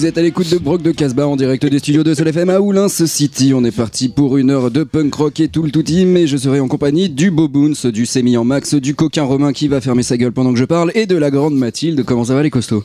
vous 0.00 0.06
êtes 0.06 0.16
à 0.16 0.22
l'écoute 0.22 0.50
de 0.50 0.56
Brock 0.56 0.80
de 0.80 0.92
Casbah 0.92 1.28
en 1.28 1.36
direct 1.36 1.66
des 1.66 1.78
studios 1.78 2.02
de 2.02 2.14
Sol 2.14 2.26
FM 2.26 2.48
à 2.48 2.58
Oulins 2.58 2.88
City. 2.88 3.52
On 3.54 3.62
est 3.64 3.70
parti 3.70 4.08
pour 4.08 4.38
une 4.38 4.48
heure 4.48 4.70
de 4.70 4.82
punk 4.82 5.14
rock 5.14 5.40
et 5.40 5.48
tout 5.48 5.62
le 5.62 5.70
tout 5.70 5.82
team 5.82 6.16
et 6.16 6.26
je 6.26 6.38
serai 6.38 6.58
en 6.58 6.68
compagnie 6.68 7.10
du 7.10 7.30
Boboons, 7.30 7.74
du 7.92 8.06
Semi 8.06 8.38
en 8.38 8.44
max, 8.44 8.72
du 8.72 8.94
coquin 8.94 9.24
Romain 9.24 9.52
qui 9.52 9.68
va 9.68 9.82
fermer 9.82 10.02
sa 10.02 10.16
gueule 10.16 10.32
pendant 10.32 10.54
que 10.54 10.58
je 10.58 10.64
parle 10.64 10.90
et 10.94 11.04
de 11.04 11.16
la 11.16 11.30
grande 11.30 11.54
Mathilde. 11.54 12.02
Comment 12.06 12.24
ça 12.24 12.34
va 12.34 12.42
les 12.42 12.48
costauds? 12.48 12.82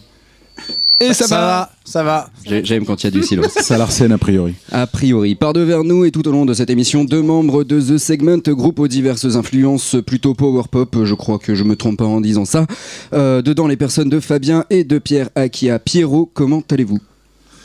Et 1.02 1.14
ça, 1.14 1.28
va, 1.28 1.72
ça 1.84 2.04
va. 2.04 2.30
J'ai- 2.46 2.64
J'aime 2.64 2.86
quand 2.86 3.04
il 3.04 3.08
y 3.08 3.08
a 3.08 3.12
du 3.12 3.22
silence. 3.22 3.52
Ça 3.62 3.78
l'arsène 3.78 4.14
a 4.14 4.18
priori. 4.18 4.54
A 4.72 4.88
priori, 4.88 5.36
par 5.36 5.52
devers 5.52 5.84
nous 5.84 6.06
et 6.06 6.12
tout 6.12 6.26
au 6.26 6.32
long 6.32 6.46
de 6.46 6.54
cette 6.54 6.70
émission, 6.70 7.04
deux 7.04 7.22
membres 7.22 7.66
de 7.66 7.82
The 7.82 7.98
Segment, 7.98 8.38
groupe 8.48 8.80
aux 8.80 8.88
diverses 8.88 9.36
influences 9.36 9.98
plutôt 10.08 10.34
power 10.36 10.64
pop, 10.72 10.96
je 11.04 11.14
crois 11.14 11.38
que 11.38 11.54
je 11.54 11.66
me 11.66 11.76
trompe 11.76 11.98
pas 11.98 12.06
en 12.06 12.22
disant 12.22 12.46
ça. 12.46 12.66
Euh, 13.14 13.42
dedans 13.42 13.68
les 13.68 13.76
personnes 13.76 14.10
de 14.10 14.22
Fabien 14.22 14.64
et 14.70 14.86
de 14.86 14.98
Pierre 14.98 15.30
Akia. 15.36 15.80
Pierrot, 15.80 16.32
comment 16.34 16.64
allez-vous? 16.72 17.00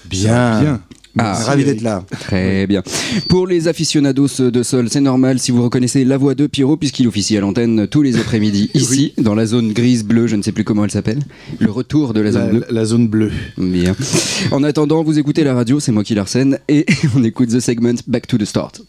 Bien. 0.07 0.61
Bien. 0.61 0.81
Ah, 1.19 1.34
Ravi 1.34 1.64
d'être 1.64 1.83
là. 1.83 2.05
Très 2.20 2.66
bien. 2.66 2.83
Pour 3.28 3.47
les 3.47 3.69
aficionados 3.69 4.28
de 4.50 4.62
sol, 4.62 4.89
c'est 4.91 5.00
normal 5.00 5.39
si 5.39 5.50
vous 5.50 5.62
reconnaissez 5.62 6.05
la 6.05 6.17
voix 6.17 6.34
de 6.34 6.47
Pierrot, 6.47 6.77
puisqu'il 6.77 7.08
officie 7.08 7.36
à 7.36 7.41
l'antenne 7.41 7.86
tous 7.89 8.02
les 8.02 8.17
après-midi, 8.19 8.70
ici, 8.75 9.12
dans 9.19 9.34
la 9.34 9.47
zone 9.47 9.72
grise 9.72 10.05
bleue, 10.05 10.27
je 10.27 10.36
ne 10.36 10.42
sais 10.42 10.52
plus 10.52 10.64
comment 10.64 10.84
elle 10.84 10.91
s'appelle. 10.91 11.19
Le 11.58 11.70
retour 11.70 12.14
de 12.14 12.20
la 12.20 12.33
zone 12.33 12.42
La, 12.42 12.48
bleue. 12.50 12.64
la 12.70 12.84
zone 12.84 13.08
bleue. 13.08 13.33
Bien. 13.58 13.94
En 14.52 14.62
attendant, 14.62 15.02
vous 15.02 15.19
écoutez 15.19 15.42
la 15.44 15.55
radio, 15.55 15.80
c'est 15.80 15.92
moi 15.92 16.05
qui 16.05 16.14
l'arsène, 16.14 16.58
et 16.69 16.86
on 17.17 17.24
écoute 17.24 17.48
The 17.50 17.61
Segment 17.61 17.97
Back 18.06 18.27
to 18.27 18.39
the 18.39 18.45
Start. 18.45 18.80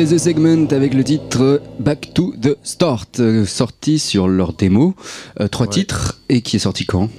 C'était 0.00 0.14
The 0.16 0.18
Segment 0.18 0.66
avec 0.70 0.94
le 0.94 1.04
titre 1.04 1.60
Back 1.78 2.12
to 2.14 2.32
the 2.40 2.56
Start, 2.62 3.20
euh, 3.20 3.44
sorti 3.44 3.98
sur 3.98 4.28
leur 4.28 4.54
démo. 4.54 4.94
Euh, 5.40 5.48
trois 5.48 5.66
titres, 5.66 6.20
et 6.30 6.40
qui 6.40 6.56
est 6.56 6.60
sorti 6.60 6.86
quand? 6.86 7.10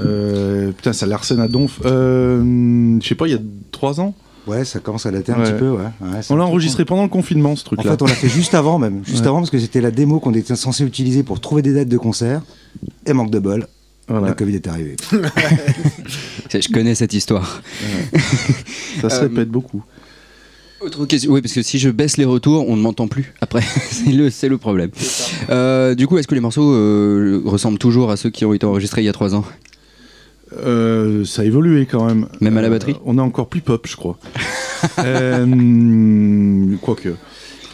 Euh, 0.00 0.72
putain, 0.72 0.92
ça 0.92 1.06
l'arsène 1.06 1.40
à 1.40 1.48
donf. 1.48 1.80
Euh, 1.86 2.98
je 3.00 3.06
sais 3.08 3.14
pas, 3.14 3.26
il 3.28 3.32
y 3.32 3.34
a 3.34 3.40
trois 3.72 3.98
ans? 4.00 4.14
Ouais, 4.46 4.66
ça 4.66 4.78
commence 4.80 5.06
à 5.06 5.10
dater 5.10 5.32
un 5.32 5.38
Ouais. 5.38 5.50
petit 5.52 5.58
peu, 5.58 5.70
ouais. 5.70 5.84
Ouais, 6.02 6.20
c'est 6.22 6.32
On 6.34 6.36
l'a 6.36 6.44
enregistré 6.44 6.84
pendant 6.84 7.02
le 7.04 7.08
confinement, 7.08 7.56
ce 7.56 7.64
con. 7.64 7.70
En 7.72 7.76
truc-là. 7.76 7.92
fait, 7.92 8.02
on 8.02 8.06
l'a 8.06 8.12
fait 8.14 8.28
juste 8.28 8.54
avant 8.54 8.78
même. 8.78 9.00
Juste 9.06 9.20
Ouais. 9.22 9.28
avant, 9.28 9.38
parce 9.38 9.50
que 9.50 9.58
c'était 9.58 9.80
la 9.80 9.90
démo 9.90 10.20
qu'on 10.20 10.34
était 10.34 10.54
censé 10.54 10.84
utiliser 10.84 11.22
pour 11.22 11.40
trouver 11.40 11.62
des 11.62 11.72
dates 11.72 11.88
de 11.88 11.98
concert. 11.98 12.42
Et 13.06 13.14
manque 13.14 13.30
de 13.30 13.38
bol, 13.38 13.66
Voilà. 14.06 14.28
la 14.28 14.34
Covid 14.34 14.56
est 14.56 14.66
arrivée. 14.68 14.96
Je 16.52 16.68
connais 16.72 16.94
cette 16.94 17.14
histoire. 17.14 17.62
Ça 19.00 19.08
se 19.08 19.14
Euh, 19.16 19.20
répète 19.28 19.48
beaucoup. 19.48 19.82
Autre 20.80 21.06
question, 21.06 21.32
oui, 21.32 21.40
parce 21.40 21.54
que 21.54 21.62
si 21.62 21.78
je 21.78 21.88
baisse 21.88 22.16
les 22.18 22.24
retours, 22.26 22.68
on 22.68 22.76
ne 22.76 22.82
m'entend 22.82 23.08
plus 23.08 23.32
après. 23.40 23.62
c'est 23.90 24.12
le, 24.12 24.28
c'est 24.30 24.48
le 24.48 24.58
problème. 24.58 24.90
Euh, 25.48 25.94
du 25.94 26.06
coup, 26.06 26.18
est-ce 26.18 26.28
que 26.28 26.34
les 26.34 26.40
morceaux 26.40 26.70
euh, 26.72 27.40
ressemblent 27.44 27.78
toujours 27.78 28.10
à 28.10 28.16
ceux 28.16 28.28
qui 28.30 28.44
ont 28.44 28.52
été 28.52 28.66
enregistrés 28.66 29.00
il 29.02 29.06
y 29.06 29.08
a 29.08 29.12
trois 29.14 29.34
ans? 29.34 29.44
Euh, 30.58 31.24
ça 31.24 31.42
a 31.42 31.44
évolué 31.44 31.86
quand 31.86 32.04
même. 32.04 32.28
Même 32.40 32.56
à 32.58 32.62
la 32.62 32.68
Euh, 32.68 32.70
batterie? 32.70 32.96
On 33.04 33.16
est 33.18 33.22
encore 33.22 33.48
plus 33.48 33.62
pop, 33.62 33.86
je 33.88 33.96
crois. 33.96 34.18
quoique. 36.82 37.14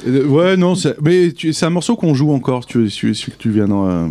Euh, 0.07 0.27
ouais, 0.27 0.57
non, 0.57 0.75
c'est- 0.75 0.97
mais 1.03 1.33
tu- 1.33 1.53
c'est 1.53 1.67
un 1.67 1.71
morceau 1.71 1.95
qu'on 1.97 2.15
joue 2.15 2.33
encore, 2.33 2.67
tu, 2.67 2.91
celui, 2.91 3.15
celui 3.15 3.33
que 3.33 3.37
tu 3.39 3.51
viens 3.51 3.67
d'en, 3.67 3.89
euh, 3.89 4.07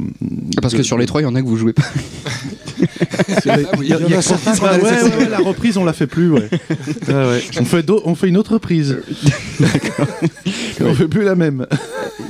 Parce 0.62 0.74
que 0.74 0.80
de- 0.80 0.84
sur 0.84 0.98
les 0.98 1.06
trois, 1.06 1.22
il 1.22 1.26
y 1.26 1.28
en 1.28 1.36
a 1.36 1.42
que 1.42 1.48
vous 1.48 1.58
jouez 1.58 1.74
pas. 1.74 1.84
Il 3.46 3.48
y 3.48 3.50
a- 3.52 3.60
il 3.82 3.88
y 3.88 3.94
a- 3.94 4.00
Il 4.08 4.12
y 4.12 4.16
en 4.16 4.20
a 4.20 4.22
certains 4.22 4.56
qu'on 4.56 4.66
Ah 4.66 4.78
ouais, 4.78 4.82
ouais, 4.84 5.16
ouais, 5.20 5.30
la 5.30 5.38
reprise, 5.38 5.78
on 5.78 5.86
la 5.86 5.94
fait 5.94 6.08
plus, 6.08 6.32
ouais. 6.32 6.50
Ouais, 7.08 7.14
ouais. 7.14 7.42
On, 7.60 7.66
fait 7.66 7.84
d'au- 7.84 8.02
on 8.06 8.16
fait 8.16 8.28
une 8.28 8.38
autre 8.38 8.54
reprise. 8.54 8.98
on 10.82 10.94
fait 10.96 11.08
plus 11.08 11.24
la 11.24 11.36
même. 11.36 11.66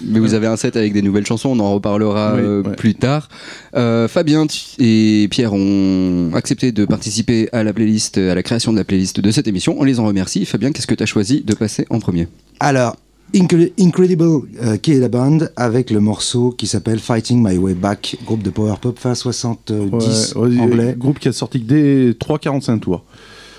Mais 0.06 0.20
vous 0.20 0.34
avez 0.34 0.48
un 0.48 0.58
set 0.58 0.76
avec 0.76 0.94
des 0.94 1.02
nouvelles 1.02 1.26
chansons, 1.26 1.50
on 1.50 1.60
en 1.60 1.74
reparlera 1.74 2.34
Oui, 2.36 2.42
euh, 2.44 2.64
ouais. 2.64 2.76
plus 2.76 2.96
tard. 2.96 3.30
Euh, 3.76 4.08
Fabien 4.08 4.46
et 4.80 5.28
Pierre 5.32 5.54
ont 5.54 6.32
accepté 6.34 6.72
de 6.72 6.86
participer 6.86 7.50
à 7.52 7.64
la 7.64 7.74
playlist, 7.74 8.18
à 8.18 8.36
la 8.36 8.44
création 8.44 8.72
de 8.74 8.78
la 8.78 8.84
playlist 8.84 9.20
de 9.20 9.32
cette 9.32 9.48
émission. 9.48 9.76
On 9.80 9.84
les 9.84 10.00
en 10.00 10.06
remercie. 10.06 10.46
Fabien, 10.46 10.72
qu'est-ce 10.72 10.88
que 10.88 10.96
tu 10.96 11.04
as 11.04 11.08
choisi 11.08 11.42
de 11.46 11.54
passer 11.54 11.86
en 11.90 12.00
premier? 12.00 12.28
Alors, 12.60 12.96
Incredible 13.34 14.24
euh, 14.62 14.78
qui 14.78 14.92
est 14.92 15.00
la 15.00 15.08
band 15.08 15.40
avec 15.56 15.90
le 15.90 16.02
morceau 16.02 16.52
qui 16.52 16.68
s'appelle 16.68 17.00
Fighting 17.00 17.42
My 17.42 17.58
Way 17.58 17.76
Back, 17.76 18.18
groupe 18.26 18.44
de 18.44 18.50
power 18.50 18.76
pop 18.82 19.00
fin 19.00 19.16
70 19.16 20.34
Ouais, 20.36 20.48
ouais, 20.48 20.60
anglais. 20.60 20.96
Groupe 20.98 21.20
qui 21.20 21.30
a 21.30 21.34
sorti 21.34 21.62
que 21.62 21.68
des 21.68 22.14
3,45 22.14 22.80
tours. 22.80 23.04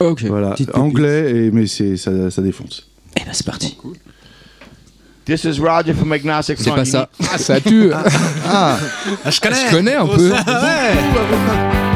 Ok. 0.01 0.25
Voilà, 0.25 0.55
anglais, 0.75 1.31
et, 1.31 1.51
mais 1.51 1.67
c'est, 1.67 1.97
ça, 1.97 2.31
ça 2.31 2.43
défonce. 2.43 2.89
Eh 3.17 3.21
ben 3.25 3.31
c'est 3.33 3.47
parti. 3.47 3.79
This 5.25 5.45
is 5.45 5.61
Roger 5.61 5.95
from 5.95 6.13
Agnostic 6.13 6.59
C'est 6.59 6.71
pas 6.71 6.85
ça. 6.85 7.09
Ah, 7.33 7.39
ça 7.39 7.61
tue. 7.61 7.91
Ah, 8.45 8.79
je 9.27 9.41
connais. 9.41 9.67
Je 9.67 9.71
connais 9.71 9.95
un 9.95 10.07
peu. 10.07 10.31
Time 10.31 11.92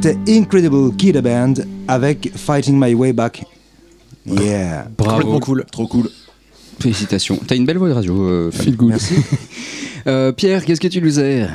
c'était 0.00 0.16
Incredible 0.28 0.94
Kid 0.96 1.18
Band 1.20 1.54
avec 1.88 2.30
Fighting 2.34 2.78
My 2.80 2.94
Way 2.94 3.12
Back. 3.12 3.44
Yeah. 4.26 4.88
Complètement 4.96 5.40
cool. 5.40 5.64
Trop 5.70 5.86
cool. 5.86 6.08
Félicitations. 6.80 7.38
T'as 7.46 7.56
une 7.56 7.66
belle 7.66 7.78
voix 7.78 7.88
de 7.88 7.94
radio. 7.94 8.22
euh. 8.24 8.50
Feel 8.50 8.76
good. 8.76 8.90
Merci. 8.90 9.14
Euh, 10.06 10.32
Pierre, 10.32 10.64
qu'est-ce 10.64 10.80
que 10.80 10.88
tu 10.88 11.02
nous 11.02 11.20
as 11.20 11.48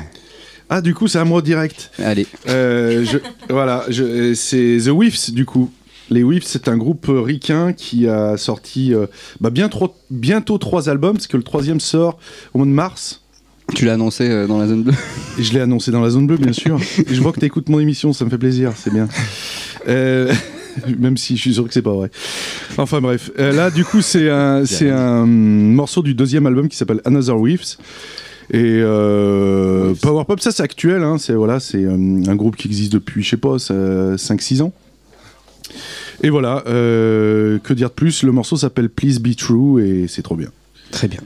Ah, 0.70 0.80
du 0.82 0.94
coup, 0.94 1.08
c'est 1.08 1.18
à 1.18 1.26
moi 1.26 1.42
direct. 1.42 1.90
Allez. 1.98 2.28
Euh, 2.48 3.04
je- 3.04 3.18
voilà, 3.52 3.86
je- 3.90 4.36
c'est 4.36 4.78
The 4.86 4.90
Whiffs 4.90 5.32
du 5.32 5.46
coup. 5.46 5.72
Les 6.12 6.22
Whiffs, 6.22 6.46
c'est 6.46 6.68
un 6.68 6.78
groupe 6.78 7.08
ricain 7.10 7.74
qui 7.74 8.08
a 8.08 8.38
sorti 8.38 8.94
euh, 8.94 9.08
bah, 9.42 9.50
bien 9.50 9.68
trop- 9.70 9.96
bientôt 10.12 10.60
trois 10.60 10.90
albums, 10.90 11.14
parce 11.16 11.26
que 11.26 11.38
le 11.38 11.44
troisième 11.44 11.80
sort 11.80 12.20
au 12.54 12.60
mois 12.60 12.68
de 12.68 12.72
mars. 12.72 13.24
Tu 13.74 13.86
l'as 13.86 13.94
annoncé 13.94 14.30
euh, 14.30 14.46
dans 14.46 14.60
la 14.60 14.68
zone 14.68 14.84
bleue. 14.84 14.94
Et 15.38 15.44
je 15.44 15.54
l'ai 15.54 15.60
annoncé 15.60 15.92
dans 15.92 16.02
la 16.02 16.10
zone 16.10 16.28
bleue, 16.28 16.38
bien 16.38 16.54
sûr. 16.54 16.80
Et 17.00 17.14
je 17.14 17.22
vois 17.22 17.32
que 17.34 17.40
tu 17.40 17.46
écoutes 17.46 17.68
mon 17.70 17.80
émission, 17.80 18.14
ça 18.14 18.24
me 18.26 18.30
fait 18.30 18.38
plaisir, 18.38 18.72
c'est 18.76 18.94
bien. 18.94 19.08
Euh, 19.88 20.34
même 21.00 21.18
si 21.18 21.36
je 21.36 21.42
suis 21.42 21.54
sûr 21.54 21.68
que 21.68 21.74
c'est 21.74 21.82
pas 21.82 21.94
vrai. 21.94 22.10
Enfin 22.78 23.02
bref, 23.02 23.32
Euh, 23.40 23.52
là 23.52 23.70
du 23.70 23.84
coup 23.86 24.02
c'est 24.02 24.30
un, 24.30 24.66
c'est 24.66 24.90
un 24.90 25.26
morceau 25.26 26.02
du 26.02 26.14
deuxième 26.14 26.46
album 26.46 26.70
qui 26.70 26.78
s'appelle 26.78 27.02
Another 27.06 27.38
Whiffs. 27.38 27.78
Et 28.52 28.80
euh, 28.82 29.94
Power 30.02 30.24
Pop, 30.26 30.40
ça 30.40 30.52
c'est 30.52 30.64
actuel, 30.64 31.04
hein, 31.04 31.18
c'est 31.18 31.34
voilà, 31.34 31.60
c'est 31.60 31.84
euh, 31.84 31.94
un 32.28 32.36
groupe 32.36 32.56
qui 32.56 32.68
existe 32.68 32.94
depuis, 32.94 33.24
je 33.24 33.30
sais 33.32 33.38
pas, 33.38 33.58
5-6 33.58 34.62
ans. 34.62 34.74
Et 36.24 36.30
voilà, 36.30 36.64
que 36.66 37.74
dire 37.74 37.90
de 37.90 37.94
plus? 37.94 38.24
Le 38.24 38.32
morceau 38.32 38.56
s'appelle 38.56 38.90
Please 38.90 39.20
Be 39.20 39.36
True 39.36 39.86
et 39.86 40.08
c'est 40.08 40.22
trop 40.22 40.36
bien. 40.36 40.50
Très 40.92 41.08
bien. 41.08 41.20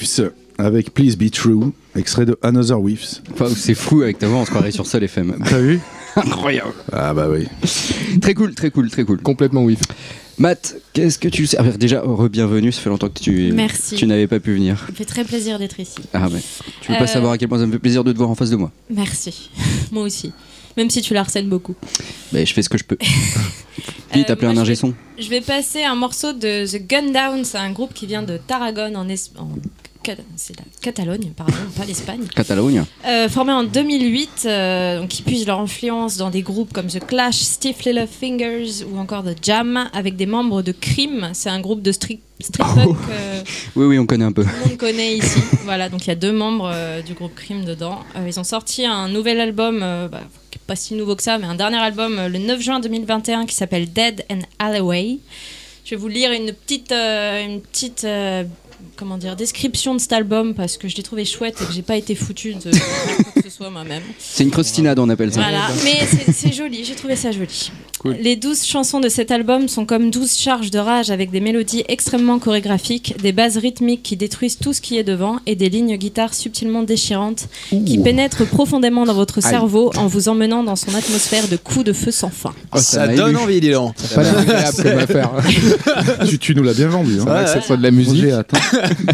Whiffs 0.00 0.20
avec 0.58 0.92
Please 0.94 1.16
Be 1.16 1.30
True, 1.30 1.72
extrait 1.96 2.26
de 2.26 2.38
Another 2.42 2.80
Whiffs. 2.80 3.22
Enfin, 3.32 3.48
c'est 3.54 3.74
fou 3.74 4.02
avec 4.02 4.18
ta 4.18 4.28
voix, 4.28 4.38
on 4.40 4.44
se 4.44 4.50
croirait 4.50 4.70
sur 4.70 4.86
Sol 4.86 5.02
FM. 5.04 5.36
T'as 5.48 5.58
vu? 5.58 5.80
Incroyable. 6.16 6.72
Ah 6.92 7.14
bah 7.14 7.28
oui. 7.30 7.46
Très 8.20 8.34
cool, 8.34 8.54
très 8.54 8.70
cool, 8.70 8.90
très 8.90 9.04
cool. 9.04 9.20
Complètement 9.22 9.62
whiff. 9.64 9.80
Matt, 10.38 10.76
qu'est-ce 10.94 11.18
que 11.18 11.28
tu 11.28 11.46
sais? 11.46 11.56
Ah, 11.60 11.64
Déjà, 11.78 12.00
re-bienvenue, 12.00 12.72
ça 12.72 12.80
fait 12.80 12.88
longtemps 12.90 13.08
que 13.10 13.20
tu, 13.20 13.52
Merci. 13.52 13.94
tu 13.94 14.06
n'avais 14.06 14.26
pas 14.26 14.40
pu 14.40 14.54
venir. 14.54 14.78
Ça 14.86 14.92
me 14.92 14.96
fait 14.96 15.04
très 15.04 15.24
plaisir 15.24 15.58
d'être 15.58 15.78
ici. 15.80 15.98
Ah 16.14 16.28
ouais. 16.28 16.40
Tu 16.80 16.92
veux 16.92 16.98
pas 16.98 17.04
Euh, 17.04 17.06
savoir 17.06 17.32
à 17.32 17.38
quel 17.38 17.48
point 17.48 17.58
ça 17.58 17.66
me 17.66 17.72
fait 17.72 17.78
plaisir 17.78 18.04
de 18.04 18.12
te 18.12 18.16
voir 18.18 18.30
en 18.30 18.34
face 18.34 18.50
de 18.50 18.56
moi? 18.56 18.70
Merci. 18.90 19.50
Moi 19.92 20.02
aussi. 20.04 20.32
Même 20.76 20.88
si 20.88 21.02
tu 21.02 21.12
la 21.14 21.20
harcèles 21.20 21.48
beaucoup. 21.48 21.74
Mais 22.32 22.46
je 22.46 22.54
fais 22.54 22.62
ce 22.62 22.68
que 22.68 22.78
je 22.78 22.84
peux. 22.84 22.98
Euh, 24.12 24.16
Vite, 24.18 24.28
appelez 24.30 24.48
moi, 24.48 24.52
un 24.52 24.56
je 24.56 24.60
ingé 24.62 24.72
vais- 24.72 24.76
son. 24.76 24.92
Je 25.20 25.28
vais 25.30 25.40
passer 25.40 25.84
un 25.84 25.94
morceau 25.94 26.32
de 26.32 26.66
The 26.66 26.84
Gun 26.84 27.12
Down. 27.12 27.44
C'est 27.44 27.58
un 27.58 27.70
groupe 27.70 27.94
qui 27.94 28.06
vient 28.06 28.24
de 28.24 28.38
Tarragone 28.44 28.96
en, 28.96 29.08
Es- 29.08 29.30
en 29.38 29.50
c'est 30.36 30.56
la 30.56 30.64
Catalogne, 30.80 31.32
pardon, 31.36 31.52
pas 31.76 31.84
l'Espagne. 31.84 32.24
Catalogne. 32.34 32.84
Euh, 33.06 33.28
formé 33.28 33.52
en 33.52 33.64
2008, 33.64 34.42
euh, 34.46 35.00
donc 35.00 35.08
qui 35.08 35.22
puisent 35.22 35.46
leur 35.46 35.60
influence 35.60 36.16
dans 36.16 36.30
des 36.30 36.42
groupes 36.42 36.72
comme 36.72 36.86
The 36.86 37.04
Clash, 37.04 37.36
Stiff 37.36 37.84
Little 37.84 38.06
Fingers 38.06 38.84
ou 38.90 38.98
encore 38.98 39.24
The 39.24 39.36
Jam, 39.42 39.88
avec 39.92 40.16
des 40.16 40.26
membres 40.26 40.62
de 40.62 40.72
Cream. 40.72 41.30
C'est 41.34 41.50
un 41.50 41.60
groupe 41.60 41.82
de 41.82 41.92
street, 41.92 42.20
street 42.40 42.64
Oh. 42.64 42.94
punk 42.94 42.96
euh, 43.10 43.42
Oui, 43.76 43.86
oui, 43.86 43.98
on 43.98 44.06
connaît 44.06 44.24
un 44.24 44.32
peu. 44.32 44.42
tout 44.42 44.50
le 44.62 44.68
monde 44.68 44.78
connaît 44.78 45.16
ici. 45.16 45.40
voilà, 45.64 45.88
donc 45.88 46.06
il 46.06 46.08
y 46.08 46.12
a 46.12 46.16
deux 46.16 46.32
membres 46.32 46.70
euh, 46.72 47.02
du 47.02 47.14
groupe 47.14 47.34
Cream 47.34 47.64
dedans. 47.64 48.00
Euh, 48.16 48.26
ils 48.26 48.40
ont 48.40 48.44
sorti 48.44 48.86
un 48.86 49.08
nouvel 49.08 49.40
album, 49.40 49.80
bah, 49.80 50.22
pas 50.66 50.76
si 50.76 50.94
nouveau 50.94 51.16
que 51.16 51.22
ça, 51.22 51.38
mais 51.38 51.46
un 51.46 51.54
dernier 51.54 51.78
album 51.78 52.18
le 52.26 52.38
9 52.38 52.60
juin 52.60 52.80
2021 52.80 53.46
qui 53.46 53.54
s'appelle 53.54 53.92
Dead 53.92 54.24
and 54.30 54.40
Alleyway. 54.58 55.18
Je 55.84 55.90
vais 55.90 55.96
vous 55.96 56.08
lire 56.08 56.32
une 56.32 56.52
petite, 56.52 56.92
une 56.92 57.60
petite 57.60 58.06
comment 58.96 59.16
dire, 59.18 59.36
description 59.36 59.94
de 59.94 60.00
cet 60.00 60.12
album 60.12 60.54
parce 60.54 60.76
que 60.76 60.88
je 60.88 60.96
l'ai 60.96 61.02
trouvé 61.02 61.24
chouette 61.24 61.56
et 61.62 61.64
que 61.64 61.72
j'ai 61.72 61.82
pas 61.82 61.96
été 61.96 62.14
foutue 62.14 62.54
de 62.54 62.60
quoi 62.70 63.32
que 63.42 63.42
ce 63.42 63.50
soit 63.56 63.70
moi-même. 63.70 64.02
C'est 64.18 64.44
une 64.44 64.50
crostinade, 64.50 64.98
on 64.98 65.08
appelle 65.08 65.32
ça. 65.32 65.40
Voilà, 65.40 65.68
mais 65.84 66.32
c'est- 66.32 66.52
joli, 66.52 66.84
j'ai 66.84 66.94
trouvé 66.94 67.16
ça 67.16 67.30
joli. 67.30 67.70
Les 68.04 68.34
douze 68.36 68.64
chansons 68.64 68.98
de 68.98 69.10
cet 69.10 69.30
album 69.30 69.68
sont 69.68 69.84
comme 69.84 70.10
douze 70.10 70.34
charges 70.38 70.70
de 70.70 70.78
rage 70.78 71.10
avec 71.10 71.30
des 71.30 71.40
mélodies 71.40 71.84
extrêmement 71.88 72.38
chorégraphiques, 72.38 73.14
des 73.22 73.32
bases 73.32 73.58
rythmiques 73.58 74.02
qui 74.02 74.16
détruisent 74.16 74.56
tout 74.58 74.72
ce 74.72 74.80
qui 74.80 74.96
est 74.96 75.04
devant 75.04 75.38
et 75.46 75.54
des 75.54 75.68
lignes 75.68 75.96
guitare 75.96 76.32
subtilement 76.32 76.82
déchirantes 76.82 77.48
qui 77.68 77.98
pénètrent 77.98 78.46
profondément 78.46 79.04
dans 79.04 79.12
votre 79.14 79.42
cerveau 79.42 79.92
en 79.96 80.06
vous 80.06 80.28
emmenant 80.30 80.62
dans 80.64 80.76
son 80.76 80.94
atmosphère 80.94 81.46
de 81.48 81.56
coups 81.56 81.84
de 81.84 81.92
feu 81.92 82.10
sans 82.10 82.30
fin. 82.30 82.54
Oh, 82.74 82.78
ça 82.78 83.06
donne 83.06 83.30
ému. 83.30 83.38
envie, 83.38 83.60
dis 83.60 83.70
donc. 83.70 83.94
Pas 84.14 84.22
l'air 84.22 84.38
agréable 84.38 84.76
comme 84.82 84.98
affaire. 84.98 85.30
tu, 86.26 86.38
tu 86.38 86.54
nous 86.54 86.62
l'as 86.62 86.74
bien 86.74 86.88
vendu. 86.88 87.18
Hein. 87.20 87.44
C'est 87.46 87.66
pas 87.68 87.76
de 87.76 87.82
la 87.82 87.90
musique. 87.90 88.24
Hein. 88.24 88.44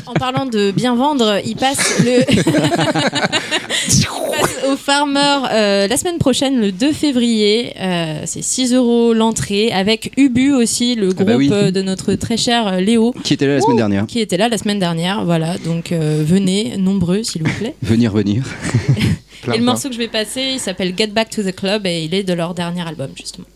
En 0.06 0.12
parlant 0.14 0.46
de 0.46 0.70
bien 0.70 0.94
vendre, 0.94 1.40
il 1.44 1.56
passe 1.56 2.00
le 2.04 2.20
il 2.32 4.04
passe 4.04 4.56
au 4.68 4.76
Farmer 4.76 5.38
euh, 5.52 5.86
la 5.86 5.96
semaine 5.96 6.18
prochaine, 6.18 6.60
le 6.60 6.72
2 6.72 6.92
février. 6.92 7.72
Euh, 7.80 8.22
c'est 8.26 8.42
6 8.42 8.74
euros 8.74 9.12
l'entrée 9.14 9.72
avec 9.72 10.12
Ubu 10.16 10.52
aussi, 10.52 10.94
le 10.94 11.12
groupe 11.12 11.26
bah 11.26 11.36
oui. 11.36 11.50
euh, 11.52 11.70
de 11.70 11.82
notre 11.82 12.14
très 12.14 12.36
cher 12.36 12.66
euh, 12.66 12.80
Léo. 12.80 13.14
Qui 13.24 13.34
était 13.34 13.46
là 13.46 13.54
la 13.54 13.60
semaine 13.60 13.76
dernière 13.76 14.06
Qui 14.06 14.20
était 14.20 14.36
là 14.36 14.48
la 14.48 14.58
semaine 14.58 14.78
dernière, 14.78 15.24
voilà. 15.24 15.56
Donc 15.58 15.92
euh, 15.92 16.22
venez, 16.26 16.76
nombreux 16.78 17.22
s'il 17.22 17.42
vous 17.42 17.52
plaît. 17.58 17.74
Venir, 17.82 18.12
venir. 18.12 18.44
et 19.54 19.58
le 19.58 19.64
morceau 19.64 19.88
que 19.88 19.94
je 19.94 19.98
vais 19.98 20.08
passer, 20.08 20.42
il 20.54 20.60
s'appelle 20.60 20.94
Get 20.96 21.08
Back 21.08 21.30
to 21.30 21.42
the 21.42 21.54
Club 21.54 21.86
et 21.86 22.04
il 22.04 22.14
est 22.14 22.24
de 22.24 22.32
leur 22.32 22.54
dernier 22.54 22.86
album 22.86 23.10
justement. 23.16 23.46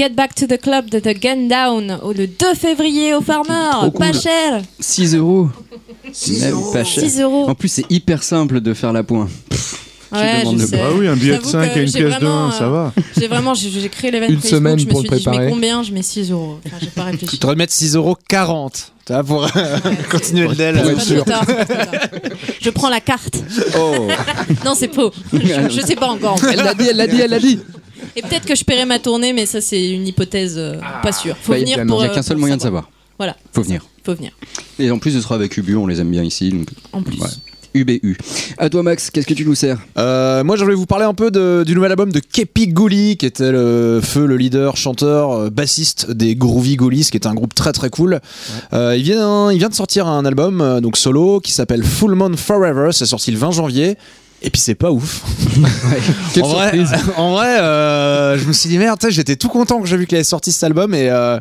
Get 0.00 0.14
Back 0.14 0.34
to 0.34 0.46
the 0.46 0.56
Club 0.58 0.88
de 0.88 0.98
The 0.98 1.14
Gun 1.20 1.46
Down 1.46 2.00
le 2.16 2.26
2 2.26 2.54
février 2.54 3.12
au 3.12 3.20
Farmer. 3.20 3.68
Trop 3.72 3.90
Pas 3.90 4.12
cool. 4.12 4.20
cher. 4.22 4.62
6 4.78 5.14
euros. 5.16 5.50
6 6.10 6.40
Même 6.40 6.52
euros. 6.54 6.72
pas 6.72 6.84
cher. 6.84 7.02
6 7.04 7.20
euros. 7.20 7.50
En 7.50 7.54
plus, 7.54 7.68
c'est 7.68 7.84
hyper 7.92 8.22
simple 8.22 8.62
de 8.62 8.72
faire 8.72 8.94
la 8.94 9.02
pointe. 9.02 9.28
Ouais, 10.10 10.42
je 10.50 10.64
sais. 10.64 10.80
Ah 10.82 10.88
oui, 10.96 11.06
un 11.06 11.16
billet 11.16 11.32
de 11.32 11.42
J'avoue 11.42 11.50
5 11.50 11.74
que 11.74 11.78
à 11.78 11.82
une 11.82 11.92
pièce 11.92 11.92
de 11.92 12.08
vraiment, 12.08 12.46
1, 12.46 12.52
ça 12.52 12.64
euh, 12.64 12.70
va. 12.70 12.92
J'ai 13.18 13.28
vraiment, 13.28 13.52
j'ai 13.52 13.88
créé 13.90 14.10
l'événement 14.10 14.36
Une 14.36 14.40
Facebook, 14.40 14.56
semaine 14.58 14.78
je 14.78 14.86
me 14.86 14.90
pour 14.90 15.00
suis 15.00 15.10
le 15.10 15.16
dit, 15.18 15.22
je 15.22 15.28
mets 15.28 15.36
préparer. 15.36 15.52
combien 15.52 15.82
Je 15.82 15.92
mets 15.92 16.02
6 16.02 16.30
euros. 16.30 16.58
Enfin, 16.66 16.76
j'ai 16.80 16.86
pas 16.86 17.04
réfléchi. 17.04 17.26
Tu 17.26 17.36
devrais 17.36 17.56
mettre 17.56 17.74
6,40€ 17.74 18.70
tu 19.04 19.12
vois, 19.12 19.22
pour 19.22 19.44
euh, 19.44 19.48
continuer 20.10 20.48
le 20.48 20.54
DEL. 20.54 20.82
Je 22.62 22.70
prends 22.70 22.88
la 22.88 23.00
carte. 23.00 23.36
Oh 23.78 24.08
Non, 24.64 24.72
c'est 24.74 24.94
faux. 24.94 25.12
Je, 25.34 25.38
je 25.68 25.80
sais 25.86 25.94
pas 25.94 26.08
encore. 26.08 26.32
en 26.32 26.36
fait. 26.38 26.54
Elle 26.54 26.64
l'a 26.64 26.72
dit, 26.72 26.86
elle 26.88 26.96
l'a 26.96 27.06
dit, 27.06 27.20
elle 27.20 27.30
l'a 27.30 27.38
dit. 27.38 27.58
Et 28.16 28.22
peut-être 28.22 28.46
que 28.46 28.54
je 28.54 28.64
paierai 28.64 28.84
ma 28.84 28.98
tournée, 28.98 29.32
mais 29.32 29.46
ça, 29.46 29.60
c'est 29.60 29.90
une 29.90 30.06
hypothèse 30.06 30.54
euh, 30.58 30.76
pas 31.02 31.12
sûre. 31.12 31.36
Faut 31.40 31.52
Bah, 31.52 31.58
venir 31.58 31.78
il 31.80 31.86
pour. 31.86 32.00
N'y 32.00 32.06
a 32.06 32.10
euh, 32.10 32.14
qu'un 32.14 32.22
seul 32.22 32.36
pour 32.36 32.40
moyen 32.40 32.56
de 32.56 32.62
savoir. 32.62 32.90
Voilà. 33.18 33.36
Faut 33.52 33.62
venir. 33.62 33.84
Faut 34.04 34.14
venir. 34.14 34.32
Et 34.78 34.90
en 34.90 34.98
plus, 34.98 35.12
ce 35.12 35.20
sera 35.20 35.34
avec 35.34 35.56
Ubu, 35.56 35.76
on 35.76 35.86
les 35.86 36.00
aime 36.00 36.10
bien 36.10 36.22
ici. 36.24 36.50
Donc... 36.50 36.68
En 36.92 37.02
plus. 37.02 37.18
Ouais. 37.20 37.28
UBU. 37.72 38.18
À 38.58 38.68
toi, 38.68 38.82
Max, 38.82 39.10
qu'est-ce 39.10 39.28
que 39.28 39.34
tu 39.34 39.44
nous 39.46 39.54
sers? 39.54 39.78
Euh, 39.96 40.42
moi, 40.42 40.56
je 40.56 40.64
voulais 40.64 40.74
vous 40.74 40.86
parler 40.86 41.04
un 41.04 41.14
peu 41.14 41.30
de- 41.30 41.62
du 41.64 41.76
nouvel 41.76 41.92
album 41.92 42.10
de 42.10 42.18
Kepi 42.18 42.66
Gouli, 42.66 43.16
qui 43.16 43.26
était 43.26 43.52
le 43.52 44.00
feu, 44.02 44.26
le 44.26 44.36
leader, 44.36 44.76
chanteur, 44.76 45.30
euh, 45.30 45.50
bassiste 45.50 46.10
des 46.10 46.34
Groovy 46.34 46.74
Ghoulies, 46.74 47.04
qui 47.12 47.16
est 47.16 47.26
un 47.28 47.34
groupe 47.34 47.54
très 47.54 47.70
très 47.72 47.88
cool. 47.88 48.18
Euh, 48.72 48.96
il, 48.96 49.04
vient, 49.04 49.52
il 49.52 49.58
vient 49.58 49.68
de 49.68 49.74
sortir 49.74 50.08
un 50.08 50.24
album 50.24 50.60
euh, 50.60 50.80
donc 50.80 50.96
solo 50.96 51.38
qui 51.38 51.52
s'appelle 51.52 51.84
Full 51.84 52.16
Moon 52.16 52.36
Forever. 52.36 52.88
C'est 52.90 53.06
sorti 53.06 53.30
le 53.30 53.38
20 53.38 53.52
janvier. 53.52 53.96
Et 54.42 54.50
puis 54.50 54.60
c'est 54.60 54.74
pas 54.74 54.90
ouf. 54.90 55.22
En 56.42 56.48
vrai, 56.48 56.70
surprise. 56.70 56.92
en 57.16 57.32
vrai 57.32 57.58
euh, 57.60 58.38
je 58.38 58.44
me 58.46 58.52
suis 58.52 58.68
dit 58.68 58.78
merde, 58.78 58.98
j'étais 59.08 59.36
tout 59.36 59.48
content 59.48 59.80
que 59.80 59.86
j'ai 59.86 59.96
vu 59.96 60.06
qu'il 60.06 60.16
avait 60.16 60.24
sorti 60.24 60.50
cet 60.52 60.64
album 60.64 60.94
et 60.94 61.08
euh, 61.10 61.38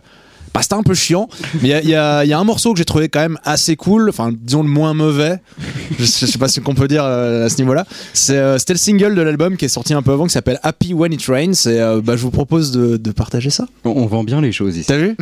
bah, 0.54 0.62
c'était 0.64 0.74
un 0.76 0.84
peu 0.84 0.96
chiant. 0.96 1.30
Mais 1.62 1.70
il 1.84 1.90
y 1.90 1.96
a- 1.96 2.26
y, 2.26 2.30
y 2.30 2.34
un 2.34 2.44
morceau 2.44 2.74
que 2.74 2.80
j'ai 2.80 2.86
trouvé 2.86 3.08
quand 3.08 3.20
même 3.20 3.38
assez 3.46 3.76
cool, 3.76 4.10
enfin 4.10 4.32
disons 4.36 4.64
le 4.64 4.70
moins 4.70 4.94
mauvais. 4.96 5.38
Je, 6.00 6.06
sais- 6.06 6.26
je 6.26 6.32
sais 6.32 6.38
pas 6.40 6.48
ce 6.48 6.60
qu'on 6.60 6.74
peut 6.76 6.88
dire 6.88 7.04
euh, 7.06 7.46
à 7.46 7.50
ce 7.50 7.58
niveau-là. 7.58 7.86
C'est, 8.14 8.36
euh, 8.38 8.58
C'était 8.58 8.74
le 8.74 8.80
single 8.80 9.14
de 9.16 9.22
l'album 9.22 9.58
qui 9.58 9.66
est 9.66 9.70
sorti 9.70 9.94
un 9.94 10.02
peu 10.02 10.12
avant 10.12 10.26
qui 10.26 10.34
s'appelle 10.34 10.60
Happy 10.64 10.94
When 10.94 11.14
It 11.14 11.24
Rains 11.28 11.52
et 11.68 11.80
euh, 11.80 12.02
bah, 12.04 12.18
je 12.18 12.24
vous 12.24 12.32
propose 12.32 12.72
de, 12.72 12.98
de 12.98 13.12
partager 13.12 13.50
ça. 13.52 13.66
on, 13.86 13.92
on 13.92 14.06
vend 14.08 14.24
bien 14.24 14.42
les 14.42 14.52
choses 14.52 14.76
ici. 14.76 14.88
T'as 14.88 14.98
vu? 14.98 15.16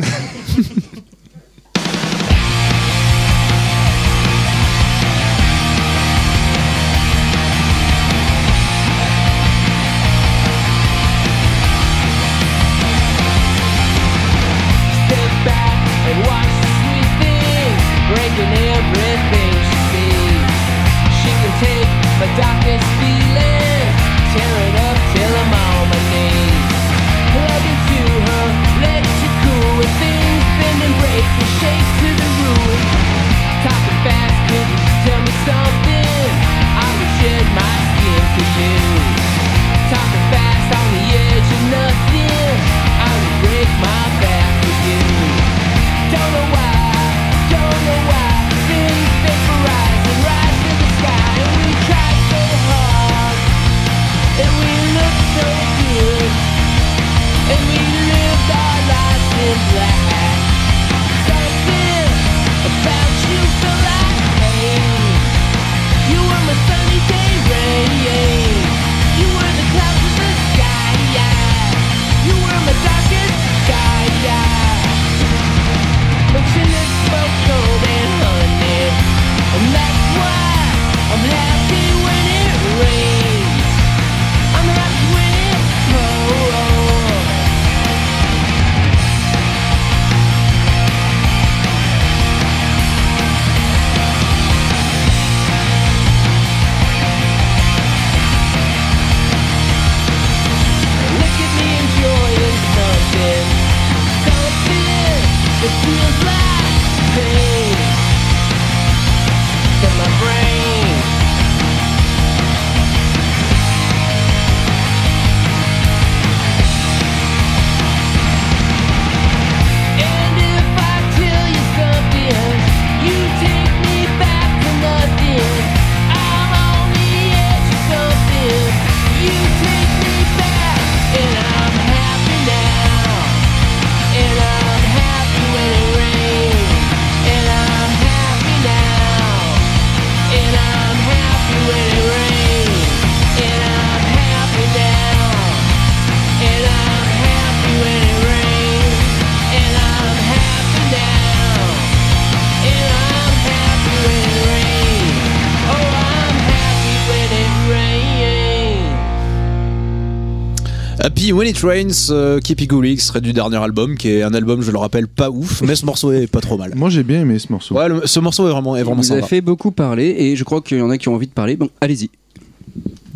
It 161.48 161.58
Rains, 161.62 162.10
euh, 162.10 162.40
Kepi 162.40 162.66
Gouli, 162.66 162.92
extrait 162.92 163.20
du 163.22 163.32
dernier 163.32 163.56
album 163.56 163.96
qui 163.96 164.10
est 164.10 164.22
un 164.22 164.34
album, 164.34 164.60
je 164.60 164.70
le 164.70 164.76
rappelle, 164.78 165.08
pas 165.08 165.30
ouf, 165.30 165.62
mais 165.62 165.74
ce 165.76 165.86
morceau 165.86 166.12
est 166.12 166.26
pas 166.26 166.40
trop 166.40 166.58
mal. 166.58 166.72
Moi 166.74 166.90
j'ai 166.90 167.02
bien 167.02 167.22
aimé 167.22 167.38
ce 167.38 167.50
morceau. 167.50 167.74
Ouais, 167.74 167.88
le- 167.88 168.06
ce 168.06 168.20
morceau 168.20 168.46
est 168.48 168.50
vraiment, 168.50 168.76
est 168.76 168.82
vraiment 168.82 169.00
Vous 169.00 169.08
sympa. 169.08 169.26
fait 169.26 169.40
beaucoup 169.40 169.70
parler 169.70 170.14
et 170.18 170.36
je 170.36 170.44
crois 170.44 170.60
qu'il 170.60 170.76
y 170.78 170.82
en 170.82 170.90
a 170.90 170.98
qui 170.98 171.08
ont 171.08 171.14
envie 171.14 171.26
de 171.26 171.32
parler. 171.32 171.56
Bon, 171.56 171.70
allez-y. 171.80 172.10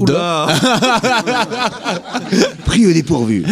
Oula. 0.02 0.48
Pris 2.64 2.86
au 2.86 2.92
dépourvu. 2.92 3.44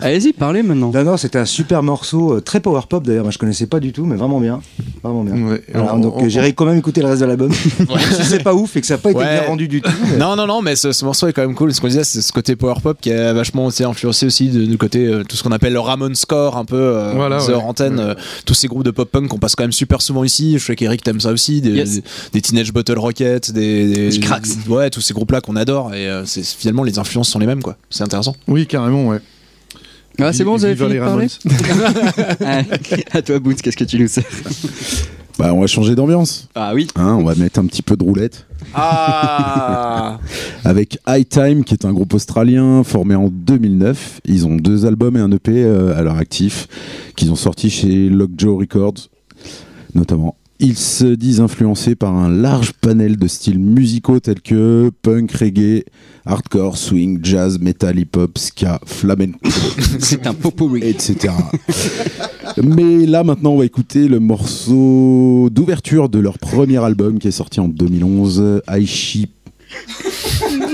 Allez-y, 0.00 0.32
parlez 0.32 0.62
maintenant. 0.62 0.90
Non, 0.92 1.04
non, 1.04 1.16
c'était 1.16 1.38
un 1.38 1.44
super 1.44 1.82
morceau, 1.82 2.34
euh, 2.34 2.40
très 2.40 2.60
power 2.60 2.80
pop 2.88 3.04
d'ailleurs. 3.06 3.24
Moi, 3.24 3.30
je 3.30 3.38
connaissais 3.38 3.66
pas 3.66 3.80
du 3.80 3.92
tout, 3.92 4.04
mais 4.04 4.16
vraiment 4.16 4.40
bien. 4.40 4.60
Vraiment 5.02 5.24
bien. 5.24 5.34
Ouais. 5.46 5.62
Voilà, 5.72 5.94
On- 5.94 5.98
donc 6.00 6.16
on- 6.16 6.24
euh, 6.24 6.28
j'irai 6.28 6.52
quand 6.52 6.64
même 6.66 6.78
écouter 6.78 7.00
le 7.00 7.08
reste 7.08 7.20
de 7.20 7.26
l'album. 7.26 7.52
si 8.14 8.24
c'est 8.24 8.42
pas 8.42 8.54
ouf 8.54 8.76
et 8.76 8.80
que 8.80 8.86
ça 8.86 8.94
n'a 8.94 8.98
pas 8.98 9.10
été 9.10 9.18
Ouais. 9.20 9.40
bien 9.40 9.48
rendu 9.48 9.68
du 9.68 9.80
tout. 9.80 9.90
mais- 10.10 10.16
Non, 10.16 10.36
non, 10.36 10.46
non, 10.46 10.62
mais 10.62 10.76
ce, 10.76 10.92
ce 10.92 11.04
morceau 11.04 11.28
est 11.28 11.32
quand 11.32 11.42
même 11.42 11.54
cool. 11.54 11.72
Ce 11.72 11.80
qu'on 11.80 11.88
disait, 11.88 12.04
c'est 12.04 12.22
ce 12.22 12.32
côté 12.32 12.56
power 12.56 12.74
pop 12.82 12.98
qui 13.00 13.12
a 13.12 13.32
vachement 13.32 13.70
été 13.70 13.84
influencé 13.84 14.26
aussi 14.26 14.48
de- 14.48 14.64
du 14.64 14.78
côté 14.78 15.06
euh, 15.06 15.22
tout 15.24 15.36
ce 15.36 15.42
qu'on 15.42 15.52
appelle 15.52 15.72
le 15.72 15.80
Ramon 15.80 16.14
Score, 16.14 16.56
un 16.56 16.64
peu 16.64 16.76
euh, 16.76 17.12
Voilà, 17.14 17.38
The 17.38 17.48
ouais. 17.48 17.54
Antenne, 17.54 17.98
euh, 18.00 18.14
tous 18.46 18.54
ces 18.54 18.66
groupes 18.66 18.84
de 18.84 18.90
pop 18.90 19.10
punk 19.10 19.28
qu'on 19.28 19.38
passe 19.38 19.54
quand 19.54 19.64
même 19.64 19.72
super 19.72 20.02
souvent 20.02 20.24
ici. 20.24 20.58
Je 20.58 20.64
sais 20.64 20.76
qu'Eric 20.76 21.02
t'aime 21.02 21.20
ça 21.20 21.32
aussi, 21.32 21.60
des, 21.60 21.70
Yes. 21.70 21.90
des, 21.96 22.02
des 22.34 22.40
Teenage 22.40 22.72
Bottle 22.72 22.98
Rocket, 22.98 23.52
des, 23.52 23.92
des- 23.92 24.08
Des 24.10 24.20
Cracks. 24.20 24.44
ouais, 24.68 24.90
tous 24.90 25.00
ces 25.00 25.14
groupes-là 25.14 25.40
qu'on 25.40 25.53
adore. 25.56 25.94
Et 25.94 26.08
euh, 26.08 26.24
c'est 26.24 26.44
finalement 26.44 26.82
les 26.82 26.98
influences 26.98 27.28
sont 27.28 27.38
les 27.38 27.46
mêmes, 27.46 27.62
quoi. 27.62 27.76
C'est 27.90 28.02
intéressant. 28.02 28.34
Oui, 28.48 28.66
carrément, 28.66 29.08
ouais. 29.08 29.20
Ah, 30.20 30.32
c'est 30.32 30.44
bon, 30.44 30.56
vous 30.56 30.64
avez 30.64 30.76
fini 30.76 30.90
les 30.90 30.94
de 30.94 31.00
parler 31.00 31.26
À 33.12 33.22
toi, 33.22 33.38
Boots, 33.40 33.60
qu'est-ce 33.60 33.76
que 33.76 33.84
tu 33.84 33.98
nous 33.98 34.06
sers 34.08 34.24
Bah, 35.38 35.52
on 35.52 35.60
va 35.60 35.66
changer 35.66 35.96
d'ambiance. 35.96 36.48
Ah 36.54 36.72
oui. 36.74 36.86
Hein, 36.94 37.16
on 37.18 37.24
va 37.24 37.34
mettre 37.34 37.58
un 37.58 37.66
petit 37.66 37.82
peu 37.82 37.96
de 37.96 38.04
roulette. 38.04 38.46
Ah 38.72 40.20
Avec 40.64 40.98
High 41.08 41.28
Time, 41.28 41.64
qui 41.64 41.74
est 41.74 41.84
un 41.84 41.92
groupe 41.92 42.14
australien 42.14 42.84
formé 42.84 43.16
en 43.16 43.28
2009. 43.28 44.20
Ils 44.26 44.46
ont 44.46 44.54
deux 44.54 44.86
albums 44.86 45.16
et 45.16 45.20
un 45.20 45.32
EP 45.32 45.64
euh, 45.64 45.98
à 45.98 46.02
leur 46.02 46.16
actif, 46.18 46.68
qu'ils 47.16 47.32
ont 47.32 47.36
sorti 47.36 47.68
chez 47.68 48.08
Lockjaw 48.08 48.56
Records, 48.56 49.08
notamment. 49.94 50.36
Ils 50.60 50.78
se 50.78 51.04
disent 51.04 51.40
influencés 51.40 51.96
par 51.96 52.14
un 52.14 52.28
large 52.28 52.72
panel 52.74 53.16
de 53.16 53.26
styles 53.26 53.58
musicaux 53.58 54.20
tels 54.20 54.40
que 54.40 54.90
punk, 55.02 55.32
reggae, 55.32 55.84
hardcore, 56.24 56.78
swing, 56.78 57.18
jazz, 57.22 57.58
metal, 57.58 57.98
hip-hop, 57.98 58.38
ska, 58.38 58.80
flamenco, 58.86 59.38
C'est 59.98 60.26
un 60.26 60.34
popo 60.34 60.76
etc. 60.76 61.34
Mais 62.62 63.04
là 63.06 63.24
maintenant 63.24 63.50
on 63.52 63.58
va 63.58 63.64
écouter 63.64 64.06
le 64.06 64.20
morceau 64.20 65.48
d'ouverture 65.50 66.08
de 66.08 66.20
leur 66.20 66.38
premier 66.38 66.78
album 66.78 67.18
qui 67.18 67.28
est 67.28 67.32
sorti 67.32 67.58
en 67.58 67.68
2011, 67.68 68.62
Aishi 68.68 69.28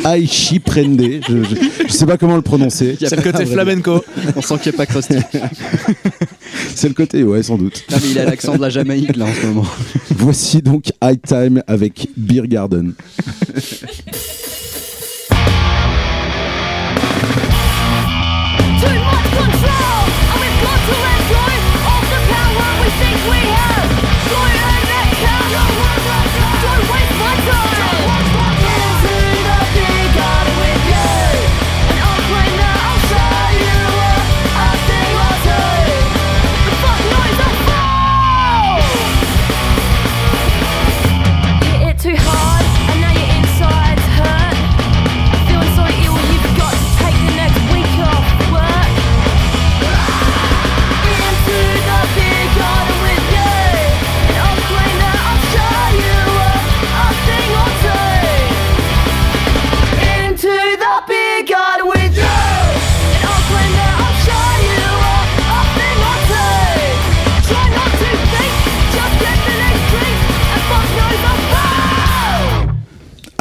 Aishi 0.04 0.58
Prende, 0.58 1.00
je, 1.28 1.44
je, 1.44 1.56
je 1.86 1.92
sais 1.92 2.06
pas 2.06 2.16
comment 2.16 2.36
le 2.36 2.42
prononcer. 2.42 2.96
C'est 2.98 3.16
le 3.16 3.22
côté 3.22 3.46
flamenco. 3.46 4.04
On 4.36 4.42
sent 4.42 4.54
qu'il 4.62 4.72
n'y 4.72 4.76
a 4.76 4.78
pas 4.78 4.86
Krusty. 4.86 5.14
C'est 6.74 6.88
le 6.88 6.94
côté, 6.94 7.22
ouais, 7.22 7.42
sans 7.42 7.56
doute. 7.58 7.84
Non, 7.90 7.98
mais 8.02 8.10
il 8.10 8.18
a 8.18 8.24
l'accent 8.24 8.56
de 8.56 8.60
la 8.60 8.70
Jamaïque 8.70 9.16
là 9.16 9.26
en 9.26 9.34
ce 9.34 9.46
moment. 9.46 9.66
Voici 10.10 10.62
donc 10.62 10.90
High 11.02 11.20
Time 11.20 11.62
avec 11.66 12.08
Beer 12.16 12.46
Garden. 12.48 12.94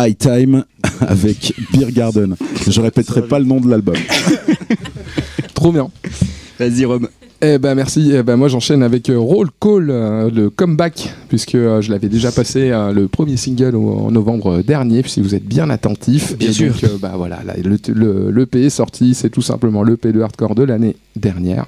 High 0.10 0.18
Time 0.18 0.64
avec 1.02 1.54
Beer 1.74 1.92
Garden. 1.92 2.36
Je 2.68 2.82
répéterai 2.82 3.24
pas 3.28 3.40
le 3.40 3.46
nom 3.46 3.60
de 3.62 3.70
l'album. 3.70 3.96
Trop 5.54 5.72
bien. 5.72 5.90
Vas-y, 6.60 6.86
Rome. 6.86 7.08
Eh 7.42 7.58
ben 7.58 7.74
merci. 7.74 8.12
Eh 8.14 8.22
ben 8.22 8.36
moi 8.36 8.50
j'enchaîne 8.50 8.84
avec 8.84 9.10
euh, 9.10 9.18
Roll 9.18 9.48
Call, 9.62 9.90
euh, 9.90 10.30
le 10.30 10.50
comeback, 10.50 11.14
puisque 11.30 11.56
euh, 11.56 11.80
je 11.82 11.90
l'avais 11.90 12.10
déjà 12.10 12.34
passé 12.34 12.70
euh, 12.72 12.92
le 12.92 13.08
premier 13.08 13.38
single 13.38 13.76
au- 13.78 13.92
en 14.08 14.12
novembre 14.12 14.62
dernier. 14.62 15.04
Si 15.06 15.22
vous 15.22 15.36
êtes 15.36 15.46
bien 15.46 15.70
attentif, 15.70 16.38
Bien 16.38 16.50
Et 16.50 16.54
sûr. 16.54 16.74
donc, 16.74 16.84
euh, 16.84 16.98
bah 17.02 17.14
voilà, 17.16 17.40
là, 17.46 17.54
le, 17.64 17.78
le, 17.94 18.32
l'EP 18.32 18.66
est 18.66 18.70
sorti. 18.70 19.14
C'est 19.14 19.30
tout 19.30 19.42
simplement 19.42 19.84
l'EP 19.84 20.12
de 20.12 20.20
hardcore 20.20 20.54
de 20.54 20.64
l'année 20.64 20.98
dernière. 21.16 21.66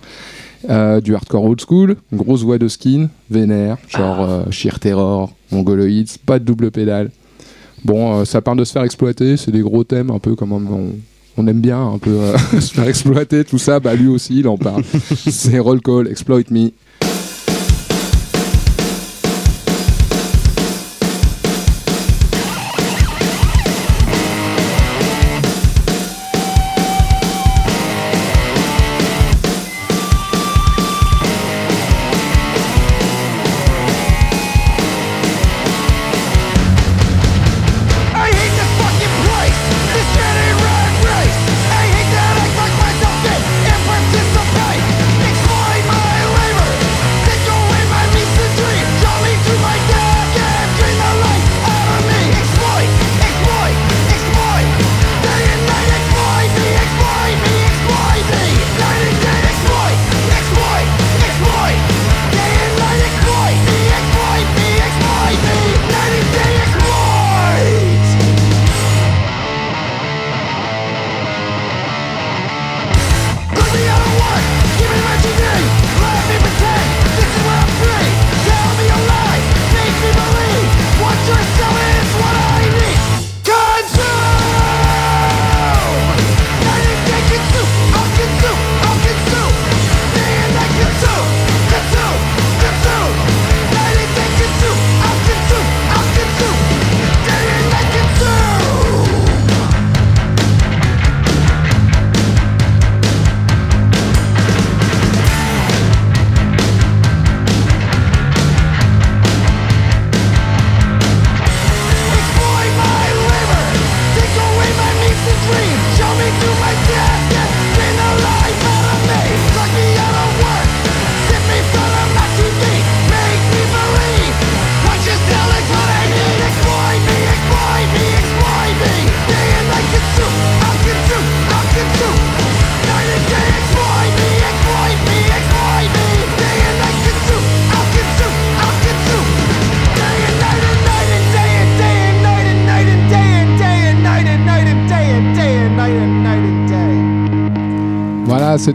Euh, 0.70 1.00
du 1.00 1.16
hardcore 1.16 1.46
old 1.46 1.62
school, 1.62 1.96
grosse 2.14 2.44
voix 2.44 2.58
de 2.58 2.68
skin, 2.68 3.08
vénère, 3.32 3.78
genre 3.88 4.22
euh, 4.30 4.44
Sheer 4.52 4.78
Terror, 4.80 5.34
Mongoloids, 5.52 6.04
pas 6.26 6.38
de 6.38 6.44
double 6.44 6.70
pédale. 6.70 7.12
Bon, 7.84 8.20
euh, 8.20 8.26
ça 8.26 8.42
parle 8.42 8.58
de 8.58 8.64
se 8.64 8.74
faire 8.74 8.84
exploiter, 8.84 9.38
c'est 9.38 9.52
des 9.52 9.62
gros 9.62 9.84
thèmes 9.84 10.12
un 10.12 10.20
peu 10.20 10.36
comme 10.36 10.52
on, 10.52 10.92
on 11.38 11.48
aime 11.48 11.62
bien, 11.62 11.82
un 11.82 11.98
peu 11.98 12.12
euh, 12.12 12.38
se 12.60 12.74
faire 12.74 12.88
exploiter, 12.88 13.44
tout 13.44 13.58
ça, 13.58 13.80
bah 13.80 13.96
lui 13.96 14.08
aussi 14.08 14.40
il 14.40 14.48
en 14.48 14.58
parle. 14.58 14.84
c'est 15.16 15.60
Roll 15.60 15.82
Call, 15.82 16.08
Exploit 16.08 16.50
Me. 16.52 16.72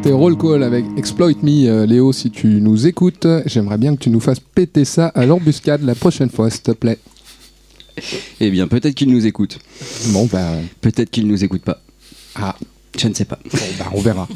C'était 0.07 0.15
Roll 0.19 0.39
Call 0.39 0.63
avec 0.63 0.85
Exploit 0.97 1.33
Me. 1.43 1.67
Euh, 1.67 1.85
Léo, 1.85 2.13
si 2.13 2.31
tu 2.31 2.47
nous 2.47 2.87
écoutes, 2.87 3.27
j'aimerais 3.47 3.77
bien 3.77 3.97
que 3.97 4.01
tu 4.01 4.09
nous 4.11 4.21
fasses 4.21 4.39
péter 4.39 4.85
ça 4.85 5.09
à 5.09 5.27
l'embuscade 5.27 5.83
la 5.83 5.97
prochaine 5.97 6.31
fois, 6.31 6.49
s'il 6.49 6.63
te 6.63 6.71
plaît. 6.71 6.99
Eh 8.39 8.51
bien, 8.51 8.69
peut-être 8.69 8.95
qu'il 8.95 9.11
nous 9.11 9.27
écoute. 9.27 9.59
Bon, 10.11 10.29
bah, 10.33 10.47
Peut-être 10.81 11.11
qu'il 11.11 11.27
nous 11.27 11.43
écoute 11.43 11.63
pas. 11.63 11.81
ah, 12.37 12.55
Je 12.97 13.09
ne 13.09 13.15
sais 13.15 13.25
pas. 13.25 13.41
bon, 13.53 13.59
bah, 13.81 13.87
on 13.95 14.01
verra. 14.01 14.29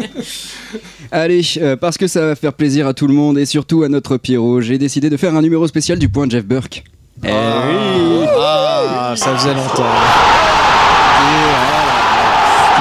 Allez, 1.12 1.42
euh, 1.58 1.76
parce 1.76 1.98
que 1.98 2.06
ça 2.06 2.24
va 2.28 2.34
faire 2.34 2.54
plaisir 2.54 2.86
à 2.86 2.94
tout 2.94 3.06
le 3.06 3.12
monde 3.12 3.36
et 3.36 3.44
surtout 3.44 3.82
à 3.82 3.90
notre 3.90 4.16
Pierrot, 4.16 4.62
j'ai 4.62 4.78
décidé 4.78 5.10
de 5.10 5.18
faire 5.18 5.34
un 5.34 5.42
numéro 5.42 5.66
spécial 5.68 5.98
du 5.98 6.08
point 6.08 6.26
Jeff 6.26 6.46
Burke. 6.46 6.84
Eh 7.22 7.26
oui 7.28 8.26
Ah, 8.38 9.12
ça 9.14 9.36
faisait 9.36 9.52
longtemps. 9.52 9.84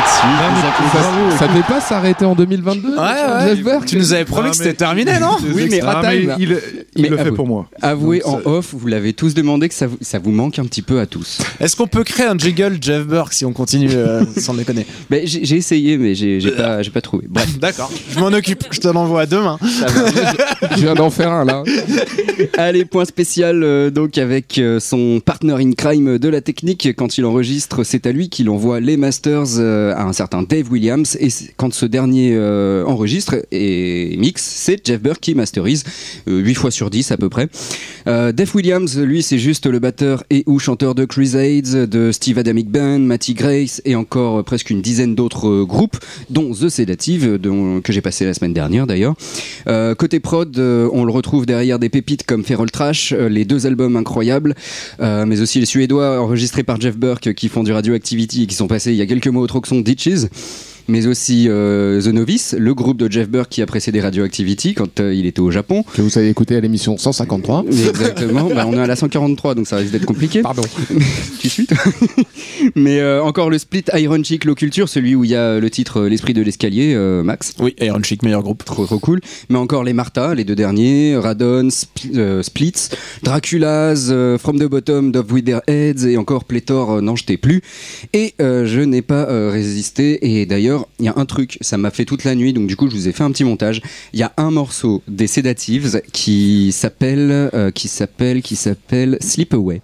Ça, 0.05 1.37
ça 1.37 1.47
devait 1.47 1.63
pas 1.63 1.81
s'arrêter 1.81 2.25
en 2.25 2.35
2022 2.35 2.89
Ouais, 2.89 2.97
ouais. 2.97 3.47
Jeff 3.47 3.63
Burke 3.63 3.85
Tu 3.85 3.97
nous 3.97 4.13
avais 4.13 4.25
promis 4.25 4.51
que 4.51 4.55
c'était 4.55 4.73
terminé, 4.73 5.19
non 5.19 5.37
Oui, 5.53 5.67
mais 5.69 5.81
il, 6.95 7.09
le 7.09 7.17
fait 7.17 7.31
pour 7.31 7.47
moi. 7.47 7.67
Avouez 7.81 8.23
en 8.25 8.39
off, 8.45 8.73
vous 8.73 8.87
l'avez 8.87 9.13
tous 9.13 9.33
demandé 9.33 9.69
que 9.69 9.75
ça 9.75 9.87
vous, 10.19 10.31
manque 10.31 10.59
un 10.59 10.65
petit 10.65 10.81
peu 10.81 10.99
à 10.99 11.05
tous. 11.05 11.39
Est-ce 11.59 11.75
qu'on 11.75 11.87
peut 11.87 12.03
créer 12.03 12.25
un 12.25 12.37
jingle 12.37 12.77
Jeff 12.81 13.05
Burke 13.05 13.33
si 13.33 13.45
on 13.45 13.53
continue 13.53 13.89
euh, 13.91 14.23
sans 14.37 14.53
déconner? 14.53 14.85
Ben, 15.09 15.21
j'ai 15.25 15.55
essayé, 15.55 15.97
mais 15.97 16.15
j'ai 16.15 16.39
pas, 16.51 16.79
pas 16.83 17.01
trouvé. 17.01 17.25
Bref, 17.29 17.59
D'accord, 17.59 17.91
je 18.09 18.19
m'en 18.19 18.27
occupe, 18.27 18.65
je 18.71 18.79
te 18.79 18.87
l'envoie 18.87 19.25
demain. 19.25 19.57
Je 19.61 20.81
viens 20.81 20.95
d'en 20.95 21.09
faire 21.09 21.31
un 21.31 21.45
là. 21.45 21.63
Allez, 22.57 22.85
point 22.85 23.05
spécial 23.05 23.63
euh, 23.63 23.89
donc 23.89 24.17
avec 24.17 24.57
euh, 24.57 24.79
son 24.79 25.19
partner 25.19 25.55
in 25.59 25.71
crime 25.73 26.17
de 26.17 26.29
la 26.29 26.41
technique. 26.41 26.89
Quand 26.95 27.17
il 27.17 27.25
enregistre, 27.25 27.83
c'est 27.83 28.07
à 28.07 28.11
lui 28.11 28.29
qu'il 28.29 28.49
envoie 28.49 28.79
les 28.79 28.97
masters 28.97 29.59
à 29.95 30.03
un 30.06 30.13
certain 30.13 30.43
Dave 30.43 30.71
Williams. 30.71 31.17
Et 31.19 31.29
quand 31.58 31.73
ce 31.73 31.86
dernier 31.86 32.32
euh, 32.34 32.84
enregistre 32.86 33.36
et 33.51 34.15
mixe, 34.17 34.43
c'est 34.43 34.86
Jeff 34.86 35.01
Burke 35.01 35.19
qui 35.21 35.36
masterise, 35.36 35.84
euh, 36.27 36.39
8 36.39 36.53
fois 36.56 36.71
sur 36.71 36.89
10 36.89 37.12
à 37.12 37.17
peu 37.17 37.29
près. 37.29 37.47
Euh, 38.08 38.32
Dave 38.32 38.53
Williams, 38.56 38.97
lui, 38.99 39.23
c'est 39.23 39.39
juste 39.39 39.65
le 39.65 39.79
batteur 39.79 40.23
et 40.29 40.43
ou 40.45 40.60
chanteur 40.60 40.93
de 40.95 41.06
Crusades, 41.06 41.89
de 41.89 42.12
Steve 42.12 42.38
Adamic 42.38 42.69
Band, 42.69 42.99
Matty 42.99 43.34
Grace 43.34 43.82
et 43.86 43.95
encore 43.95 44.39
euh, 44.39 44.43
presque 44.43 44.69
une 44.69 44.82
dizaine 44.82 45.15
d'autres 45.15 45.47
euh, 45.47 45.65
groupes, 45.65 45.97
dont 46.29 46.51
The 46.53 46.69
Sedative, 46.69 47.25
euh, 47.27 47.38
dont- 47.38 47.82
que 47.82 47.93
j'ai 47.93 48.01
passé 48.01 48.25
la 48.25 48.34
semaine 48.34 48.53
dernière 48.53 48.88
d'ailleurs. 48.88 49.15
Euh, 49.67 49.95
côté 49.95 50.19
prod, 50.19 50.58
euh, 50.58 50.89
on 50.91 51.06
le 51.06 51.12
retrouve 51.12 51.45
derrière 51.45 51.79
des 51.79 51.89
pépites 51.89 52.23
comme 52.25 52.43
Feral 52.43 52.69
Trash, 52.71 53.13
euh, 53.13 53.29
les 53.29 53.45
deux 53.45 53.65
albums 53.67 53.95
incroyables, 53.95 54.56
euh, 54.99 55.25
mais 55.25 55.39
aussi 55.41 55.60
les 55.60 55.65
Suédois 55.65 56.19
enregistrés 56.21 56.63
par 56.63 56.79
Jeff 56.82 56.97
Burke 56.97 57.34
qui 57.34 57.47
font 57.49 57.63
du 57.63 57.71
Radioactivity 57.71 58.43
et 58.43 58.47
qui 58.47 58.56
sont 58.56 58.67
passés 58.67 58.91
il 58.91 58.97
y 58.97 59.01
a 59.01 59.06
quelques 59.06 59.27
mois 59.27 59.43
au 59.43 59.47
Troxon 59.47 59.82
Ditches. 59.84 60.30
Mais 60.88 61.08
aussi 61.08 61.48
euh, 61.50 62.02
The 62.02 62.08
Novice, 62.08 62.56
le 62.58 62.74
groupe 62.74 62.98
de 62.98 63.12
Jeff 63.12 63.30
Burke 63.30 63.50
qui 63.50 63.62
a 63.62 63.65
précédé 63.65 64.02
Radioactivity 64.02 64.74
quand 64.74 65.00
euh, 65.00 65.13
il 65.13 65.26
était 65.26 65.39
au 65.39 65.52
Japon. 65.52 65.84
Que 65.93 66.02
vous 66.02 66.17
avez 66.17 66.30
écouté 66.30 66.56
à 66.56 66.60
l'émission 66.60 66.98
153. 66.98 67.65
Exactement, 67.67 68.50
bah, 68.54 68.65
on 68.67 68.74
est 68.74 68.82
à 68.82 68.88
la 68.88 68.96
143 68.96 69.56
donc 69.56 69.67
ça 69.67 69.78
risque 69.78 69.91
d'être 69.91 70.06
compliqué. 70.06 70.41
Pardon. 70.41 70.63
tu 71.39 71.50
suis 71.50 71.67
toi 71.67 71.78
Mais 72.76 73.00
euh, 73.00 73.24
encore 73.24 73.50
le 73.50 73.58
split 73.58 73.84
Iron 73.93 74.24
Chic 74.24 74.46
Low 74.46 74.56
Culture, 74.56 74.89
celui 74.89 75.15
où 75.15 75.24
il 75.24 75.32
y 75.32 75.36
a 75.36 75.60
le 75.60 75.69
titre 75.69 76.04
L'esprit 76.04 76.34
de 76.34 76.41
l'escalier, 76.41 76.93
euh, 76.96 77.24
Max. 77.24 77.54
Oui, 77.60 77.76
Iron 77.80 78.02
Chic, 78.04 78.24
meilleur 78.24 78.43
groupe. 78.43 78.63
Trop, 78.63 78.86
trop 78.86 79.00
cool. 79.00 79.22
Mais 79.50 79.58
encore 79.58 79.84
les 79.84 79.93
Martha, 79.93 80.34
les 80.36 80.43
deux 80.43 80.56
derniers, 80.56 81.15
Radon, 81.17 81.69
euh, 82.15 82.43
Splits, 82.43 82.89
Draculas, 83.24 84.10
euh, 84.10 84.38
From 84.38 84.60
the 84.60 84.65
Bottom, 84.65 85.12
Dove 85.12 85.32
with 85.32 85.46
Their 85.46 85.62
Heads 85.67 86.06
et 86.08 86.17
encore 86.17 86.46
pléthore, 86.46 86.91
euh, 86.91 87.02
n'en 87.02 87.15
jetez 87.15 87.38
plus. 87.38 87.62
Et 88.13 88.34
euh, 88.41 88.65
je 88.65 88.82
n'ai 88.82 89.02
pas 89.02 89.28
euh, 89.30 89.50
résisté. 89.52 90.39
Et 90.39 90.46
d'ailleurs, 90.46 90.72
il 90.99 91.05
y 91.05 91.09
a 91.09 91.13
un 91.17 91.25
truc, 91.25 91.57
ça 91.62 91.77
m'a 91.77 91.91
fait 91.91 92.05
toute 92.05 92.23
la 92.23 92.36
nuit, 92.36 92.53
donc 92.53 92.67
du 92.67 92.75
coup, 92.75 92.89
je 92.89 92.95
vous 92.95 93.07
ai 93.07 93.12
fait 93.12 93.23
un 93.23 93.31
petit 93.31 93.43
montage. 93.43 93.81
Il 94.13 94.19
y 94.19 94.23
a 94.23 94.31
un 94.38 94.51
morceau 94.51 95.01
des 95.07 95.27
Sedatives 95.27 96.01
qui 96.12 96.71
s'appelle, 96.71 97.49
euh, 97.53 97.71
qui 97.71 97.88
s'appelle, 97.88 98.41
qui 98.41 98.55
s'appelle 98.55 99.17
Sleep 99.21 99.53
Away. 99.53 99.81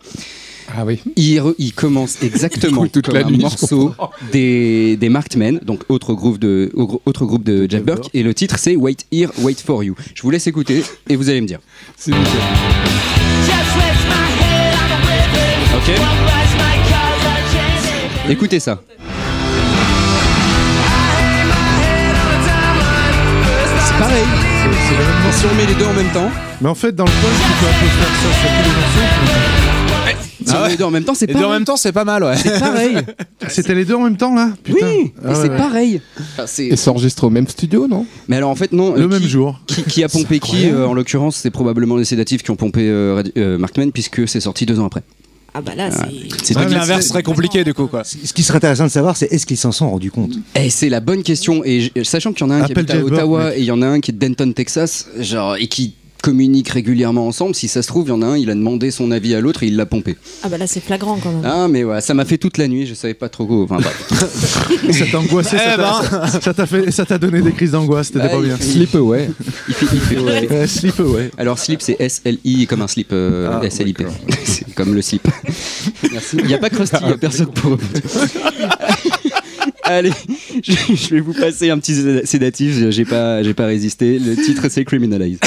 Ah 0.71 0.85
oui. 0.85 0.99
Il, 1.15 1.39
re- 1.39 1.55
il 1.57 1.73
commence 1.73 2.17
exactement 2.21 2.81
Écoute 2.85 2.91
toute 2.91 3.05
comme 3.07 3.15
la 3.15 3.25
un 3.25 3.29
nuit, 3.31 3.39
morceau 3.39 3.93
des, 4.31 4.97
des 4.97 5.09
Marked 5.09 5.35
Men, 5.37 5.59
donc 5.65 5.83
autre 5.89 6.13
groupe 6.13 6.37
de, 6.37 6.69
au- 6.75 7.01
autre 7.05 7.25
groupe 7.25 7.43
de 7.43 7.65
Jeff 7.69 7.83
Burke, 7.83 8.09
et 8.13 8.21
le 8.21 8.33
titre 8.35 8.57
c'est 8.59 8.75
Wait 8.75 8.97
Here, 9.11 9.31
Wait 9.39 9.55
for 9.65 9.83
You. 9.83 9.95
Je 10.13 10.21
vous 10.21 10.29
laisse 10.29 10.45
écouter 10.45 10.83
et 11.09 11.15
vous 11.15 11.27
allez 11.29 11.41
me 11.41 11.47
dire. 11.47 11.59
C'est. 11.97 12.11
Ok 15.75 15.91
Écoutez 18.29 18.59
ça. 18.59 18.81
Pareil. 23.99 24.23
C'est 24.61 24.97
le 24.97 25.03
même. 25.03 25.33
Si 25.33 25.45
on 25.45 25.55
met 25.55 25.65
les 25.65 25.75
deux 25.75 25.85
en 25.85 25.93
même 25.93 26.11
temps, 26.11 26.29
Mais 26.61 26.69
en 26.69 26.75
fait, 26.75 26.93
dans 26.95 27.05
le 27.05 27.11
punk, 27.11 27.21
tu 27.21 27.53
peux 27.59 27.67
un 27.67 27.79
peu 27.79 27.85
faire 27.85 28.07
ça 28.15 28.29
sur 28.39 28.49
tous 28.49 28.69
les 28.69 28.75
morceaux. 28.75 30.45
si 30.45 30.55
on 30.55 30.61
met 30.63 30.69
les 30.69 30.77
deux 30.77 30.83
en 30.83 30.91
même 30.91 31.03
temps, 31.03 31.13
c'est 31.13 31.29
Et 31.29 31.33
deux 31.33 31.39
en 31.39 31.41
pareil. 31.43 31.53
même 31.55 31.65
temps, 31.65 31.77
c'est 31.77 31.91
pas 31.91 32.05
mal, 32.05 32.23
ouais. 32.23 32.35
C'est 32.37 32.59
pareil. 32.59 32.97
C'était 33.47 33.75
les 33.75 33.85
deux 33.85 33.95
en 33.95 34.03
même 34.03 34.17
temps, 34.17 34.33
là 34.35 34.49
Putain. 34.63 34.85
Oui, 34.87 35.11
Ah 35.25 35.35
c'est 35.35 35.49
ouais, 35.49 35.57
pareil. 35.57 36.01
Enfin, 36.19 36.47
c'est- 36.47 36.67
Et 36.67 36.75
c'est 36.75 36.89
enregistré 36.89 37.27
au 37.27 37.29
même 37.29 37.47
studio, 37.47 37.87
non? 37.87 38.05
Mais 38.27 38.37
alors 38.37 38.49
en 38.49 38.55
fait 38.55 38.71
non. 38.71 38.93
Le 38.95 39.03
euh, 39.03 39.07
même 39.07 39.21
qui- 39.21 39.29
jour. 39.29 39.59
Qui, 39.67 39.83
qui 39.83 40.03
a 40.03 40.09
pompé 40.09 40.39
qui 40.39 40.69
euh, 40.69 40.87
En 40.87 40.93
l'occurrence, 40.93 41.35
c'est 41.37 41.51
probablement 41.51 41.95
les 41.95 42.05
sédatifs 42.05 42.43
qui 42.43 42.51
ont 42.51 42.55
pompé 42.55 42.81
euh, 42.89 43.23
euh, 43.37 43.57
Markman 43.57 43.91
puisque 43.91 44.27
c'est 44.27 44.39
sorti 44.41 44.65
deux 44.65 44.79
ans 44.79 44.85
après. 44.85 45.03
Ah 45.53 45.61
bah 45.61 45.73
là, 45.75 45.89
c'est. 46.43 46.55
Mais 46.55 46.65
l'inverse 46.69 47.01
c'est- 47.03 47.09
serait 47.09 47.23
compliqué, 47.23 47.63
du 47.63 47.73
coup, 47.73 47.87
quoi. 47.87 48.03
Ce 48.03 48.33
qui 48.33 48.43
serait 48.43 48.57
intéressant 48.57 48.85
de 48.85 48.89
savoir, 48.91 49.17
c'est 49.17 49.31
est-ce 49.31 49.45
qu'ils 49.45 49.57
s'en 49.57 49.71
sont 49.71 49.89
rendus 49.89 50.11
compte? 50.11 50.33
Et 50.55 50.69
c'est 50.69 50.89
la 50.89 50.99
bonne 50.99 51.23
question. 51.23 51.63
Et 51.65 51.91
sachant 52.03 52.33
qu'il 52.33 52.45
y 52.45 52.49
en 52.49 52.51
a 52.51 52.55
un 52.55 52.63
qui 52.65 52.71
habite 52.73 52.91
à 52.91 53.03
Ottawa 53.03 53.55
et 53.55 53.59
il 53.59 53.65
y 53.65 53.71
en 53.71 53.81
a 53.81 53.87
un 53.87 53.99
qui 53.99 54.11
est 54.11 54.13
de 54.13 54.19
Denton, 54.19 54.51
Texas, 54.53 55.07
genre, 55.19 55.55
et 55.55 55.67
qui 55.67 55.95
communiquent 56.21 56.69
régulièrement 56.69 57.27
ensemble, 57.27 57.55
si 57.55 57.67
ça 57.67 57.81
se 57.81 57.87
trouve, 57.87 58.07
il 58.07 58.09
y 58.09 58.13
en 58.13 58.21
a 58.21 58.25
un, 58.27 58.37
il 58.37 58.49
a 58.49 58.55
demandé 58.55 58.91
son 58.91 59.11
avis 59.11 59.33
à 59.35 59.41
l'autre 59.41 59.63
et 59.63 59.67
il 59.67 59.75
l'a 59.75 59.85
pompé. 59.85 60.17
Ah 60.43 60.49
bah 60.49 60.57
là, 60.57 60.67
c'est 60.67 60.79
flagrant 60.81 61.17
quand 61.21 61.31
même. 61.31 61.41
Ah, 61.45 61.67
mais 61.69 61.83
ouais, 61.83 62.01
ça 62.01 62.13
m'a 62.13 62.25
fait 62.25 62.37
toute 62.37 62.57
la 62.57 62.67
nuit, 62.67 62.85
je 62.85 62.93
savais 62.93 63.13
pas 63.13 63.29
trop 63.29 63.45
quoi. 63.45 63.63
Enfin, 63.63 63.77
bref. 63.77 64.91
Ça 64.91 65.05
t'a 65.11 65.19
angoissé, 65.19 65.57
ça 65.57 65.73
Eh 65.73 65.77
t'a- 65.77 66.29
ça- 66.31 66.39
ça 66.41 66.53
t'a 66.53 66.65
fait, 66.65 66.91
ça 66.91 67.05
t'a 67.05 67.17
donné 67.17 67.41
des 67.41 67.51
crises 67.51 67.71
d'angoisse, 67.71 68.07
c'était 68.07 68.19
Ah, 68.23 68.29
pas 68.29 68.37
il 68.37 68.43
bien. 68.45 68.57
fait- 68.57 68.63
Sleep 68.63 68.95
Away. 68.95 69.29
il 69.67 69.73
fait, 69.73 69.85
il 69.93 69.99
fait- 70.01 70.17
ouais. 70.19 70.47
Ouais, 70.49 70.67
slip 70.67 70.99
away. 70.99 71.31
Alors, 71.37 71.57
slip, 71.59 71.81
c'est 71.81 71.95
S-L-I, 71.99 72.67
comme 72.67 72.81
un 72.81 72.87
slip, 72.87 73.09
euh, 73.11 73.49
Ah, 73.61 73.65
S-L-I-P. 73.65 74.03
d'accord. 74.03 74.17
c'est 74.45 74.73
comme 74.75 74.93
le 74.95 75.01
slip. 75.01 75.27
Merci. 76.11 76.37
Il 76.39 76.45
n'y 76.47 76.53
a 76.53 76.57
pas 76.57 76.69
Krusty, 76.69 76.97
il 77.01 77.07
n'y 77.07 77.13
a 77.13 77.17
personne 77.17 77.47
pour 77.47 77.77
Allez, 79.83 80.11
je, 80.63 80.71
je 80.93 81.09
vais 81.15 81.19
vous 81.19 81.33
passer 81.33 81.69
un 81.71 81.79
petit 81.79 81.93
séda- 81.93 82.25
sédatif, 82.25 82.89
j'ai 82.91 83.05
pas, 83.05 83.41
j'ai 83.41 83.53
pas 83.55 83.65
résisté. 83.65 84.19
Le 84.19 84.35
titre, 84.35 84.67
c'est 84.69 84.85
Criminalize. 84.85 85.39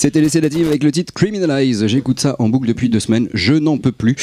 C'était 0.00 0.22
les 0.22 0.30
sédatives 0.30 0.66
avec 0.66 0.82
le 0.82 0.90
titre 0.90 1.12
Criminalize. 1.12 1.86
J'écoute 1.86 2.20
ça 2.20 2.34
en 2.38 2.48
boucle 2.48 2.66
depuis 2.66 2.88
deux 2.88 3.00
semaines. 3.00 3.28
Je 3.34 3.52
n'en 3.52 3.76
peux 3.76 3.92
plus. 3.92 4.16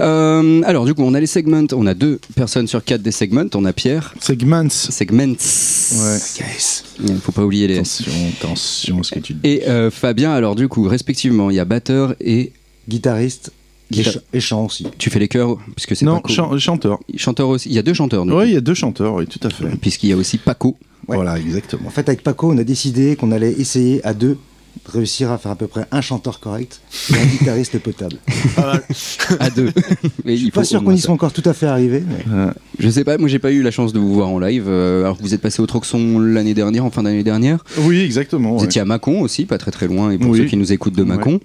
Euh, 0.00 0.62
alors, 0.64 0.86
du 0.86 0.94
coup, 0.94 1.02
on 1.02 1.12
a 1.12 1.20
les 1.20 1.26
segments. 1.26 1.66
On 1.72 1.86
a 1.86 1.92
deux 1.92 2.18
personnes 2.34 2.66
sur 2.66 2.82
quatre 2.82 3.02
des 3.02 3.12
segments. 3.12 3.44
On 3.54 3.66
a 3.66 3.74
Pierre. 3.74 4.14
Segments. 4.20 4.70
Segments. 4.70 5.34
Ouais. 5.34 6.18
Il 7.06 7.16
faut 7.20 7.30
pas 7.32 7.44
oublier 7.44 7.68
les 7.68 7.74
S. 7.76 8.00
Attention, 8.00 8.28
attention 8.40 9.02
ce 9.02 9.10
que 9.12 9.18
tu 9.18 9.34
dis. 9.34 9.40
Et 9.44 9.68
euh, 9.68 9.90
Fabien, 9.90 10.32
alors, 10.32 10.54
du 10.54 10.66
coup, 10.68 10.84
respectivement, 10.88 11.50
il 11.50 11.56
y 11.56 11.60
a 11.60 11.66
batteur 11.66 12.14
et. 12.18 12.52
Guitariste 12.88 13.52
et, 13.92 14.02
ch- 14.04 14.18
et 14.32 14.40
chant 14.40 14.64
aussi. 14.64 14.86
Tu 14.96 15.10
fais 15.10 15.18
les 15.18 15.28
chœurs 15.28 15.58
Puisque 15.76 15.94
c'est 15.94 16.06
Non, 16.06 16.16
Paco. 16.22 16.32
chan- 16.32 16.58
chanteur. 16.58 17.00
Chanteur 17.16 17.50
aussi. 17.50 17.68
Il 17.68 17.74
y 17.74 17.78
a 17.78 17.82
deux 17.82 17.92
chanteurs, 17.92 18.24
Oui, 18.26 18.44
il 18.46 18.54
y 18.54 18.56
a 18.56 18.62
deux 18.62 18.72
chanteurs, 18.72 19.12
oui, 19.16 19.26
tout 19.26 19.46
à 19.46 19.50
fait. 19.50 19.66
Puisqu'il 19.78 20.08
y 20.08 20.12
a 20.14 20.16
aussi 20.16 20.38
Paco. 20.38 20.78
Ouais. 21.06 21.16
Voilà, 21.16 21.38
exactement. 21.38 21.88
En 21.88 21.90
fait, 21.90 22.08
avec 22.08 22.22
Paco, 22.22 22.50
on 22.50 22.56
a 22.56 22.64
décidé 22.64 23.14
qu'on 23.14 23.30
allait 23.30 23.52
essayer 23.52 24.00
à 24.06 24.14
deux 24.14 24.38
réussir 24.86 25.30
à 25.30 25.38
faire 25.38 25.52
à 25.52 25.56
peu 25.56 25.66
près 25.66 25.86
un 25.92 26.00
chanteur 26.00 26.40
correct 26.40 26.80
et 27.10 27.16
un 27.18 27.24
guitariste 27.26 27.78
potable. 27.78 28.16
à 29.40 29.50
deux. 29.50 29.70
Mais 30.24 30.36
Je 30.36 30.42
suis 30.42 30.50
pas 30.50 30.64
sûr 30.64 30.82
qu'on 30.82 30.92
y 30.92 30.98
soit 31.00 31.14
encore 31.14 31.32
tout 31.32 31.42
à 31.44 31.52
fait 31.52 31.66
arrivé. 31.66 32.02
mais- 32.06 32.46
Je 32.78 32.88
sais 32.90 33.04
pas, 33.04 33.18
moi 33.18 33.28
j'ai 33.28 33.38
pas 33.38 33.52
eu 33.52 33.62
la 33.62 33.70
chance 33.70 33.92
de 33.92 33.98
vous 33.98 34.12
voir 34.14 34.28
en 34.28 34.38
live. 34.38 34.64
euh, 34.68 35.04
alors 35.04 35.16
que 35.18 35.22
vous 35.22 35.34
êtes 35.34 35.40
passé 35.40 35.60
au 35.62 35.66
Troxon 35.66 36.18
l'année 36.18 36.54
dernière, 36.54 36.84
en 36.84 36.90
fin 36.90 37.02
d'année 37.02 37.22
dernière. 37.22 37.64
Oui, 37.78 38.00
exactement. 38.00 38.52
Vous 38.54 38.58
ouais. 38.60 38.64
étiez 38.64 38.80
à 38.80 38.84
Mâcon 38.84 39.20
aussi, 39.20 39.44
pas 39.46 39.58
très 39.58 39.70
très 39.70 39.86
loin, 39.86 40.10
et 40.10 40.18
pour 40.18 40.30
Oui. 40.30 40.38
ceux 40.38 40.44
qui 40.46 40.56
nous 40.56 40.72
écoutent 40.72 40.96
de 40.96 41.02
Ouais. 41.02 41.08
Mâcon. 41.08 41.40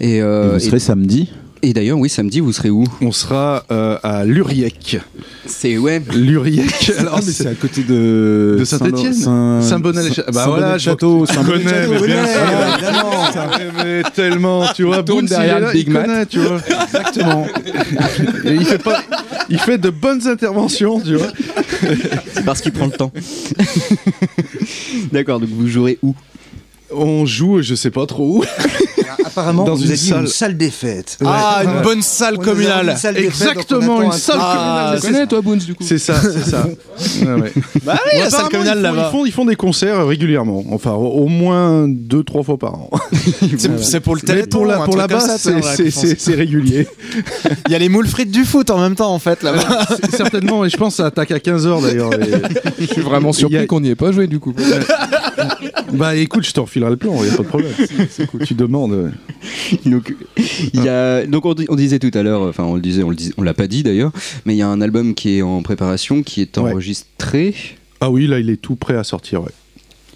Et, 0.00 0.20
euh, 0.22 0.52
Vous 0.54 0.60
serez 0.60 0.78
samedi 0.78 1.30
et, 1.62 1.72
d'ailleurs, 1.72 1.98
oui, 1.98 2.08
samedi, 2.08 2.40
vous 2.40 2.52
serez 2.52 2.70
où 2.70 2.84
On 3.00 3.12
sera 3.12 3.64
euh, 3.70 3.98
à 4.02 4.24
Luriec. 4.24 4.98
C'est 5.46 5.78
ouais. 5.78 6.02
Luriec. 6.14 6.92
Alors, 6.98 7.20
c'est 7.22 7.32
c'est 7.32 7.46
à 7.48 7.54
côté 7.54 7.82
de. 7.82 8.56
de 8.58 8.64
Saint-Étienne 8.64 9.14
Saint- 9.14 9.60
Saint-Bonnet-les-Châteaux. 9.62 10.32
Bah 10.32 10.44
voilà, 10.46 10.76
que 10.76 10.80
tu 11.32 11.38
connais, 11.44 11.86
mais 11.88 12.06
bien 12.06 12.26
sûr. 12.26 14.10
Tellement, 14.14 14.66
tu 14.74 14.84
vois, 14.84 15.02
Boone, 15.02 15.26
derrière 15.26 15.60
là, 15.60 15.72
Big 15.72 15.88
Mac. 15.88 16.28
tu 16.28 16.40
vois. 16.40 16.60
Exactement. 16.84 17.46
Et 18.44 18.54
il 18.54 18.64
fait 18.64 18.78
pas, 18.78 19.02
il 19.48 19.58
fait 19.58 19.78
de 19.78 19.90
bonnes 19.90 20.26
interventions, 20.26 21.00
tu 21.00 21.16
vois. 21.16 21.28
C'est 22.34 22.44
parce 22.44 22.60
qu'il 22.60 22.72
prend 22.72 22.86
le 22.86 22.92
temps. 22.92 23.12
D'accord, 25.12 25.40
donc 25.40 25.48
vous 25.50 25.66
jouerez 25.68 25.98
où 26.02 26.14
On 26.94 27.26
joue, 27.26 27.62
je 27.62 27.74
sais 27.74 27.90
pas 27.90 28.06
trop 28.06 28.38
où. 28.38 28.44
Apparemment, 29.26 29.64
Dans 29.64 29.74
vous 29.74 29.82
une 29.82 29.88
avez 29.88 29.96
dit 29.98 30.08
salle. 30.08 30.20
une 30.22 30.26
salle 30.28 30.56
des 30.56 30.70
fêtes. 30.70 31.18
Ah, 31.24 31.60
Ouais. 31.60 31.64
une 31.70 31.82
bonne 31.82 32.00
salle 32.02 32.38
communale. 32.38 32.88
une 32.90 32.96
salle 32.96 33.16
fêtes, 33.16 33.24
Exactement, 33.26 34.00
une 34.00 34.08
un 34.08 34.12
salle 34.12 34.36
truc. 34.38 34.48
Ah, 34.50 34.94
Tu 34.98 35.06
connais 35.06 35.26
toi, 35.26 35.40
Boons, 35.42 35.56
du 35.56 35.74
coup 35.74 35.84
C'est 35.86 35.98
ça, 35.98 36.14
c'est 36.22 36.48
ça. 36.50 36.66
Ouais, 37.26 37.32
ouais. 37.42 37.52
Bah 37.84 37.98
oui, 38.12 38.18
la 38.20 38.30
salle 38.30 38.48
communale 38.48 38.78
ils 38.78 38.86
font, 38.86 38.94
là-bas. 38.94 39.08
Ils 39.08 39.12
font, 39.12 39.26
ils 39.26 39.32
font 39.32 39.44
des 39.44 39.56
concerts 39.56 40.06
régulièrement. 40.06 40.64
Enfin, 40.70 40.92
au 40.92 41.06
au 41.06 41.26
moins 41.28 41.86
deux, 41.86 42.22
trois 42.24 42.42
fois 42.42 42.56
par 42.56 42.74
an. 42.74 42.90
C'est 43.82 44.00
pour 44.00 44.14
le 44.14 44.22
téléthon. 44.22 44.58
pour, 44.58 44.66
la, 44.66 44.78
pour 44.78 44.96
là-bas, 44.96 45.20
c'est- 45.38 46.34
régulier. 46.34 46.88
Il 47.66 47.72
y 47.72 47.74
a 47.74 47.78
les 47.78 47.88
moules 47.90 48.06
frites 48.06 48.30
du 48.30 48.44
foot 48.44 48.70
en 48.70 48.78
même 48.80 48.94
temps 48.94 49.12
en 49.12 49.18
fait 49.18 49.42
là-bas. 49.42 49.86
Certainement, 50.16 50.64
et 50.64 50.70
je 50.70 50.76
pense 50.78 50.94
que 50.94 50.96
ça 50.98 51.06
attaque 51.06 51.30
à 51.32 51.38
15h 51.38 51.82
d'ailleurs. 51.82 52.10
Je 52.80 52.86
suis 52.86 53.02
vraiment 53.02 53.32
surpris 53.34 53.66
qu'on 53.66 53.80
n'y 53.80 53.90
ait 53.90 53.94
pas 53.94 54.12
joué, 54.12 54.26
du 54.26 54.38
coup. 54.40 54.54
Bah 55.92 56.16
écoute, 56.16 56.44
je 56.46 56.52
te 56.52 56.60
refilerai 56.60 56.90
le 56.90 56.96
plan, 56.96 57.14
il 57.22 57.28
n'y 57.28 57.34
a 57.34 57.36
pas 57.36 57.42
de 57.42 57.48
problème. 57.48 57.72
Tu 58.44 58.54
demandes. 58.54 59.12
donc, 59.86 60.14
il 60.74 60.82
y 60.84 60.88
a, 60.88 61.26
donc 61.26 61.44
on, 61.46 61.54
di- 61.54 61.66
on 61.68 61.76
disait 61.76 61.98
tout 61.98 62.10
à 62.14 62.22
l'heure, 62.22 62.42
enfin 62.42 62.64
on 62.64 62.74
le 62.74 62.80
disait, 62.80 63.02
on 63.02 63.10
le 63.10 63.16
dis- 63.16 63.32
on 63.36 63.42
l'a 63.42 63.54
pas 63.54 63.66
dit 63.66 63.82
d'ailleurs, 63.82 64.12
mais 64.44 64.54
il 64.54 64.58
y 64.58 64.62
a 64.62 64.68
un 64.68 64.80
album 64.80 65.14
qui 65.14 65.38
est 65.38 65.42
en 65.42 65.62
préparation, 65.62 66.22
qui 66.22 66.40
est 66.42 66.58
Ouais. 66.58 66.70
enregistré. 66.72 67.54
Ah 68.00 68.10
oui, 68.10 68.26
là, 68.26 68.38
il 68.38 68.50
est 68.50 68.56
tout 68.60 68.76
prêt 68.76 68.96
à 68.96 69.04
sortir, 69.04 69.42
ouais. 69.42 69.52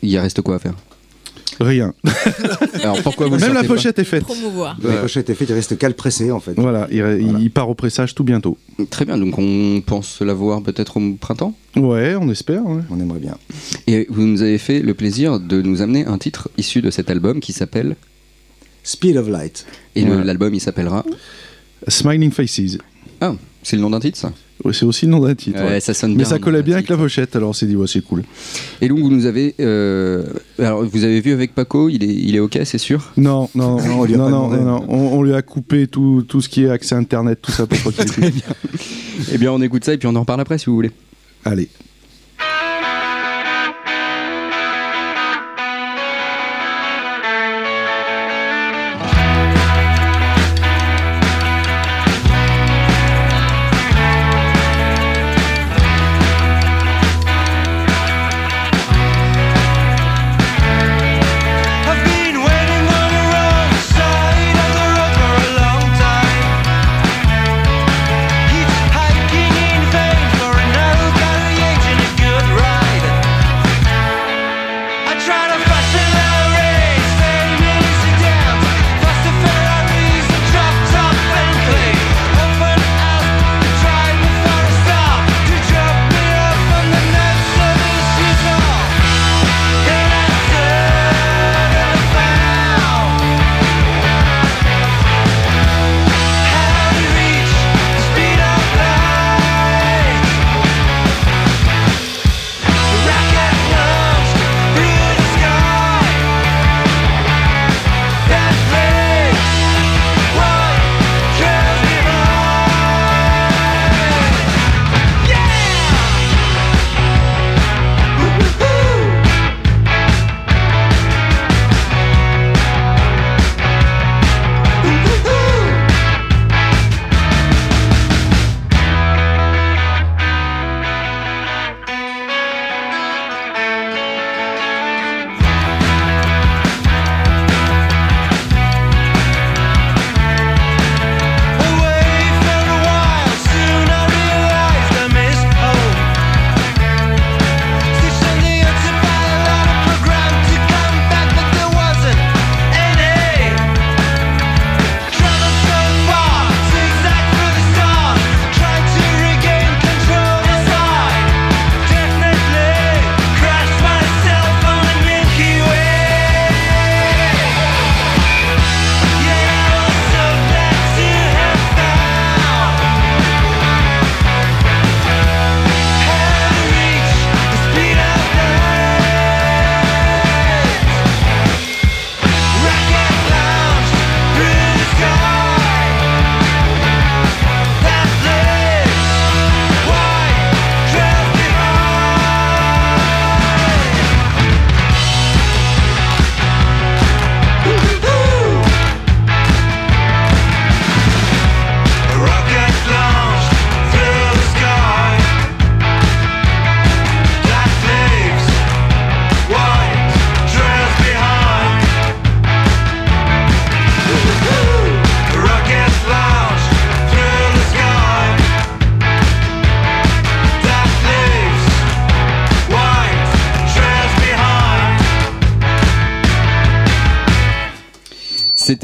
Il 0.02 0.16
reste 0.18 0.40
quoi 0.42 0.56
à 0.56 0.59
faire? 0.59 0.74
Rien. 1.61 1.92
Alors 2.83 3.03
pourquoi 3.03 3.29
vous 3.29 3.37
Même 3.37 3.53
la 3.53 3.64
pochette 3.64 3.99
est 3.99 4.05
faite. 4.05 4.25
Promouvoir. 4.25 4.79
La 4.83 4.96
pochette 5.03 5.29
est 5.29 5.35
faite, 5.35 5.51
il 5.51 5.55
reste 5.55 5.77
qu'à 5.77 5.88
le 5.88 5.94
presser 5.94 6.31
en 6.33 6.40
fait. 6.40 6.55
Voilà, 6.57 6.88
il, 6.90 7.37
il 7.40 7.51
part 7.51 7.68
au 7.68 7.75
pressage 7.75 8.14
tout 8.14 8.25
bientôt. 8.25 8.57
Très 8.88 9.05
bien, 9.05 9.18
donc 9.18 9.35
on 9.38 9.83
pense 9.85 10.23
la 10.23 10.33
voir 10.33 10.62
peut-être 10.62 10.96
au 10.96 11.12
printemps? 11.20 11.55
Ouais, 11.77 12.14
on 12.18 12.31
espère. 12.31 12.64
ouais. 12.64 12.81
On 12.90 12.99
aimerait 12.99 13.18
bien. 13.18 13.37
Et 13.87 14.07
vous 14.09 14.23
nous 14.27 14.40
avez 14.42 14.57
fait 14.59 14.81
le 14.81 14.94
plaisir 14.94 15.38
de 15.38 15.61
nous 15.61 15.83
amener 15.83 16.07
un 16.07 16.16
titre 16.18 16.49
issu 16.57 16.81
de 16.81 16.90
cet 16.90 17.11
album 17.11 17.40
qui 17.40 17.53
s'appelle. 17.53 17.96
Speed 18.83 19.18
of 19.18 19.29
Light. 19.29 19.66
Et 19.96 20.05
Ouais. 20.05 20.25
l'album 20.25 20.55
il 20.55 20.61
s'appellera. 20.61 21.05
Smiling 21.88 22.31
Faces. 22.31 22.79
Ah, 23.20 23.35
c'est 23.62 23.77
le 23.77 23.83
nom 23.83 23.90
d'un 23.90 24.01
titre 24.01 24.16
ça? 24.18 24.33
C'est 24.73 24.85
aussi 24.85 25.07
le 25.07 25.12
nom 25.12 25.20
d'un 25.20 25.35
titre. 25.35 25.59
Ouais, 25.61 25.68
ouais. 25.68 25.81
ça 25.81 25.94
sonne 25.94 26.11
Mais 26.12 26.18
bien. 26.18 26.25
ça 26.27 26.38
collait 26.38 26.62
bien 26.62 26.75
avec 26.77 26.88
la 26.88 26.96
pochette, 26.96 27.35
alors 27.37 27.51
on 27.51 27.53
s'est 27.53 27.66
dit, 27.66 27.77
ouais, 27.77 27.87
c'est 27.87 28.03
cool. 28.03 28.23
Et 28.81 28.88
donc 28.88 28.99
vous 29.01 29.11
nous 29.11 29.27
avez. 29.27 29.55
euh, 29.61 30.25
Alors 30.59 30.85
vous 30.85 31.05
avez 31.05 31.20
vu 31.20 31.33
avec 31.33 31.55
Paco, 31.55 31.88
il 31.88 32.05
est, 32.05 32.14
il 32.14 32.37
est 32.37 32.40
ok, 32.40 32.59
c'est 32.64 32.79
sûr? 32.79 33.12
Non, 33.16 33.49
non, 33.55 33.77
Non, 33.77 33.87
non, 33.87 34.01
on 34.01 34.05
lui 34.05 34.14
a 34.14 34.18
non, 34.18 34.25
pas 34.25 34.31
non, 34.31 34.49
demandé. 34.51 34.64
non, 34.64 34.85
On, 34.88 35.18
on 35.18 35.23
lui 35.23 35.35
a 35.35 35.42
coupé 35.42 35.87
tout, 35.87 36.25
tout 36.29 36.40
ce 36.40 36.49
qui 36.49 36.64
est 36.64 36.70
accès 36.70 36.94
internet, 36.94 37.38
tout 37.42 37.53
ça 37.53 37.66
pour 37.66 37.79
pas 37.92 38.05
qu'il 38.05 38.25
écoute. 38.25 38.42
Eh 39.33 39.38
bien 39.38 39.53
on 39.53 39.61
écoute 39.62 39.85
ça 39.85 39.92
et 39.94 39.99
puis 39.99 40.09
on 40.09 40.14
en 40.16 40.20
reparle 40.20 40.40
après 40.40 40.59
si 40.59 40.66
vous 40.66 40.75
voulez. 40.75 40.90
Allez. 41.44 41.68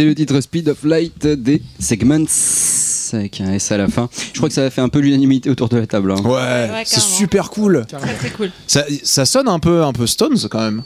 C'était 0.07 0.21
le 0.23 0.27
titre 0.27 0.41
Speed 0.41 0.69
of 0.69 0.85
Light 0.85 1.27
des 1.27 1.61
Segments 1.81 2.25
avec 3.13 3.41
un 3.41 3.53
S 3.55 3.73
à 3.73 3.77
la 3.77 3.89
fin. 3.89 4.09
Je 4.33 4.37
crois 4.39 4.49
que 4.49 4.55
ça 4.55 4.65
a 4.65 4.71
fait 4.71 4.81
un 4.81 4.89
peu 4.89 5.01
l'unanimité 5.01 5.51
autour 5.51 5.69
de 5.69 5.79
la 5.79 5.87
table. 5.87 6.13
hein. 6.13 6.21
Ouais, 6.25 6.31
Ouais, 6.31 6.83
c'est 6.85 6.97
carrément. 6.97 7.15
super 7.17 7.51
cool. 7.51 7.85
Très 7.89 8.15
très 8.15 8.31
cool. 8.31 8.51
Ça, 8.69 8.85
ça 9.03 9.25
sonne 9.27 9.49
un 9.49 9.59
peu, 9.59 9.83
un 9.83 9.93
peu 9.93 10.07
Stones 10.07 10.39
quand 10.51 10.61
même. 10.61 10.83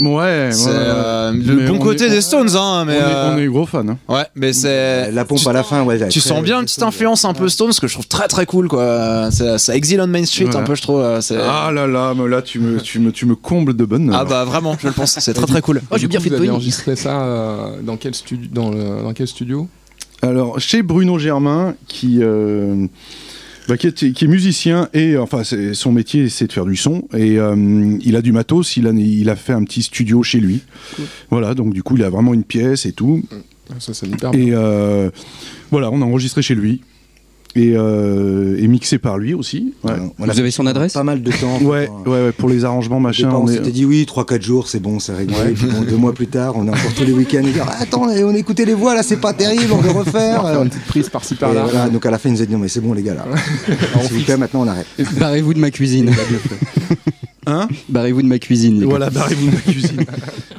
Ouais, 0.00 0.48
C'est 0.50 0.66
ouais, 0.70 0.72
ouais. 0.72 0.82
euh, 0.82 1.32
le 1.32 1.66
bon 1.68 1.74
on 1.76 1.78
côté 1.78 2.06
est- 2.06 2.10
des 2.10 2.20
Stones, 2.20 2.48
hein, 2.56 2.84
mais 2.84 2.96
on, 2.96 3.08
est, 3.08 3.14
euh, 3.14 3.32
on 3.32 3.38
est 3.38 3.46
gros 3.46 3.64
fans. 3.64 3.86
hein. 3.88 3.96
ouais, 4.08 4.24
mais 4.34 4.52
c'est 4.52 5.12
La 5.12 5.24
pompe 5.24 5.38
tu- 5.38 5.48
à 5.48 5.52
la 5.52 5.62
fin, 5.62 5.84
ouais. 5.84 6.08
Tu 6.08 6.18
sens 6.20 6.42
bien 6.42 6.58
une 6.58 6.64
petite 6.64 6.82
influence 6.82 7.24
un 7.24 7.32
peu 7.32 7.48
Stones 7.48 7.72
que 7.80 7.86
je 7.86 7.92
trouve 7.94 8.08
très 8.08 8.26
très 8.26 8.44
cool 8.44 8.66
quoi. 8.66 9.30
Ça, 9.30 9.56
exile 9.76 10.00
on 10.00 10.08
Main 10.08 10.24
Street 10.24 10.48
un 10.54 10.62
peu 10.64 10.74
je 10.74 10.82
trouve. 10.82 11.00
euh, 11.00 11.20
Ah 11.48 11.70
là 11.72 11.86
là, 11.86 12.12
mais 12.16 12.28
là 12.28 12.42
tu 12.42 12.58
me, 12.58 12.80
tu 12.80 12.98
me, 12.98 13.12
tu 13.12 13.24
me 13.24 13.36
combles 13.36 13.74
de 13.76 13.84
bonnes. 13.84 14.10
Ah 14.12 14.24
bah 14.24 14.44
vraiment, 14.44 14.76
je 14.80 14.88
le 14.88 14.92
pense. 14.92 15.16
C'est 15.20 15.32
très 15.34 15.46
très 15.46 15.62
cool. 15.62 15.80
Oh, 15.92 15.96
j'ai 15.96 16.08
bien 16.08 16.18
fait 16.18 16.24
vous 16.24 16.30
de 16.30 16.36
avez 16.38 16.46
Tony. 16.46 16.56
enregistré 16.56 16.96
ça 16.96 17.22
euh, 17.22 17.80
dans 17.82 17.96
quel 17.96 18.16
studio 18.16 18.48
dans, 18.52 18.70
le- 18.72 19.02
dans 19.04 19.12
quel 19.12 19.28
studio? 19.28 19.68
Alors, 20.22 20.58
chez 20.58 20.82
Bruno 20.82 21.18
Germain, 21.20 21.74
qui, 21.86 22.18
euh, 22.20 22.86
bah, 23.68 23.76
qui, 23.76 23.86
est, 23.88 24.12
qui 24.12 24.24
est 24.24 24.28
musicien, 24.28 24.88
et 24.92 25.16
enfin, 25.16 25.42
c'est- 25.44 25.74
son 25.74 25.90
métier, 25.92 26.28
c'est 26.28 26.46
de 26.46 26.52
faire 26.52 26.66
du 26.66 26.76
son, 26.76 27.08
et 27.14 27.38
euh, 27.38 27.96
il 28.02 28.16
a 28.16 28.22
du 28.22 28.32
matos, 28.32 28.76
il 28.76 28.86
a, 28.86 28.90
il 28.92 29.28
a 29.30 29.36
fait 29.36 29.52
un 29.52 29.64
petit 29.64 29.82
studio 29.82 30.22
chez 30.22 30.40
lui. 30.40 30.60
Voilà, 31.30 31.54
donc 31.54 31.72
du 31.72 31.82
coup, 31.82 31.96
il 31.96 32.02
a 32.02 32.10
vraiment 32.10 32.34
une 32.34 32.44
pièce 32.44 32.84
et 32.86 32.92
tout. 32.92 33.22
Ça, 33.78 33.92
bien. 34.06 34.32
Et 34.32 34.48
euh, 34.52 35.10
voilà, 35.70 35.90
on 35.90 36.02
a 36.02 36.04
enregistré 36.04 36.42
chez 36.42 36.54
lui, 36.54 36.82
et, 37.56 37.74
euh, 37.76 38.56
et 38.58 38.66
mixé 38.66 38.98
par 38.98 39.16
lui 39.18 39.32
aussi. 39.34 39.74
Ouais, 39.84 39.92
Voilà, 40.18 40.32
Vous 40.32 40.40
avez 40.40 40.50
son 40.50 40.66
adresse 40.66 40.92
Pas 40.94 41.04
mal 41.04 41.22
de 41.22 41.30
temps. 41.30 41.58
ouais, 41.62 41.88
Enfin, 41.90 42.10
ouais, 42.10 42.24
ouais, 42.26 42.32
pour 42.32 42.48
les 42.48 42.64
arrangements, 42.64 42.98
machin. 43.00 43.28
départ, 43.28 43.42
on 43.42 43.48
est- 43.48 43.54
s'était 43.54 43.70
dit 43.70 43.84
oui, 43.84 44.04
3-4 44.06 44.42
jours, 44.42 44.66
c'est 44.68 44.80
bon, 44.80 44.98
c'est 44.98 45.14
réglé. 45.14 45.36
Puis 45.54 45.66
bon, 45.66 45.82
deux 45.82 45.96
mois 45.96 46.12
plus 46.12 46.26
tard, 46.26 46.54
on 46.56 46.66
est 46.66 46.70
encore 46.70 46.92
tous 46.96 47.04
les 47.04 47.12
week-ends. 47.12 47.44
et 47.46 47.52
dire, 47.52 47.66
attends, 47.80 48.02
on 48.08 48.34
écoutait 48.34 48.64
les 48.64 48.74
voix 48.74 48.94
là, 48.94 49.02
c'est 49.02 49.20
pas 49.20 49.32
terrible, 49.32 49.72
on 49.72 49.78
veut 49.78 49.90
refaire. 49.90 50.42
Faire 50.42 50.62
une 50.62 50.68
petite 50.70 50.84
prise 50.86 51.08
par-ci 51.08 51.34
par-là. 51.36 51.62
voilà, 51.64 51.88
donc 51.88 52.04
à 52.06 52.10
la 52.10 52.18
fin, 52.18 52.28
ils 52.28 52.32
nous 52.32 52.42
a 52.42 52.46
dit 52.46 52.52
non, 52.52 52.58
mais 52.58 52.68
c'est 52.68 52.80
bon, 52.80 52.92
les 52.92 53.02
gars, 53.02 53.14
là. 53.14 53.24
S'il 54.02 54.18
vous 54.18 54.24
plaît, 54.24 54.36
maintenant, 54.36 54.62
on 54.62 54.68
arrête. 54.68 54.86
Barrez-vous 55.18 55.54
de 55.54 55.58
ma 55.60 55.70
cuisine. 55.70 56.10
Hein 57.46 57.68
Barrez-vous 57.90 58.22
de 58.22 58.26
ma 58.26 58.38
cuisine. 58.38 58.74
les 58.76 58.80
gars. 58.80 58.86
Voilà, 58.88 59.10
barrez-vous 59.10 59.46
de 59.50 59.54
ma 59.54 59.60
cuisine. 59.60 60.04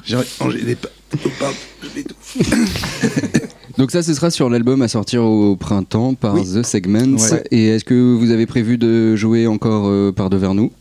J'ai 0.05 0.17
des 0.63 0.75
pâtes. 0.75 0.91
je. 1.95 3.39
Donc 3.77 3.91
ça, 3.91 4.01
ce 4.03 4.13
sera 4.13 4.29
sur 4.31 4.49
l'album 4.49 4.81
à 4.81 4.87
sortir 4.87 5.23
au 5.23 5.55
printemps 5.55 6.13
par 6.13 6.35
Oui. 6.35 6.43
The 6.43 6.63
Segments. 6.63 7.17
Ouais. 7.17 7.43
Et 7.51 7.67
est-ce 7.67 7.83
que 7.83 7.93
vous 8.15 8.31
avez 8.31 8.45
prévu 8.45 8.77
de 8.77 9.15
jouer 9.15 9.47
encore 9.47 9.87
euh, 9.87 10.11
par 10.13 10.29
devers 10.29 10.53
nous? 10.53 10.71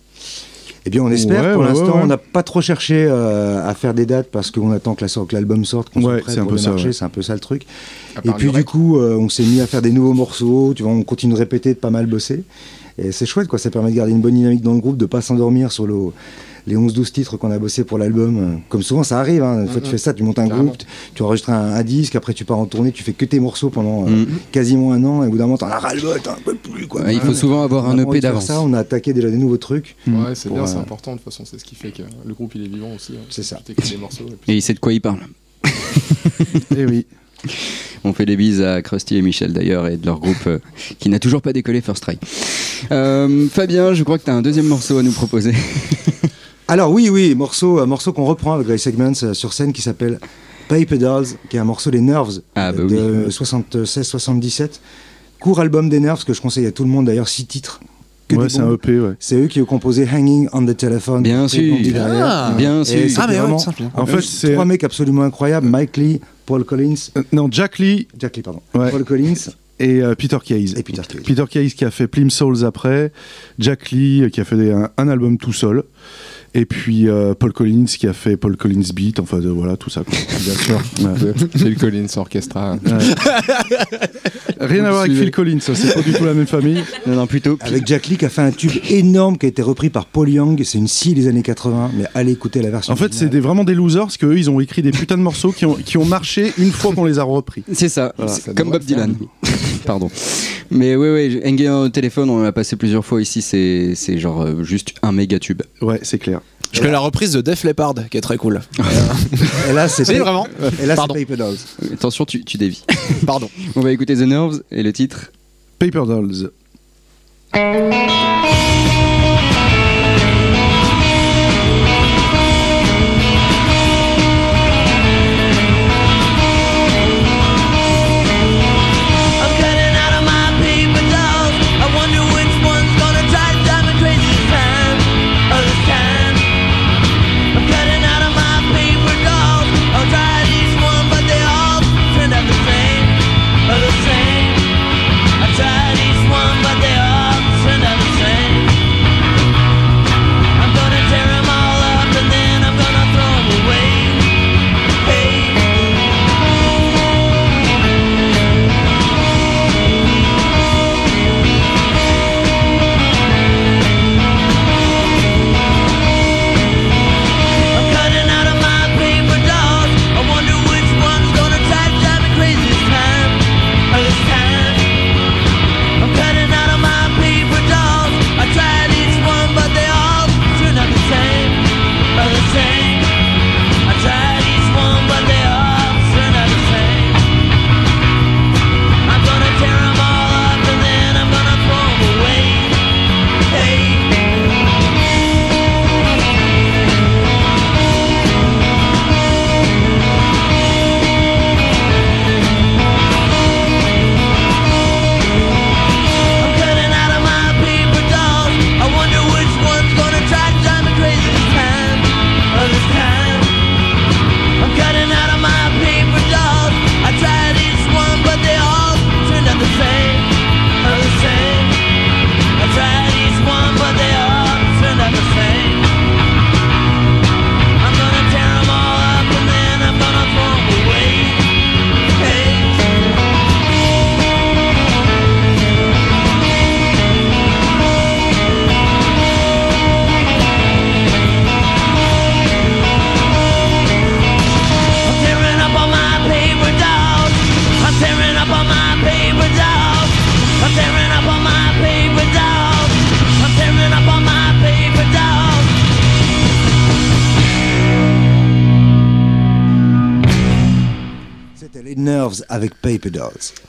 Eh 0.86 0.90
bien, 0.90 1.02
on 1.02 1.10
espère. 1.10 1.42
Ouais, 1.42 1.52
pour 1.54 1.62
ouais, 1.62 1.68
l'instant, 1.68 1.96
ouais, 1.96 2.00
on 2.02 2.06
n'a 2.06 2.18
pas 2.18 2.42
trop 2.42 2.60
cherché 2.60 3.06
euh, 3.08 3.66
à 3.66 3.74
faire 3.74 3.94
des 3.94 4.04
dates 4.06 4.28
parce 4.30 4.50
qu'on 4.50 4.70
attend 4.70 4.94
que 4.94 5.00
la 5.00 5.08
sor- 5.08 5.26
que 5.26 5.34
l'album 5.34 5.64
sorte, 5.64 5.88
qu'on 5.88 6.00
Ouais, 6.02 6.12
soit 6.16 6.20
prêt 6.20 6.32
c'est 6.34 6.38
un 6.40 6.42
pour 6.42 6.50
peu 6.50 6.56
le 6.56 6.60
ça, 6.62 6.70
marché. 6.70 6.86
ouais. 6.88 6.92
C'est 6.92 7.04
un 7.04 7.08
peu 7.08 7.22
ça 7.22 7.32
le 7.34 7.40
truc. 7.40 7.62
Et 8.22 8.30
puis, 8.32 8.52
du 8.52 8.64
coup, 8.64 8.98
euh, 8.98 9.16
on 9.18 9.28
s'est 9.28 9.44
mis 9.44 9.60
à 9.60 9.66
faire 9.66 9.82
des 9.82 9.90
nouveaux 9.92 10.12
morceaux. 10.12 10.72
Tu 10.76 10.82
vois, 10.82 10.92
on 10.92 11.02
continue 11.02 11.32
de 11.32 11.38
répéter, 11.38 11.70
de 11.74 11.78
pas 11.78 11.90
mal 11.90 12.06
bosser. 12.06 12.44
Et 12.98 13.10
c'est 13.12 13.26
chouette, 13.26 13.48
quoi. 13.48 13.58
Ça 13.58 13.70
permet 13.70 13.90
de 13.90 13.96
garder 13.96 14.12
une 14.12 14.20
bonne 14.20 14.34
dynamique 14.34 14.60
dans 14.62 14.74
le 14.74 14.80
groupe, 14.80 14.98
de 14.98 15.06
pas 15.06 15.20
s'endormir 15.22 15.72
sur 15.72 15.86
le- 15.86 16.12
les 16.66 16.76
11-12 16.76 17.12
titres 17.12 17.36
qu'on 17.36 17.50
a 17.50 17.58
bossé 17.58 17.84
pour 17.84 17.98
l'album. 17.98 18.38
Euh, 18.38 18.56
Comme 18.68 18.82
souvent, 18.82 19.02
ça 19.02 19.20
arrive. 19.20 19.42
Hein. 19.42 19.62
Une 19.62 19.68
fois 19.68 19.80
que 19.80 19.86
tu 19.86 19.90
fais 19.90 19.98
ça, 19.98 20.14
tu 20.14 20.22
montes 20.22 20.38
un 20.38 20.46
Carrément. 20.48 20.64
groupe, 20.68 20.78
tu- 20.78 20.86
tu 21.14 21.22
enregistres 21.22 21.50
un, 21.50 21.74
un 21.74 21.82
disque, 21.82 22.16
après 22.16 22.32
tu 22.34 22.44
pars 22.44 22.58
en 22.58 22.66
tournée, 22.66 22.90
tu 22.92 23.02
fais 23.02 23.12
que 23.12 23.24
tes 23.24 23.38
morceaux 23.40 23.70
pendant 23.70 24.06
euh, 24.08 24.24
quasiment 24.52 24.92
un 24.92 25.04
an. 25.04 25.22
Et 25.22 25.26
au 25.26 25.30
bout 25.30 25.38
d'un 25.38 25.44
moment, 25.44 25.58
t'en 25.58 25.66
as 25.68 25.78
ras-le-bol, 25.78 26.20
t'en 26.22 26.34
peux 26.44 26.54
plus, 26.54 26.86
quoi. 26.86 27.02
Ouais, 27.02 27.14
Il 27.14 27.20
faut 27.20 27.34
souvent 27.34 27.62
avoir 27.62 27.88
un 27.88 27.98
EP 27.98 28.20
d'avance. 28.20 28.46
ça, 28.46 28.60
on 28.60 28.72
a 28.72 28.78
attaqué 28.80 29.12
déjà 29.12 29.30
des 29.30 29.36
nouveaux 29.36 29.56
trucs. 29.58 29.96
Ouais, 30.06 30.34
c'est 30.34 30.52
bien, 30.52 30.66
c'est 30.66 30.76
euh, 30.76 30.80
important. 30.80 31.12
De 31.12 31.16
toute 31.18 31.24
façon, 31.24 31.44
c'est 31.44 31.58
ce 31.58 31.64
qui 31.64 31.74
fait 31.74 31.90
que 31.90 32.02
le 32.26 32.34
groupe 32.34 32.52
il 32.54 32.64
est 32.64 32.68
vivant 32.68 32.94
aussi. 32.94 33.12
hein. 33.14 33.24
C'est 33.30 33.42
ça. 33.42 33.60
Des 33.66 33.96
morceaux. 33.96 34.24
et 34.28 34.36
puis- 34.40 34.52
Et 34.52 34.56
il 34.56 34.62
sait 34.62 34.74
de 34.74 34.78
quoi 34.80 34.92
il 34.92 35.00
parle. 35.00 35.18
Eh 36.76 36.86
oui. 36.86 37.06
On 38.04 38.12
fait 38.14 38.24
des 38.26 38.36
bises 38.36 38.62
à 38.62 38.80
Krusty 38.80 39.16
et 39.16 39.22
Michel 39.22 39.52
d'ailleurs 39.52 39.86
et 39.86 39.96
de 39.98 40.06
leur 40.06 40.18
groupe 40.18 40.46
euh, 40.46 40.58
qui 40.98 41.08
n'a 41.10 41.18
toujours 41.18 41.42
pas 41.42 41.52
décollé 41.52 41.80
First 41.82 42.02
Try. 42.02 42.18
Euh, 42.90 43.48
Fabien, 43.48 43.92
je 43.94 44.02
crois 44.02 44.18
que 44.18 44.24
tu 44.24 44.30
as 44.30 44.34
un 44.34 44.42
deuxième 44.42 44.66
morceau 44.66 44.98
à 44.98 45.02
nous 45.02 45.12
proposer. 45.12 45.52
Alors 46.68 46.90
oui, 46.90 47.08
oui, 47.10 47.34
morceau, 47.34 47.78
un 47.80 47.86
morceau 47.86 48.12
qu'on 48.12 48.24
reprend 48.24 48.54
avec 48.54 48.66
Grey 48.66 48.78
Segments 48.78 49.12
euh, 49.22 49.34
sur 49.34 49.52
scène 49.52 49.72
qui 49.72 49.82
s'appelle 49.82 50.18
Paper 50.68 50.96
Dolls, 50.96 51.26
qui 51.50 51.56
est 51.56 51.60
un 51.60 51.64
morceau 51.64 51.90
des 51.90 52.00
Nerves 52.00 52.40
Ah, 52.54 52.72
bah 52.72 52.84
de 52.84 53.26
76-77. 53.28 54.80
Court 55.40 55.60
album 55.60 55.90
des 55.90 56.00
Nerves 56.00 56.24
que 56.24 56.32
je 56.32 56.40
conseille 56.40 56.64
à 56.66 56.72
tout 56.72 56.84
le 56.84 56.88
monde 56.88 57.06
d'ailleurs, 57.06 57.28
six 57.28 57.44
titres. 57.46 57.80
Que 58.28 58.36
Ouais, 58.36 58.44
des 58.44 58.48
c'est 58.48 58.60
un 58.60 58.72
EP, 58.72 58.98
ouais. 58.98 59.12
C'est 59.20 59.36
eux 59.36 59.46
qui 59.48 59.60
ont 59.60 59.66
composé 59.66 60.08
Hanging 60.10 60.48
on 60.54 60.64
the 60.64 60.74
Telephone. 60.74 61.22
Bien 61.22 61.46
sûr. 61.46 61.76
Ah. 61.98 62.54
Bien 62.56 62.82
sûr. 62.82 62.98
Ah, 63.18 63.26
mais 63.28 63.34
ouais, 63.34 63.40
vraiment 63.40 63.58
bien. 63.76 63.90
En 63.94 64.06
fait, 64.06 64.22
c'est. 64.22 64.54
trois 64.54 64.64
mecs 64.64 64.82
absolument 64.84 65.22
incroyables, 65.24 65.66
Mike 65.68 65.98
Lee, 65.98 66.20
Paul 66.46 66.64
Collins, 66.64 66.94
Euh, 67.18 67.22
Non, 67.34 67.48
Jack 67.50 67.78
Lee 67.78 68.08
Jack 68.18 68.36
Lee, 68.38 68.42
pardon, 68.42 68.62
Ouais. 68.74 68.90
Paul 68.90 69.04
Collins 69.04 69.34
et 69.78 70.00
euh, 70.02 70.14
Peter 70.14 70.38
Case. 70.42 70.72
et 70.78 70.82
Peter 70.82 71.02
Cage. 71.06 71.22
Peter 71.22 71.44
Case 71.50 71.74
qui 71.74 71.84
a 71.84 71.90
fait 71.90 72.06
Plim 72.06 72.30
Souls 72.30 72.64
après, 72.64 73.12
Jack 73.58 73.90
Lee 73.90 74.30
qui 74.32 74.40
a 74.40 74.44
fait 74.44 74.56
des- 74.56 74.72
un, 74.72 74.88
un 74.96 75.08
album 75.08 75.36
tout 75.36 75.52
seul, 75.52 75.82
et 76.54 76.64
puis 76.66 77.08
euh, 77.08 77.34
Paul 77.34 77.52
Collins 77.52 77.84
qui 77.86 78.06
a 78.06 78.12
fait 78.12 78.36
Paul 78.36 78.56
Collins 78.56 78.82
Beat, 78.94 79.20
enfin 79.20 79.38
de- 79.38 79.48
voilà 79.48 79.76
tout 79.76 79.90
ça. 79.90 80.02
quoi. 80.04 80.14
Bien 80.40 80.54
sûr. 80.54 80.82
Ouais. 81.02 81.48
Phil 81.56 81.76
Collins 81.76 82.06
Orchestra. 82.16 82.76
Rien 84.60 84.84
à 84.84 84.90
voir 84.90 85.02
avec 85.02 85.12
Phil 85.16 85.30
Collins, 85.30 85.58
c'est 85.60 85.94
pas 85.94 86.00
du 86.02 86.12
tout 86.12 86.24
la 86.24 86.34
même 86.34 86.46
famille. 86.46 86.82
Non, 87.06 87.16
non, 87.16 87.26
plutôt. 87.26 87.58
Avec 87.60 87.86
Jack 87.86 88.06
Lee 88.06 88.16
qui 88.16 88.24
a 88.24 88.28
fait 88.28 88.42
un 88.42 88.50
tube 88.52 88.70
énorme 88.88 89.36
qui 89.38 89.46
a 89.46 89.48
été 89.48 89.62
repris 89.62 89.90
par 89.90 90.06
Paul 90.06 90.28
Young, 90.28 90.60
c'est 90.64 90.78
une 90.78 90.88
scie 90.88 91.14
des 91.14 91.26
années 91.28 91.42
80, 91.42 91.90
mais 91.96 92.04
allez 92.14 92.32
écouter 92.32 92.62
la 92.62 92.70
version 92.70 92.92
En 92.92 92.96
fait, 92.96 93.12
c'est 93.12 93.34
vraiment 93.38 93.64
des 93.64 93.74
losers 93.74 94.02
parce 94.04 94.16
qu'eux 94.16 94.38
ils 94.38 94.48
ont 94.50 94.60
écrit 94.60 94.82
des 94.82 94.90
putains 94.92 95.16
de 95.18 95.22
morceaux 95.22 95.52
qui 95.52 95.66
ont, 95.66 95.74
qui 95.74 95.98
ont 95.98 96.04
marché 96.04 96.52
une 96.58 96.70
fois 96.70 96.94
qu'on 96.94 97.04
les 97.04 97.18
a 97.18 97.24
repris. 97.24 97.64
C'est 97.72 97.88
ça, 97.88 98.12
Voilà, 98.16 98.32
c'est 98.32 98.42
ça 98.42 98.52
comme 98.54 98.70
Bob 98.70 98.82
Dylan. 98.84 99.14
Pardon. 99.84 100.10
Mais 100.70 100.96
oui, 100.96 101.08
oui, 101.10 101.40
Hanging 101.44 101.68
au 101.68 101.88
téléphone, 101.88 102.30
on 102.30 102.40
l'a 102.42 102.52
passé 102.52 102.76
plusieurs 102.76 103.04
fois 103.04 103.20
ici, 103.20 103.42
c'est 103.42 103.92
c'est 103.94 104.18
genre 104.18 104.42
euh, 104.42 104.62
juste 104.64 104.94
un 105.02 105.12
méga 105.12 105.38
tube. 105.38 105.62
Ouais, 105.82 105.98
c'est 106.02 106.18
clair. 106.18 106.40
Je 106.74 106.80
connais 106.80 106.92
la 106.92 106.98
reprise 106.98 107.30
de 107.32 107.40
Def 107.40 107.62
Leppard 107.64 107.94
qui 108.10 108.18
est 108.18 108.20
très 108.20 108.36
cool. 108.36 108.60
Et 109.68 109.72
là, 109.72 109.88
c'est 109.88 110.04
C'est 110.04 110.18
vraiment. 110.18 110.46
Et 110.82 110.86
là, 110.86 110.96
c'est. 110.96 111.06
Paper 111.06 111.36
Dolls. 111.36 111.56
Attention, 111.92 112.24
tu, 112.24 112.44
tu 112.44 112.56
dévis. 112.58 112.84
Pardon. 113.26 113.48
On 113.76 113.80
va 113.80 113.92
écouter 113.92 114.14
The 114.16 114.20
Nerves 114.20 114.60
et 114.72 114.82
le 114.82 114.92
titre. 114.92 115.30
Paper 115.78 116.02
Dolls. 116.06 116.50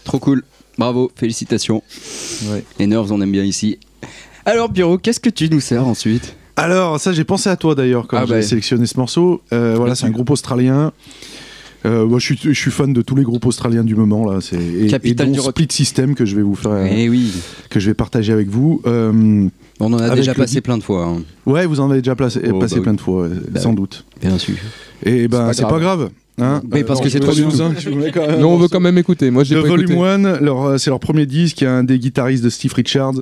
Trop 0.03 0.19
cool. 0.19 0.43
Bravo, 0.77 1.11
félicitations. 1.15 1.81
Les 2.79 2.87
Nerves, 2.87 3.11
on 3.11 3.21
aime 3.21 3.31
bien 3.31 3.43
ici. 3.43 3.79
Alors, 4.45 4.71
Pierrot, 4.71 4.97
qu'est-ce 4.97 5.19
que 5.19 5.29
tu 5.29 5.49
nous 5.49 5.61
sers 5.61 5.85
ensuite? 5.87 6.35
Alors, 6.57 6.99
ça, 6.99 7.11
j'ai 7.13 7.23
pensé 7.23 7.49
à 7.49 7.55
toi 7.55 7.75
d'ailleurs 7.75 8.07
quand 8.07 8.17
Ah 8.17 8.25
j'ai 8.25 8.33
bah. 8.35 8.41
sélectionné 8.41 8.85
ce 8.85 8.97
morceau. 8.97 9.41
Euh, 9.51 9.75
voilà, 9.75 9.95
c'est 9.95 10.05
un 10.05 10.11
groupe 10.11 10.29
australien. 10.29 10.91
Euh, 11.85 12.05
moi, 12.05 12.17
je 12.19 12.25
suis, 12.25 12.39
je 12.41 12.59
suis 12.59 12.71
fan 12.71 12.93
de 12.93 13.01
tous 13.01 13.15
les 13.15 13.23
groupes 13.23 13.45
australiens 13.45 13.83
du 13.83 13.95
moment 13.95 14.25
là. 14.25 14.39
C'est 14.41 14.55
et, 14.55 14.87
Capitale 14.87 15.27
et 15.27 15.29
dont 15.29 15.33
du 15.35 15.39
rock. 15.39 15.51
Split 15.51 15.67
System 15.69 16.15
que 16.15 16.25
je 16.25 16.35
vais 16.35 16.41
vous 16.41 16.55
faire, 16.55 16.85
Eh 16.89 17.09
oui, 17.09 17.31
que 17.69 17.79
je 17.79 17.87
vais 17.87 17.93
partager 17.93 18.33
avec 18.33 18.47
vous. 18.47 18.81
Euh, 18.87 19.47
on 19.79 19.93
en 19.93 19.99
a 19.99 20.15
déjà 20.15 20.33
passé 20.33 20.61
plein 20.61 20.77
de 20.77 20.83
fois, 20.83 21.05
hein, 21.05 21.21
ouais, 21.45 21.65
vous 21.65 21.79
en 21.79 21.89
avez 21.91 22.01
déjà 22.01 22.15
placé, 22.15 22.41
Oh, 22.51 22.59
passé 22.59 22.75
bah 22.75 22.81
plein 22.83 22.91
oui. 22.91 22.97
de 22.97 23.01
fois, 23.01 23.21
ouais, 23.23 23.29
Bah 23.49 23.59
sans 23.59 23.69
oui. 23.71 23.75
doute. 23.75 24.05
bien 24.21 24.37
sûr. 24.37 24.55
Et 25.03 25.27
ben, 25.27 25.47
pas 25.47 25.53
c'est 25.53 25.63
pas 25.63 25.79
grave. 25.79 26.09
Hein 26.37 26.61
Mais 26.69 26.83
parce 26.83 26.99
que 26.99 27.05
non, 27.05 27.09
c'est 27.11 27.19
trop 27.21 27.31
bien. 27.31 27.45
Nous, 27.45 27.61
un 27.61 28.43
on 28.43 28.57
veut 28.57 28.67
quand 28.67 28.81
même 28.81 28.97
écouter. 28.97 29.31
Moi, 29.31 29.45
j'ai 29.45 29.55
pas 29.55 29.61
Volume 29.69 29.91
écouté. 29.93 30.05
1, 30.09 30.39
leur, 30.41 30.63
euh, 30.65 30.77
c'est 30.77 30.89
leur 30.89 30.99
premier 30.99 31.25
disque, 31.25 31.61
il 31.61 31.63
y 31.63 31.67
a 31.67 31.71
un 31.73 31.85
des 31.85 31.97
guitaristes 31.97 32.43
de 32.43 32.49
Steve 32.49 32.73
Richards. 32.73 33.13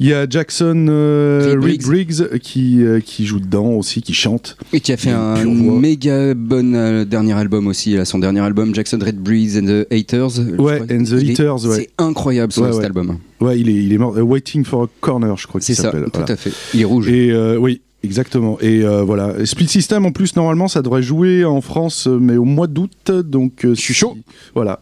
Il 0.00 0.06
y 0.06 0.14
a 0.14 0.26
Jackson 0.28 0.86
euh, 0.88 1.56
Briggs 1.56 2.38
qui, 2.38 2.82
euh, 2.82 3.00
qui 3.00 3.26
joue 3.26 3.40
dedans 3.40 3.66
aussi, 3.72 4.00
qui 4.00 4.14
chante. 4.14 4.56
Et 4.72 4.80
qui 4.80 4.92
a 4.92 4.96
fait 4.96 5.10
un 5.10 5.44
méga 5.44 6.32
bon 6.32 6.74
euh, 6.74 7.04
dernier 7.04 7.34
album 7.34 7.66
aussi, 7.66 7.94
là, 7.96 8.06
son 8.06 8.18
dernier 8.18 8.40
album, 8.40 8.74
Jackson 8.74 8.98
Red 9.04 9.16
Breeze 9.18 9.58
and 9.58 9.66
the 9.66 9.92
Haters. 9.92 10.38
Ouais, 10.58 10.80
and 10.90 11.04
the 11.04 11.20
Il 11.20 11.30
est- 11.30 11.32
Haters, 11.40 11.66
ouais. 11.66 11.76
C'est 11.76 11.90
incroyable 11.98 12.52
Ouais, 12.56 12.72
cet 12.72 12.84
album. 12.84 13.18
Ouais, 13.40 13.60
il 13.60 13.68
est, 13.68 13.74
il 13.74 13.92
est 13.92 13.98
mort. 13.98 14.16
euh, 14.16 14.22
Waiting 14.22 14.64
for 14.64 14.84
a 14.84 14.86
Corner, 15.00 15.36
je 15.36 15.46
crois 15.46 15.60
C'est 15.60 15.74
qu'il 15.74 15.82
ça, 15.82 15.90
tout 15.90 15.98
Voilà. 16.14 16.32
à 16.32 16.36
fait. 16.36 16.50
Il 16.74 16.80
est 16.80 16.84
rouge. 16.84 17.08
Et 17.10 17.30
euh, 17.54 17.56
oui, 17.56 17.82
exactement. 18.02 18.58
Et 18.60 18.82
euh, 18.84 19.02
voilà. 19.02 19.34
Et 19.38 19.46
Split 19.46 19.68
System, 19.68 20.06
en 20.06 20.12
plus, 20.12 20.36
normalement, 20.36 20.68
ça 20.68 20.82
devrait 20.82 21.02
jouer 21.02 21.44
en 21.44 21.60
France, 21.60 22.06
euh, 22.06 22.18
mais 22.20 22.36
au 22.36 22.44
mois 22.44 22.66
d'août. 22.66 23.10
Donc, 23.10 23.64
euh, 23.64 23.74
Je 23.74 23.80
suis 23.80 23.94
si- 23.94 24.00
chaud. 24.00 24.16
Voilà. 24.54 24.80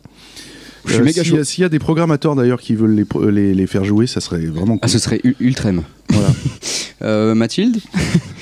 Je 0.84 0.92
suis 0.92 1.00
Euh, 1.00 1.04
méga 1.04 1.22
s'il 1.22 1.30
chaud. 1.32 1.36
y 1.36 1.40
a- 1.40 1.44
S'il 1.44 1.62
y 1.62 1.64
a 1.64 1.68
des 1.68 1.78
programmateurs 1.80 2.36
d'ailleurs 2.36 2.60
qui 2.60 2.74
veulent 2.74 2.94
les, 2.94 3.32
les, 3.32 3.54
les 3.54 3.66
faire 3.66 3.84
jouer, 3.84 4.06
ça 4.06 4.20
serait 4.20 4.46
vraiment 4.46 4.74
Ah, 4.76 4.86
cool. 4.86 4.90
ce 4.90 4.98
serait 4.98 5.20
u- 5.24 5.34
ultrême. 5.40 5.82
Voilà. 6.10 6.28
Euh, 7.02 7.34
Mathilde? 7.34 7.76
Ah, 7.94 7.98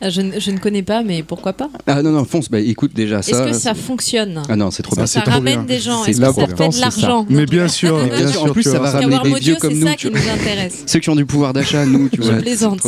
Je, 0.00 0.20
ne- 0.20 0.38
je 0.38 0.52
ne 0.52 0.58
connais 0.58 0.84
pas, 0.84 1.02
mais 1.02 1.24
pourquoi 1.24 1.54
pas 1.54 1.68
Ah 1.88 2.02
non, 2.02 2.10
non, 2.12 2.24
fonce, 2.24 2.48
bah 2.48 2.60
écoute 2.60 2.92
déjà 2.94 3.20
ça. 3.20 3.32
Est-ce 3.32 3.50
que 3.50 3.52
ça 3.52 3.74
fonctionne 3.74 4.40
Ah 4.48 4.54
non, 4.54 4.70
c'est 4.70 4.84
trop 4.84 4.94
bien. 4.94 5.06
ça 5.06 5.22
trop 5.22 5.32
ramène 5.32 5.64
bien. 5.64 5.76
des 5.76 5.80
gens 5.80 6.04
C'est 6.04 6.12
Est-ce 6.12 6.20
que 6.20 6.26
ça 6.26 6.32
fait 6.46 6.68
de 6.68 6.72
c'est 6.72 6.80
l'argent 6.80 7.26
Mais 7.28 7.46
bien 7.46 7.66
sûr, 7.66 7.98
bien, 8.04 8.16
bien 8.16 8.28
sûr, 8.28 8.44
en 8.44 8.48
plus, 8.50 8.62
ça 8.62 8.78
va 8.78 8.92
ramener 8.92 9.18
des 9.34 9.40
vieux 9.40 9.56
comme 9.56 9.72
c'est 9.72 9.76
nous, 9.78 9.86
ça 9.88 9.94
tu 9.96 10.08
qui 10.08 10.14
nous 10.14 10.28
intéresse. 10.30 10.84
Ceux 10.86 11.00
qui 11.00 11.10
ont 11.10 11.16
du 11.16 11.26
pouvoir 11.26 11.52
d'achat, 11.52 11.84
nous, 11.84 12.08
tu 12.08 12.22
Je 12.22 12.30
vois. 12.30 12.40
plaisante. 12.40 12.80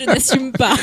je 0.00 0.04
n'assume 0.06 0.52
pas. 0.52 0.72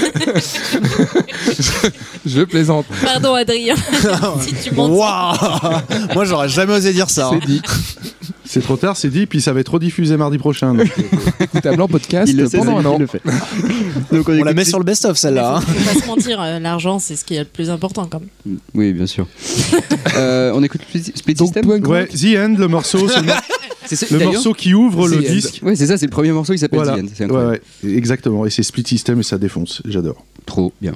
Je 2.25 2.41
plaisante. 2.43 2.86
Pardon, 3.03 3.33
Adrien. 3.33 3.75
si 4.41 4.53
tu 4.69 4.75
m'entends. 4.75 4.93
Waouh 4.93 5.81
Moi, 6.13 6.25
j'aurais 6.25 6.49
jamais 6.49 6.73
osé 6.73 6.93
dire 6.93 7.09
ça. 7.09 7.27
hein. 7.27 7.39
C'est 7.41 7.47
dit. 7.47 7.61
C'est 8.56 8.62
trop 8.62 8.78
tard, 8.78 8.95
c'est 8.95 9.10
dit, 9.10 9.26
puis 9.26 9.41
ça 9.41 9.51
va 9.51 9.60
être 9.60 9.74
rediffusé 9.74 10.16
mardi 10.16 10.38
prochain. 10.38 10.74
donc, 10.74 10.88
euh, 11.66 11.78
en 11.78 11.88
podcast 11.89 12.32
Il 12.32 12.38
le 12.38 12.47
sait, 12.47 12.58
pendant 12.60 12.78
un 12.78 12.86
an. 12.86 12.97
le 12.97 13.06
fait. 13.06 13.22
Donc, 14.14 14.30
On 14.30 14.32
la 14.32 14.38
écoute- 14.38 14.56
met 14.56 14.64
sur 14.64 14.78
le 14.80 14.86
best-of, 14.86 15.18
celle-là. 15.18 15.58
hein. 15.58 15.60
Faut 15.60 15.93
pas 15.93 15.99
se 16.01 16.08
mentir, 16.08 16.39
euh, 16.41 16.60
l'argent, 16.60 16.97
c'est 16.99 17.18
ce 17.18 17.26
qui 17.26 17.36
est 17.36 17.39
le 17.39 17.45
plus 17.45 17.70
important 17.70 18.08
quand 18.10 18.22
même. 18.45 18.60
Oui, 18.74 18.93
bien 18.93 19.08
sûr. 19.08 19.28
Euh, 20.18 20.53
on 20.56 20.64
écoute 20.64 20.80
Split 21.16 21.34
Donc, 21.34 21.47
System 21.53 21.68
ouais, 21.70 22.08
The 22.08 22.38
End, 22.38 22.56
le 22.58 22.68
morceau, 22.70 23.10
c'est 23.86 23.97
ça, 23.97 24.06
le 24.10 24.24
morceau 24.24 24.53
qui 24.53 24.74
ouvre 24.74 25.10
le 25.10 25.18
The 25.22 25.28
End. 25.30 25.34
disque. 25.34 25.60
Ouais, 25.62 25.76
c'est 25.76 25.88
ça, 25.88 25.97
c'est 25.97 26.06
le 26.06 26.12
premier 26.12 26.32
morceau 26.32 26.53
qui 26.53 26.60
s'appelle 26.60 26.80
Voilà. 26.80 26.95
The 26.97 27.03
End. 27.03 27.08
C'est 27.14 27.30
Ouais, 27.30 27.45
ouais, 27.45 27.62
exactement. 27.84 28.45
Et 28.45 28.49
c'est 28.49 28.64
Split 28.64 28.86
System 28.88 29.20
et 29.20 29.24
ça 29.24 29.38
défonce. 29.38 29.82
J'adore. 29.86 30.24
Trop 30.45 30.72
bien. 30.82 30.93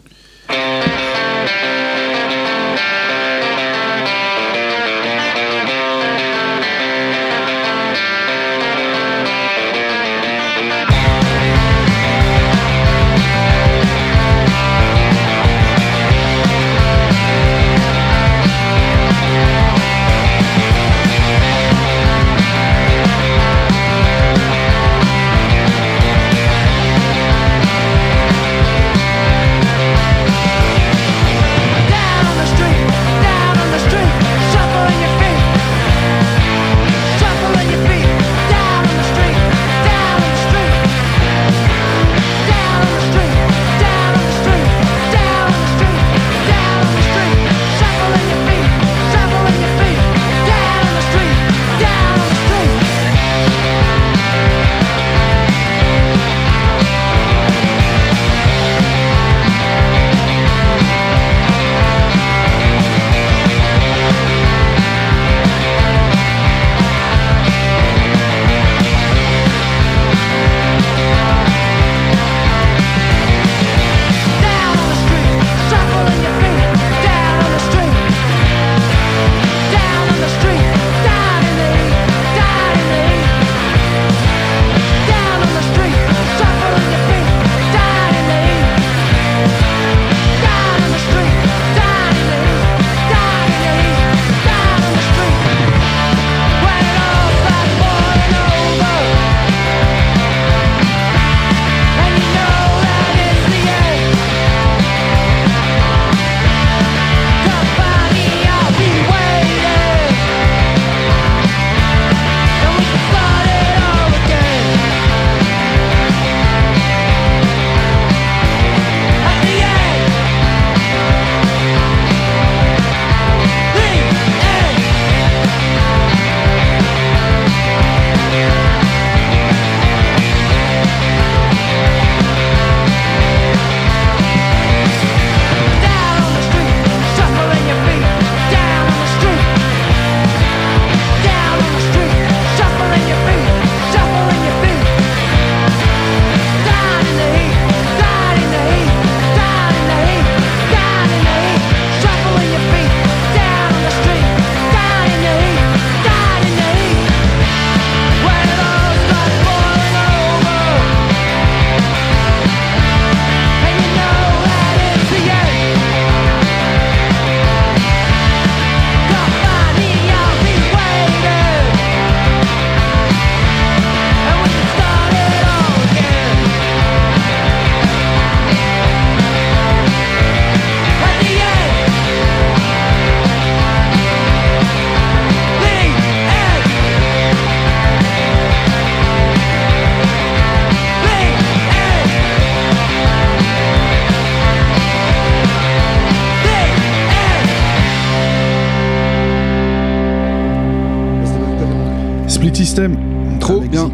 System. 202.69 202.95
Trop 203.39 203.61
bien. 203.61 203.89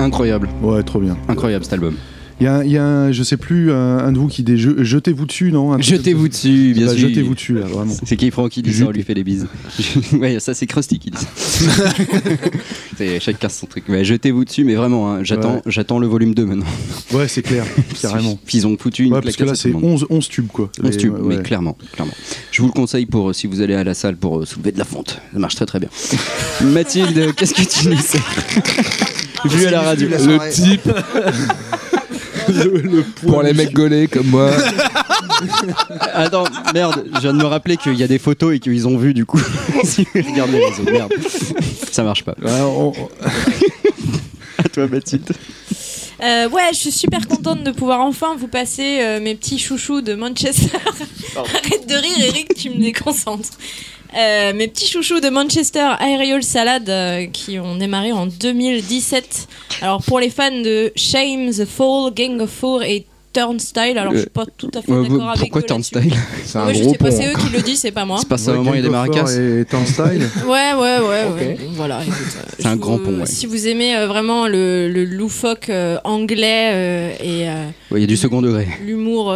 Incroyable, 0.00 0.48
Ouais, 0.62 0.82
trop 0.82 0.98
bien. 0.98 1.14
incroyable 1.28 1.62
cet 1.64 1.74
album. 1.74 1.94
Il 2.40 2.44
y 2.44 2.46
a, 2.46 2.54
un- 2.58 2.62
il 2.64 2.70
y 2.70 2.76
a 2.78 2.84
un, 2.84 3.10
je 3.10 3.22
sais 3.24 3.36
plus, 3.36 3.72
un, 3.72 3.98
un 3.98 4.12
de 4.12 4.18
vous 4.18 4.28
qui 4.28 4.44
dit 4.44 4.56
je- 4.58 4.84
jetez-vous 4.84 5.26
dessus, 5.26 5.50
non? 5.50 5.76
Jetez-vous 5.80 6.28
dessus, 6.28 6.72
bien 6.72 6.86
Bah, 6.86 6.92
sûr. 6.96 7.08
Jetez-vous 7.08 7.34
dessus, 7.34 7.54
là, 7.54 7.62
vraiment. 7.66 7.92
C'est 8.04 8.16
qui 8.16 8.30
Franck 8.30 8.50
qui 8.52 8.62
dit 8.62 8.72
ça, 8.72 8.84
on 8.86 8.90
lui 8.90 9.02
fait 9.02 9.14
des 9.14 9.24
bises. 9.24 9.48
ouais, 10.12 10.38
ça 10.38 10.54
c'est 10.54 10.66
Krusty 10.66 11.00
qui 11.00 11.10
dit 11.10 11.18
ça. 11.18 11.90
Chacun 13.20 13.48
son 13.48 13.66
truc. 13.66 13.84
Mais 13.88 14.04
jetez-vous 14.04 14.44
dessus, 14.44 14.62
mais 14.64 14.76
vraiment, 14.76 15.10
hein, 15.12 15.24
j'attends, 15.24 15.54
Ouais. 15.56 15.62
j'attends 15.66 15.98
le 15.98 16.06
volume 16.06 16.32
2 16.34 16.44
maintenant. 16.44 16.64
Ouais, 17.12 17.26
c'est 17.26 17.42
clair, 17.42 17.64
carrément. 18.00 18.38
Ils 18.52 18.66
ont 18.68 18.76
foutu 18.78 19.04
une 19.04 19.14
Ouais, 19.14 19.20
parce 19.20 19.34
que 19.36 19.42
là, 19.44 19.54
c'est 19.56 19.68
le 19.68 19.74
monde. 19.74 19.84
11, 19.84 20.06
11 20.08 20.28
tubes, 20.28 20.46
quoi. 20.46 20.70
11 20.82 20.90
Les- 20.92 20.96
tubes, 20.96 21.14
ouais. 21.14 21.36
mais 21.36 21.42
clairement, 21.42 21.76
clairement. 21.92 22.14
Je 22.52 22.62
vous 22.62 22.68
le 22.68 22.72
conseille 22.72 23.06
pour 23.06 23.30
euh, 23.30 23.32
si 23.32 23.46
vous 23.48 23.60
allez 23.60 23.74
à 23.74 23.82
la 23.82 23.94
salle 23.94 24.16
pour 24.16 24.38
euh, 24.40 24.44
soulever 24.46 24.70
de 24.72 24.78
la 24.78 24.84
fonte. 24.84 25.20
Ça 25.32 25.38
marche 25.40 25.56
très 25.56 25.66
très 25.66 25.80
bien. 25.80 25.88
Mathilde, 26.62 27.34
qu'est-ce 27.36 27.54
que 27.54 27.62
tu 27.62 27.88
nous 27.88 27.96
sais 27.98 28.20
Vu 29.44 29.66
à 29.66 29.70
la 29.72 29.80
radio. 29.82 30.08
La 30.08 30.18
Le 30.18 30.38
Pour 33.26 33.42
les 33.42 33.52
mecs 33.52 33.72
gaulés 33.72 34.06
comme 34.08 34.26
moi. 34.28 34.50
Attends, 36.14 36.44
merde, 36.74 37.04
je 37.14 37.20
viens 37.20 37.32
de 37.32 37.38
me 37.38 37.44
rappeler 37.44 37.76
qu'il 37.76 37.94
y 37.94 38.02
a 38.02 38.08
des 38.08 38.18
photos 38.18 38.54
et 38.54 38.58
qu'ils 38.60 38.86
ont 38.88 38.96
vu 38.98 39.14
du 39.14 39.24
coup. 39.26 39.40
si 39.84 40.04
vous 40.14 40.22
regardez 40.30 40.58
les 40.58 40.66
réseaux, 40.66 40.84
merde. 40.90 41.12
Ça 41.92 42.02
marche 42.02 42.24
pas. 42.24 42.34
Ouais, 42.42 42.50
on- 42.62 42.92
À 44.64 44.68
toi, 44.68 44.86
Mathilde. 44.88 45.30
Euh, 46.20 46.48
ouais, 46.48 46.68
je 46.72 46.78
suis 46.78 46.92
super 46.92 47.28
contente 47.28 47.62
de 47.62 47.70
pouvoir 47.70 48.00
enfin 48.00 48.34
vous 48.36 48.48
passer 48.48 49.00
euh, 49.00 49.20
mes 49.20 49.34
petits 49.34 49.58
chouchous 49.58 50.00
de 50.00 50.14
Manchester. 50.14 50.78
Arrête 51.36 51.86
de 51.86 51.94
rire, 51.94 52.18
Eric, 52.20 52.54
tu 52.54 52.70
me 52.70 52.80
déconcentres. 52.80 53.50
Euh, 54.16 54.52
mes 54.54 54.68
petits 54.68 54.88
chouchous 54.88 55.20
de 55.20 55.28
Manchester 55.28 55.94
Aerial 56.00 56.42
Salad 56.42 57.30
qui 57.32 57.58
ont 57.58 57.76
démarré 57.76 58.10
en 58.10 58.26
2017. 58.26 59.48
Alors 59.82 60.02
pour 60.02 60.18
les 60.18 60.30
fans 60.30 60.50
de 60.50 60.92
Shame, 60.96 61.50
The 61.50 61.66
Fall, 61.66 62.12
Gang 62.14 62.40
of 62.40 62.50
Four 62.50 62.82
et 62.82 63.06
Turnstile, 63.38 63.98
alors 63.98 64.12
je 64.14 64.18
suis 64.20 64.28
pas 64.30 64.44
tout 64.56 64.70
à 64.74 64.82
fait 64.82 64.90
d'accord 64.92 65.28
avec 65.30 65.40
pourquoi 65.52 65.60
eux 65.60 65.64
là-dessus. 65.68 65.92
Turnstile 65.92 66.12
C'est 66.44 66.58
un 66.58 66.66
Ouais, 66.66 66.74
je 66.74 66.82
gros 66.82 66.92
sais 66.92 66.98
pas, 66.98 67.10
pont. 67.10 67.16
c'est 67.16 67.28
eux 67.30 67.34
qui 67.38 67.48
le 67.50 67.62
disent, 67.62 67.80
c'est 67.80 67.92
pas 67.92 68.04
moi. 68.04 68.18
C'est 68.20 68.28
pas 68.28 68.38
ça, 68.38 68.52
moment 68.52 68.72
il 68.74 68.76
y 68.76 68.80
a 68.80 68.82
des 68.82 68.88
maracas. 68.90 69.26
Et 69.38 69.64
Turnstile. 69.70 70.28
Ouais, 70.46 70.72
ouais, 70.74 70.98
ouais, 70.98 71.24
ouais. 71.36 71.58
Voilà. 71.72 72.00
euh, 72.00 72.04
C'est 72.58 72.66
un 72.66 72.74
vous- 72.74 72.80
grand 72.80 72.98
pont, 72.98 73.20
ouais. 73.20 73.26
Si 73.26 73.46
vous 73.46 73.68
aimez 73.68 73.96
euh, 73.96 74.06
vraiment 74.06 74.46
le, 74.48 74.88
le 74.88 75.04
loufoque 75.04 75.68
euh, 75.70 75.98
anglais 76.04 76.70
euh, 76.72 77.12
et 77.22 77.46
il 77.96 78.00
y 78.00 78.04
a 78.04 78.06
du 78.06 78.16
second 78.16 78.42
degré. 78.42 78.66
l'humour 78.84 79.34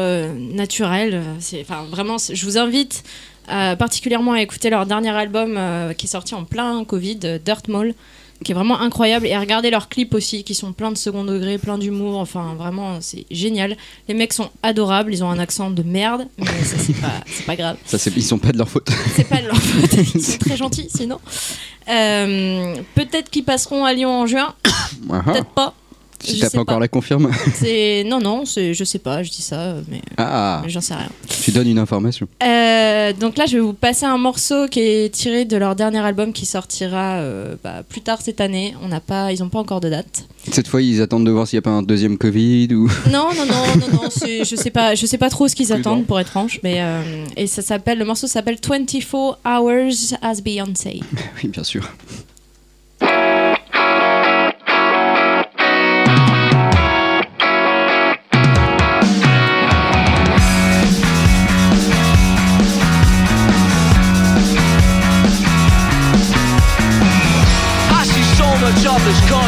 naturel, 0.55 1.23
c'est, 1.39 1.61
enfin 1.63 1.85
vraiment, 1.91 2.17
je 2.19 2.45
vous 2.45 2.59
invite 2.59 3.03
euh, 3.51 3.77
particulièrement 3.77 4.33
à 4.33 4.43
écouter 4.43 4.71
leur 4.71 4.87
dernier 4.87 5.11
album 5.11 5.55
euh, 5.57 5.93
qui 5.95 6.07
est 6.07 6.09
sorti 6.11 6.35
en 6.35 6.45
plein 6.45 6.85
Covid, 6.85 7.19
euh, 7.25 7.39
Dirt 7.45 7.69
Mall, 7.69 7.95
qui 8.43 8.53
est 8.53 8.55
vraiment 8.55 8.81
incroyable, 8.81 9.27
et 9.27 9.35
à 9.35 9.41
regarder 9.41 9.71
leurs 9.71 9.89
clips 9.89 10.15
aussi, 10.15 10.45
qui 10.45 10.55
sont 10.55 10.73
plein 10.73 10.91
de 10.91 10.99
second 10.99 11.25
degré, 11.25 11.59
plein 11.59 11.79
d'humour, 11.79 12.19
enfin 12.19 12.55
vraiment, 12.55 13.01
c'est 13.01 13.27
génial. 13.31 13.77
Les 14.09 14.15
mecs 14.15 14.33
sont 14.33 14.51
adorables, 14.63 15.13
ils 15.13 15.23
ont 15.25 15.31
un 15.31 15.39
accent 15.39 15.71
de 15.71 15.83
merde, 15.83 16.27
mais 16.39 16.47
ça 16.65 16.77
c'est 16.79 17.01
pas, 17.01 17.13
pas 17.47 17.57
grave. 17.57 17.77
Ça, 17.85 17.99
ils 18.15 18.23
sont 18.23 18.39
pas 18.39 18.53
de 18.53 18.59
leur 18.59 18.69
faute. 18.69 18.89
C'est 19.15 19.29
pas 19.29 19.41
de 19.41 19.47
leur 19.47 19.57
faute, 19.57 19.93
ils 20.15 20.23
sont 20.23 20.39
très 20.39 20.57
gentils 20.57 20.89
sinon. 20.95 21.21
Euh, 21.89 22.77
peut-être 22.95 23.31
qu'ils 23.31 23.45
passeront 23.45 23.85
à 23.85 23.93
Lyon 23.93 24.11
en 24.11 24.27
juin, 24.27 24.55
peut-être 25.09 25.51
pas. 25.51 25.75
Si 26.23 26.39
t'as 26.39 26.49
sais 26.49 26.57
pas 26.57 26.63
encore 26.63 26.81
la 26.81 26.89
confirme. 26.89 27.31
C'est 27.55 28.05
non 28.07 28.21
non, 28.21 28.45
je 28.45 28.85
sais 28.85 28.99
pas, 28.99 29.23
je 29.23 29.31
dis 29.31 29.43
ça, 29.43 29.75
mais, 29.89 30.01
Ah, 30.17 30.63
j'en 30.67 30.81
sais 30.81 30.95
rien. 30.95 31.09
tu 31.29 31.51
donnes 31.51 31.69
une 31.69 31.79
information. 31.79 32.29
Euh, 32.43 33.13
donc 33.13 33.37
là, 33.37 33.47
je 33.47 33.57
vais 33.57 33.63
vous 33.63 33.73
passer 33.73 34.07
un 34.07 34.19
morceau 34.19 34.69
qui 34.69 34.81
est 34.81 35.13
tiré 35.13 35.45
de 35.45 35.57
leur 35.57 35.75
dernier 35.75 35.99
album 35.99 36.33
qui 36.33 36.47
sortira 36.47 37.17
euh, 37.17 37.57
bah, 37.63 37.83
plus 37.89 38.01
tard 38.01 38.21
cette 38.21 38.41
année. 38.41 38.75
On 38.83 38.89
n'a 38.89 39.01
pas, 39.01 39.33
ils 39.33 39.41
n'ont 39.41 39.49
pas 39.49 39.59
encore 39.59 39.81
de 39.81 39.89
date. 39.89 40.27
Cette 40.51 40.69
fois, 40.69 40.83
ils 40.83 41.01
attendent 41.03 41.27
de 41.27 41.31
voir 41.31 41.47
s'il 41.47 41.57
n'y 41.57 41.63
a 41.63 41.63
pas 41.63 41.71
un 41.71 41.83
deuxième 41.83 42.19
Covid 42.19 42.69
ou. 42.75 42.89
Non 43.13 43.29
non 43.37 43.47
non 43.47 43.77
non 43.79 43.87
non, 43.93 44.09
je 44.11 44.57
sais 44.57 44.71
pas, 44.71 44.95
je 44.95 45.07
sais 45.07 45.19
pas 45.19 45.29
trop 45.31 45.49
ce 45.49 45.55
qu'ils 45.55 45.73
attendent 45.73 46.07
pour 46.07 46.19
être 46.19 46.31
franche, 46.31 46.61
mais 46.63 46.77
euh, 46.81 47.03
et 47.37 47.47
ça 47.47 47.63
s'appelle 47.63 47.99
le 47.99 48.05
morceau 48.05 48.27
s'appelle 48.27 48.59
24 48.63 49.39
Hours 49.45 50.15
as 50.23 50.41
Beyoncé. 50.41 51.01
Oui, 51.43 51.49
bien 51.51 51.65
sûr. 51.65 51.89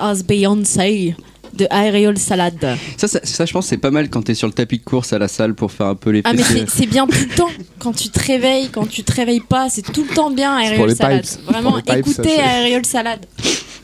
As 0.00 0.22
Beyoncé 0.24 1.14
de 1.54 1.66
Aerial 1.70 2.18
Salad. 2.18 2.76
Ça, 2.98 3.08
ça, 3.08 3.20
ça, 3.22 3.46
je 3.46 3.52
pense, 3.52 3.66
c'est 3.66 3.78
pas 3.78 3.90
mal 3.90 4.10
quand 4.10 4.22
t'es 4.22 4.34
sur 4.34 4.46
le 4.46 4.52
tapis 4.52 4.78
de 4.78 4.84
course 4.84 5.12
à 5.14 5.18
la 5.18 5.26
salle 5.28 5.54
pour 5.54 5.72
faire 5.72 5.86
un 5.86 5.94
peu 5.94 6.10
les 6.10 6.20
Ah 6.24 6.32
mais 6.34 6.42
fessiers. 6.42 6.64
c'est 6.68 6.78
c'est 6.82 6.86
bien 6.86 7.06
tout 7.06 7.16
le 7.18 7.34
temps. 7.34 7.48
Quand 7.78 7.92
tu 7.96 8.08
te 8.10 8.18
réveilles, 8.22 8.68
quand 8.68 8.86
tu 8.86 9.02
te 9.04 9.12
réveilles 9.12 9.40
pas, 9.40 9.68
c'est 9.70 9.82
tout 9.82 10.04
le 10.08 10.14
temps 10.14 10.30
bien 10.30 10.58
Aerial 10.58 10.94
Salad. 10.94 11.22
pipes. 11.22 11.40
Vraiment, 11.50 11.78
écoutez 11.78 12.34
Aerial 12.38 12.84
Salad. 12.84 13.20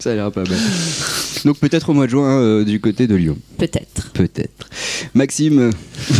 Ça 0.02 0.10
a 0.10 0.14
l'air 0.14 0.32
pas 0.32 0.42
mal. 0.42 0.58
Donc 1.44 1.58
peut-être 1.58 1.90
au 1.90 1.92
mois 1.92 2.06
de 2.06 2.10
juin 2.10 2.40
euh, 2.40 2.64
du 2.64 2.80
côté 2.80 3.06
de 3.06 3.14
Lyon. 3.14 3.36
Peut-être. 3.58 4.10
Peut-être. 4.14 4.68
Maxime. 5.14 5.70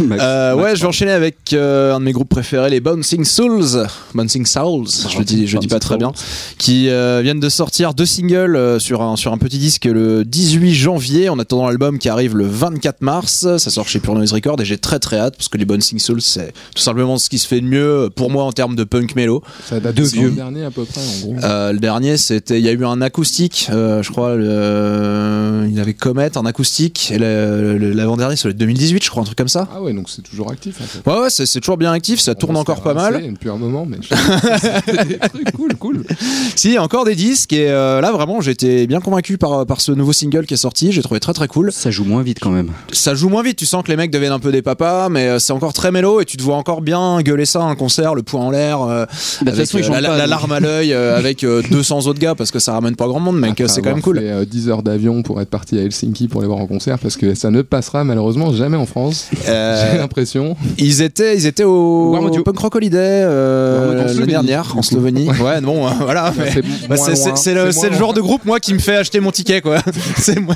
Max- 0.04 0.22
Euh, 0.22 0.54
Max- 0.54 0.62
ouais, 0.64 0.76
je 0.76 0.80
vais 0.82 0.86
enchaîner 0.88 1.12
avec 1.12 1.52
euh, 1.52 1.94
un 1.94 2.00
de 2.00 2.04
mes 2.04 2.12
groupes 2.12 2.28
préférés, 2.28 2.70
les 2.70 2.80
Bouncing 2.80 3.24
Souls. 3.24 3.86
Bouncing 4.14 4.46
Souls, 4.46 4.86
je 5.10 5.18
le 5.18 5.24
dis, 5.24 5.46
je 5.46 5.56
le 5.56 5.60
dis 5.60 5.68
pas 5.68 5.78
très 5.80 5.96
bien. 5.96 6.12
Qui 6.58 6.88
euh, 6.88 7.20
viennent 7.22 7.40
de 7.40 7.48
sortir 7.48 7.94
deux 7.94 8.06
singles 8.06 8.56
euh, 8.56 8.78
sur, 8.78 9.02
un, 9.02 9.16
sur 9.16 9.32
un 9.32 9.38
petit 9.38 9.58
disque 9.58 9.84
le 9.86 10.24
18 10.24 10.74
janvier, 10.74 11.28
en 11.28 11.38
attendant 11.38 11.66
l'album 11.68 11.98
qui 11.98 12.08
arrive 12.08 12.36
le 12.36 12.46
24 12.46 13.00
mars. 13.02 13.46
Ça 13.58 13.70
sort 13.70 13.88
chez 13.88 13.98
Pure 14.00 14.14
Noise 14.14 14.32
Record 14.32 14.60
et 14.60 14.64
j'ai 14.64 14.78
très 14.78 14.98
très 14.98 15.18
hâte 15.18 15.36
parce 15.36 15.48
que 15.48 15.58
les 15.58 15.64
Bouncing 15.64 15.98
Souls, 15.98 16.22
c'est 16.22 16.52
tout 16.74 16.82
simplement 16.82 17.18
ce 17.18 17.28
qui 17.28 17.38
se 17.38 17.46
fait 17.48 17.60
de 17.60 17.66
mieux 17.66 18.10
pour 18.14 18.30
moi 18.30 18.44
en 18.44 18.52
termes 18.52 18.76
de 18.76 18.84
punk 18.84 19.16
mélo. 19.16 19.42
Ça 19.68 19.80
date 19.80 19.94
De 19.96 20.02
vieux. 20.02 20.20
vieux 20.28 20.30
dernier 20.30 20.64
à 20.64 20.70
peu 20.70 20.84
près 20.84 21.00
en 21.00 21.20
gros. 21.26 21.36
Euh, 21.44 21.72
le 21.72 21.78
dernier, 21.78 22.16
c'était, 22.16 22.58
il 22.58 22.64
y 22.64 22.68
a 22.68 22.72
eu 22.72 22.84
un 22.84 23.00
acoustique, 23.02 23.68
euh, 23.70 23.71
je 23.72 24.10
crois, 24.10 24.34
le- 24.36 25.66
il 25.70 25.78
avait 25.80 25.94
Comet, 25.94 26.36
un 26.36 26.46
acoustique, 26.46 27.10
et 27.14 27.18
le- 27.18 27.76
le- 27.78 27.92
l'avant-dernier, 27.92 28.36
c'est 28.36 28.48
le 28.48 28.54
2018, 28.54 29.02
je 29.04 29.10
crois, 29.10 29.22
un 29.22 29.26
truc 29.26 29.38
comme 29.38 29.48
ça. 29.48 29.68
Ah 29.74 29.80
ouais, 29.82 29.92
donc 29.92 30.08
c'est 30.08 30.22
toujours 30.22 30.50
actif 30.50 30.80
en 30.80 30.84
fait. 30.84 31.10
Ouais, 31.10 31.20
ouais, 31.22 31.30
c'est, 31.30 31.60
toujours 31.60 31.76
bien 31.76 31.92
actif, 31.92 32.20
ça 32.20 32.34
tourne 32.34 32.56
encore 32.56 32.82
pas 32.82 32.94
mal. 32.94 33.22
Depuis 33.32 33.50
un 33.50 33.56
moment, 33.56 33.86
mais 33.86 33.98
c'était 34.02 35.04
des 35.04 35.18
trucs 35.18 35.52
cool, 35.52 35.74
cool. 35.76 36.04
Si, 36.56 36.78
encore 36.78 37.04
des 37.04 37.14
disques, 37.14 37.52
et 37.52 37.70
euh, 37.70 38.00
là, 38.00 38.12
vraiment, 38.12 38.40
j'étais 38.40 38.86
bien 38.86 39.00
convaincu 39.00 39.38
par, 39.38 39.64
par 39.66 39.80
ce 39.80 39.92
nouveau 39.92 40.12
single 40.12 40.44
qui 40.46 40.54
est 40.54 40.58
sorti, 40.58 40.92
j'ai 40.92 41.02
trouvé 41.02 41.18
très 41.20 41.32
très 41.32 41.48
cool. 41.48 41.72
Ça 41.72 41.90
joue 41.90 42.04
moins 42.04 42.22
vite 42.22 42.38
quand 42.40 42.50
même. 42.50 42.70
Ça 42.92 43.14
joue 43.14 43.28
moins 43.28 43.42
vite, 43.42 43.56
tu 43.56 43.66
sens 43.66 43.82
que 43.82 43.88
les 43.88 43.96
mecs 43.96 44.10
deviennent 44.10 44.32
un 44.32 44.38
peu 44.38 44.52
des 44.52 44.62
papas, 44.62 45.08
mais 45.08 45.26
euh, 45.28 45.38
c'est 45.38 45.52
encore 45.52 45.72
très 45.72 45.90
mélo, 45.90 46.20
et 46.20 46.24
tu 46.24 46.36
te 46.36 46.42
vois 46.42 46.56
encore 46.56 46.80
bien 46.82 47.20
gueuler 47.22 47.46
ça 47.46 47.60
à 47.60 47.64
un 47.64 47.74
concert, 47.74 48.14
le 48.14 48.22
poing 48.22 48.42
en 48.42 48.50
l'air, 48.50 48.82
euh, 48.82 49.06
Bah, 49.42 49.52
avec 49.52 49.66
façon, 49.70 49.78
euh, 49.92 50.00
la, 50.00 50.08
pas, 50.08 50.16
la 50.16 50.20
donc. 50.24 50.30
larme 50.30 50.52
à 50.52 50.60
l'œil, 50.60 50.92
euh, 50.92 51.16
avec 51.16 51.42
euh, 51.44 51.62
200 51.70 52.06
autres 52.06 52.20
gars, 52.20 52.34
parce 52.34 52.50
que 52.50 52.58
ça 52.58 52.72
ramène 52.72 52.96
pas 52.96 53.06
grand 53.06 53.20
monde, 53.20 53.38
mec, 53.38 53.51
Après 53.52 53.68
c'est 53.68 53.82
quand 53.82 53.90
même 53.94 54.02
cool. 54.02 54.18
fait, 54.18 54.30
euh, 54.30 54.44
10 54.44 54.68
heures 54.68 54.82
d'avion 54.82 55.22
pour 55.22 55.40
être 55.40 55.48
parti 55.50 55.78
à 55.78 55.82
Helsinki 55.82 56.28
pour 56.28 56.40
les 56.42 56.46
voir 56.46 56.58
en 56.58 56.66
concert 56.66 56.98
parce 56.98 57.16
que 57.16 57.34
ça 57.34 57.50
ne 57.50 57.62
passera 57.62 58.04
malheureusement 58.04 58.52
jamais 58.52 58.76
en 58.76 58.86
France. 58.86 59.28
Euh, 59.48 59.88
J'ai 59.92 59.98
l'impression. 59.98 60.56
Ils 60.78 61.02
étaient, 61.02 61.36
ils 61.36 61.46
étaient 61.46 61.64
au 61.64 62.10
Warmodio. 62.12 62.42
Punk 62.42 62.58
Rock 62.58 62.74
Holiday 62.76 62.98
euh, 62.98 63.94
l'année 63.94 64.08
Slovénie, 64.12 64.32
dernière 64.32 64.76
en. 64.76 64.82
Slovénie. 64.82 65.28
Ouais, 65.28 65.60
bon, 65.60 65.86
euh, 65.86 65.90
voilà. 66.00 66.32
C'est 66.52 66.62
bah, 66.88 66.96
c'est- 66.96 67.54
le, 67.54 67.70
genre 67.96 68.14
de 68.14 68.20
groupe 68.20 68.44
moi 68.44 68.60
qui 68.60 68.74
me 68.74 68.78
fait 68.78 68.96
acheter 68.96 69.20
mon 69.20 69.30
ticket 69.30 69.60
quoi. 69.60 69.78
moi. 70.40 70.54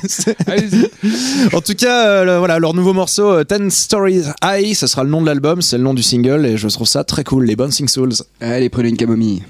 En 1.52 1.60
tout 1.60 1.74
cas, 1.74 2.06
euh, 2.08 2.24
le- 2.24 2.38
voilà 2.38 2.58
leur 2.58 2.74
nouveau 2.74 2.92
morceau 2.92 3.30
euh, 3.30 3.44
Ten 3.44 3.70
Stories 3.70 4.24
High, 4.42 4.74
ce 4.74 4.86
sera 4.86 5.04
le 5.04 5.10
nom 5.10 5.20
de 5.20 5.26
l'album, 5.26 5.62
c'est 5.62 5.78
le 5.78 5.84
nom 5.84 5.94
du 5.94 6.02
single 6.02 6.46
et 6.46 6.56
je 6.56 6.68
trouve 6.68 6.86
ça 6.86 7.04
très 7.04 7.24
cool. 7.24 7.44
Les 7.44 7.56
Bouncing 7.56 7.88
Souls. 7.88 8.12
Allez, 8.40 8.68
prenez 8.68 8.88
une 8.88 8.96
camomille. 8.96 9.42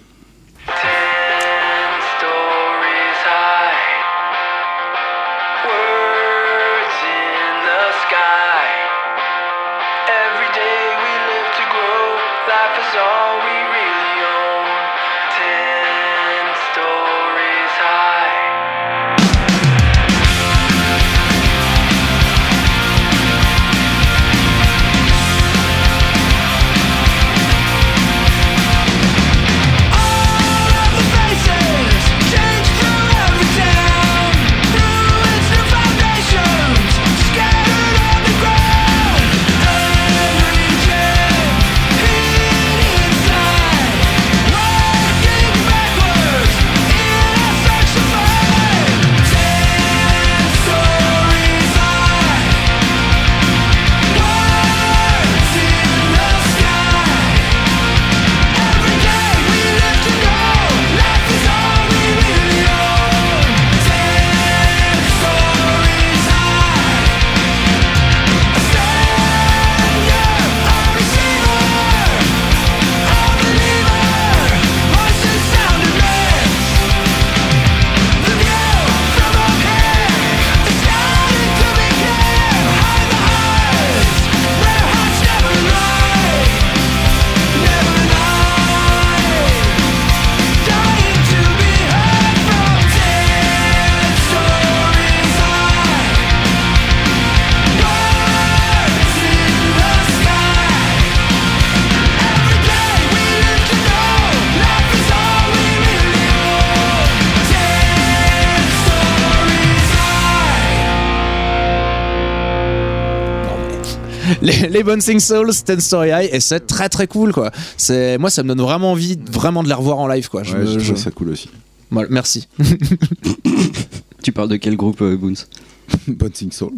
Les, 114.77 114.83
Bouncing 114.85 115.19
Souls, 115.21 115.53
Ten 115.65 115.81
Story 115.81 116.11
High 116.11 116.29
et 116.33 116.41
c'est 116.41 116.67
très 116.67 116.89
très 116.89 117.07
cool 117.07 117.33
quoi. 117.33 117.51
C'est 117.77 118.19
moi 118.19 118.31
ça 118.31 118.43
me 118.43 118.49
donne 118.49 118.61
vraiment 118.61 118.93
envie 118.93 119.19
vraiment 119.33 119.63
de 119.63 119.69
les 119.69 119.75
revoir 119.75 119.99
en 119.99 120.07
live 120.09 120.29
quoi. 120.29 120.43
Je 120.43 120.53
Ouais, 120.53 120.61
me- 120.61 120.67
j'ai 120.67 120.79
je- 120.81 120.85
trouvé 120.87 121.01
ça 121.01 121.11
cool 121.11 121.31
aussi. 121.31 121.49
Voilà, 121.91 122.09
merci. 122.11 122.47
Tu 124.23 124.33
parles 124.33 124.49
de 124.49 124.57
quel 124.57 124.77
groupe, 124.77 125.03
euh, 125.03 125.17
Boons 125.17 125.35
Bouncing 126.09 126.51
Soul. 126.51 126.73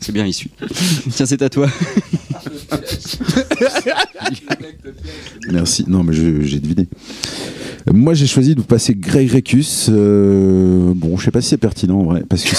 C'est 0.00 0.12
bien 0.12 0.24
issu. 0.24 0.48
Tiens, 1.14 1.26
c'est 1.26 1.42
à 1.42 1.48
toi. 1.48 1.66
Merci. 5.50 5.84
Non, 5.88 6.02
mais 6.04 6.12
je- 6.12 6.42
j'ai 6.42 6.60
deviné. 6.60 6.86
Moi, 7.92 8.14
j'ai 8.14 8.26
choisi 8.28 8.54
de 8.54 8.60
vous 8.60 8.66
passer 8.66 8.94
Greg 8.94 9.30
Recus. 9.32 9.88
Euh, 9.90 10.92
bon, 10.94 11.16
je 11.16 11.24
sais 11.24 11.30
pas 11.32 11.40
si 11.40 11.48
c'est 11.48 11.56
pertinent 11.56 11.98
en 12.00 12.04
vrai, 12.04 12.22
parce 12.28 12.44
que 12.44 12.54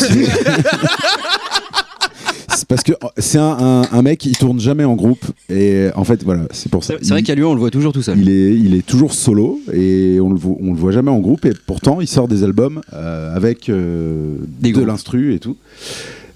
parce 2.73 2.83
que 2.83 2.93
oh, 3.03 3.09
c'est 3.19 3.37
un, 3.37 3.55
un- 3.59 3.81
un 3.91 4.01
mec, 4.01 4.25
il 4.25 4.35
tourne 4.35 4.59
jamais 4.59 4.83
en 4.83 4.95
groupe. 4.95 5.23
Et 5.47 5.89
en 5.95 6.03
fait, 6.03 6.23
voilà, 6.23 6.47
c'est 6.51 6.71
pour 6.71 6.83
ça. 6.83 6.95
C'est 7.03 7.09
vrai 7.09 7.21
qu'à 7.21 7.35
Lyon, 7.35 7.51
on 7.51 7.53
le 7.53 7.59
voit 7.59 7.69
toujours 7.69 7.93
tout 7.93 8.01
seul. 8.01 8.17
il 8.19 8.29
est, 8.31 8.55
il 8.55 8.73
est 8.73 8.83
toujours 8.85 9.13
solo 9.13 9.59
et 9.71 10.17
on 10.19 10.29
le, 10.31 10.35
voit, 10.39 10.55
on 10.59 10.73
le 10.73 10.79
voit 10.79 10.91
jamais 10.91 11.11
en 11.11 11.19
groupe. 11.19 11.45
Et 11.45 11.51
pourtant, 11.67 12.01
il 12.01 12.07
sort 12.07 12.27
des 12.27 12.43
albums 12.43 12.81
euh, 12.93 13.35
avec 13.35 13.69
euh, 13.69 14.37
Des 14.59 14.71
de 14.71 14.81
l'instru 14.81 15.35
et 15.35 15.39
tout. 15.39 15.55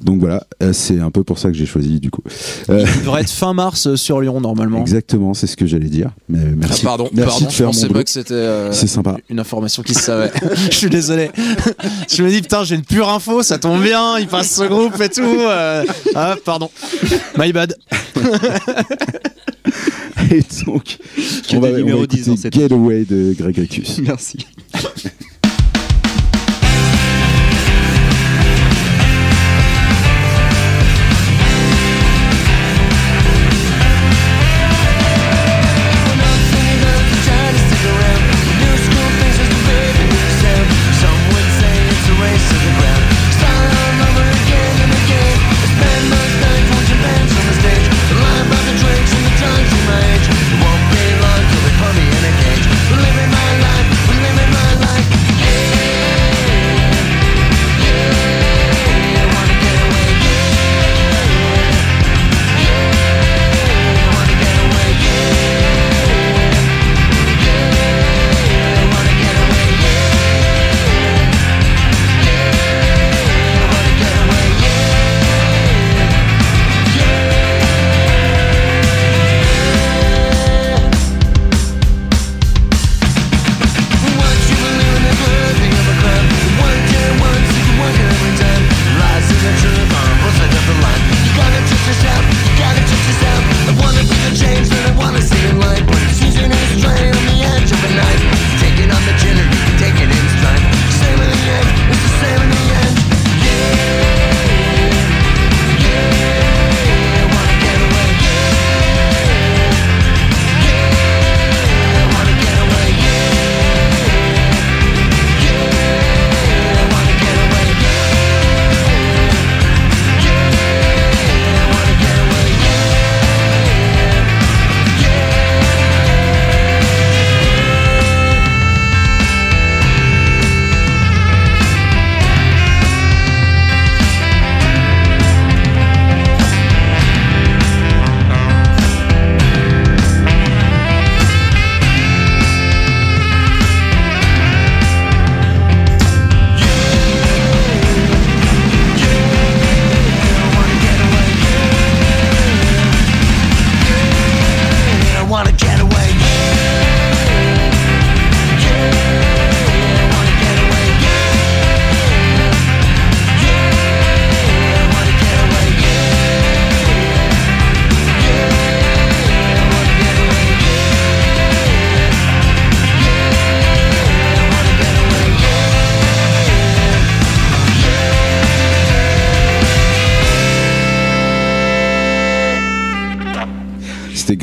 Donc 0.02 0.20
voilà, 0.20 0.46
euh, 0.62 0.74
c'est 0.74 1.00
un 1.00 1.10
peu 1.12 1.24
pour 1.24 1.40
ça 1.40 1.50
que 1.50 1.56
j'ai 1.58 1.66
choisi 1.66 2.00
du 2.00 2.12
coup. 2.12 2.22
Euh, 2.70 2.86
Il 2.96 3.02
devrait 3.02 3.22
être 3.22 3.30
fin 3.32 3.54
mars 3.54 3.88
euh, 3.88 3.96
sur 3.96 4.22
Lyon 4.22 4.40
normalement. 4.42 4.80
exactement, 4.82 5.34
c'est 5.34 5.48
ce 5.48 5.58
que 5.58 5.66
j'allais 5.66 5.90
dire. 5.90 6.12
Mais 6.30 6.40
Ah, 6.44 6.56
merci. 6.56 6.84
pardon, 6.86 7.10
merci 7.14 7.30
pardon, 7.30 7.46
de 7.46 7.52
je 7.52 7.56
faire 7.58 7.66
mon 7.68 7.72
pensais 7.74 7.88
pas 7.90 8.04
que 8.04 8.10
c'était 8.10 8.34
euh, 8.34 8.72
C'est 8.72 8.88
sympa. 8.88 9.18
une 9.30 9.40
information 9.40 9.82
qui 9.84 9.94
se 9.94 10.02
savait. 10.02 10.32
je 10.72 10.76
suis 10.76 10.90
désolé. 10.90 11.32
je 12.10 12.24
me 12.24 12.30
dis 12.30 12.42
putain, 12.42 12.64
j'ai 12.64 12.76
une 12.76 12.84
pure 12.86 13.10
info, 13.10 13.42
ça 13.44 13.58
tombe 13.58 13.82
bien, 13.82 14.20
il 14.20 14.28
passe 14.28 14.56
ce 14.56 14.64
groupe 14.64 15.00
et 15.02 15.10
tout. 15.10 15.22
euh. 15.24 15.84
Ah, 16.16 16.36
pardon. 16.46 16.70
My 17.38 17.52
bad. 17.52 17.76
Et 20.32 20.42
donc, 20.66 20.98
Que 21.48 21.56
on 21.56 21.60
va, 21.60 21.68
on 21.70 21.72
va 21.72 21.78
numéros 21.78 22.06
10 22.08 22.26
dans 22.28 22.34
écouter 22.36 22.50
Getaway 22.60 23.06
de 23.06 23.34
Greg 23.38 23.58
Recus. 23.60 24.00
Merci. 24.00 24.38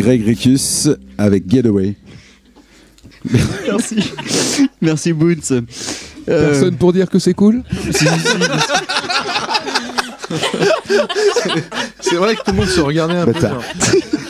Greg 0.04 0.22
Ricus 0.26 0.88
avec 1.16 1.48
Getaway. 1.48 1.94
Merci. 3.66 3.96
Merci, 4.82 5.12
Boots. 5.14 5.50
Euh, 5.52 6.50
Personne 6.50 6.76
pour 6.76 6.92
dire 6.92 7.08
que 7.08 7.18
c'est 7.18 7.32
cool 7.34 7.62
C'est 12.00 12.16
vrai 12.16 12.34
que 12.36 12.42
tout 12.42 12.50
le 12.50 12.56
monde 12.56 12.68
se 12.68 12.80
regardait 12.80 13.16
un 13.16 13.24
peu. 13.24 13.32
Bâtard. 13.32 13.60
genre. 13.60 13.64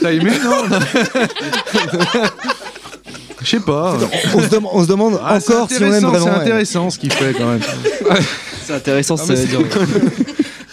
T'as 0.01 0.12
aimé, 0.12 0.31
non 0.43 0.64
Je 3.43 3.47
sais 3.47 3.61
pas. 3.61 3.97
On 4.35 4.41
se, 4.41 4.49
dem- 4.49 4.66
on 4.72 4.83
se 4.85 4.89
demande 4.89 5.20
Ah, 5.25 5.39
c'est 5.41 5.55
encore 5.55 5.68
si 5.70 5.77
on 5.83 5.87
aime 5.93 6.05
intéressant, 6.05 6.11
vraiment. 6.11 6.25
C'est 6.27 6.31
ouais. 6.31 6.41
intéressant 6.43 6.91
ce 6.91 6.99
qu'il 6.99 7.12
fait 7.12 7.33
quand 7.35 7.47
même. 7.51 7.61
C'est 8.64 8.75
intéressant, 8.75 9.16
Ah, 9.18 9.25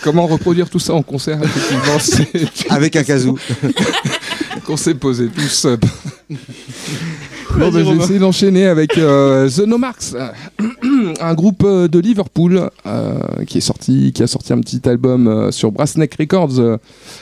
Comment 0.03 0.25
reproduire 0.27 0.69
tout 0.69 0.79
ça 0.79 0.93
en 0.93 1.03
concert 1.03 1.39
Effectivement, 1.43 1.99
c'est 1.99 2.71
Avec 2.71 2.95
un 2.95 3.03
kazoo. 3.03 3.37
qu'on 4.65 4.77
s'est 4.77 4.95
posé 4.95 5.27
tous. 5.27 5.67
Bon, 7.59 7.69
vais 7.69 7.81
Romain. 7.83 8.01
essayer 8.01 8.19
d'enchaîner 8.19 8.65
avec 8.65 8.97
euh, 8.97 9.49
The 9.49 9.67
Nomarks, 9.67 10.13
un 11.19 11.33
groupe 11.33 11.63
euh, 11.65 11.89
de 11.89 11.99
Liverpool 11.99 12.69
euh, 12.85 13.19
qui 13.45 13.57
est 13.57 13.61
sorti, 13.61 14.13
qui 14.13 14.23
a 14.23 14.27
sorti 14.27 14.53
un 14.53 14.61
petit 14.61 14.87
album 14.87 15.27
euh, 15.27 15.51
sur 15.51 15.69
Brassneck 15.73 16.15
Records 16.15 16.59
euh, 16.59 16.77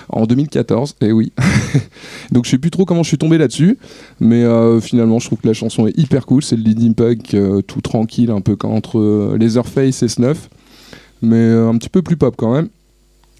en 0.09 0.27
2014. 0.27 0.97
Et 1.01 1.11
oui, 1.11 1.31
donc 2.31 2.45
je 2.45 2.51
sais 2.51 2.57
plus 2.59 2.69
trop 2.69 2.85
comment 2.85 3.01
je 3.01 3.07
suis 3.07 3.17
tombé 3.17 3.39
là-dessus, 3.39 3.79
mais 4.19 4.43
euh, 4.43 4.79
finalement 4.79 5.17
je 5.17 5.25
trouve 5.25 5.39
que 5.39 5.47
la 5.47 5.53
chanson 5.53 5.87
est 5.87 5.97
hyper 5.97 6.27
cool. 6.27 6.43
C'est 6.43 6.55
le 6.57 6.61
leading 6.61 6.93
punk 6.93 7.33
euh, 7.33 7.63
tout 7.63 7.81
tranquille, 7.81 8.29
un 8.29 8.41
peu 8.41 8.55
comme 8.55 8.73
entre 8.73 8.99
euh, 8.99 9.35
Leatherface 9.35 10.03
et 10.03 10.07
Snuff, 10.09 10.47
mais 11.21 11.35
euh, 11.37 11.69
un 11.69 11.77
petit 11.77 11.89
peu 11.89 12.01
plus 12.01 12.15
pop 12.17 12.33
quand 12.37 12.53
même. 12.53 12.69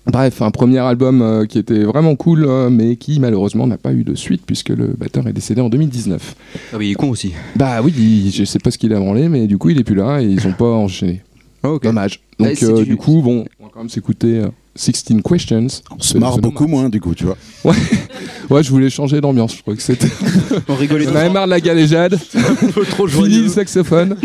Bref, 0.06 0.42
un 0.42 0.50
premier 0.50 0.80
album 0.80 1.22
euh, 1.22 1.46
qui 1.46 1.60
était 1.60 1.84
vraiment 1.84 2.16
cool, 2.16 2.46
euh, 2.46 2.70
mais 2.70 2.96
qui 2.96 3.20
malheureusement 3.20 3.68
n'a 3.68 3.78
pas 3.78 3.94
eu 3.94 4.04
de 4.04 4.16
suite 4.16 4.42
puisque 4.46 4.70
le 4.70 4.88
batteur 4.88 5.28
est 5.28 5.34
décédé 5.34 5.62
en 5.62 5.70
2019. 5.70 6.36
Ah 6.74 6.78
oui, 6.78 6.88
il 6.88 6.92
est 6.92 6.96
con 6.96 7.10
aussi. 7.10 7.34
Bah 7.56 7.82
oui, 7.84 7.94
il- 7.98 8.32
je 8.32 8.44
sais 8.44 8.60
pas 8.60 8.72
ce 8.72 8.78
qu'il 8.78 8.94
a 8.94 9.00
branlé, 9.00 9.30
mais 9.30 9.46
du 9.46 9.58
coup 9.58 9.70
il 9.70 9.80
est 9.80 9.84
plus 9.84 9.96
là 9.96 10.22
et 10.22 10.26
ils 10.26 10.48
ont 10.48 10.54
pas 10.54 10.66
enchaîné. 10.72 11.22
Dommage. 11.84 12.22
Ouais, 12.40 12.54
Donc 12.54 12.64
euh, 12.64 12.78
du- 12.84 12.92
du 12.92 12.96
coup, 12.98 13.22
bon, 13.22 13.46
on 13.60 13.66
va 13.66 13.70
quand 13.74 13.80
même 13.82 13.90
s'écouter 13.90 14.40
euh, 14.40 14.48
16 14.76 15.04
Questions. 15.28 15.68
On 15.92 16.00
se 16.02 16.18
marre 16.18 16.38
beaucoup 16.38 16.68
moins, 16.68 16.90
du 16.90 17.00
coup, 17.02 17.14
tu 17.14 17.26
vois. 17.26 17.38
Ouais, 18.50 18.64
je 18.64 18.72
voulais 18.72 18.90
changer 18.90 19.22
d'ambiance, 19.22 19.56
je 19.58 19.62
crois 19.62 19.76
que 19.76 19.82
c'était. 19.82 20.08
On 20.68 20.74
rigolait 20.74 21.06
On 21.08 21.16
avait 21.16 21.30
marre 21.30 21.46
de 21.46 21.52
la 21.52 21.60
galéjade. 21.62 22.18
trop 22.90 23.06
Fini 23.08 23.42
le 23.44 23.48
saxophone. 23.48 24.16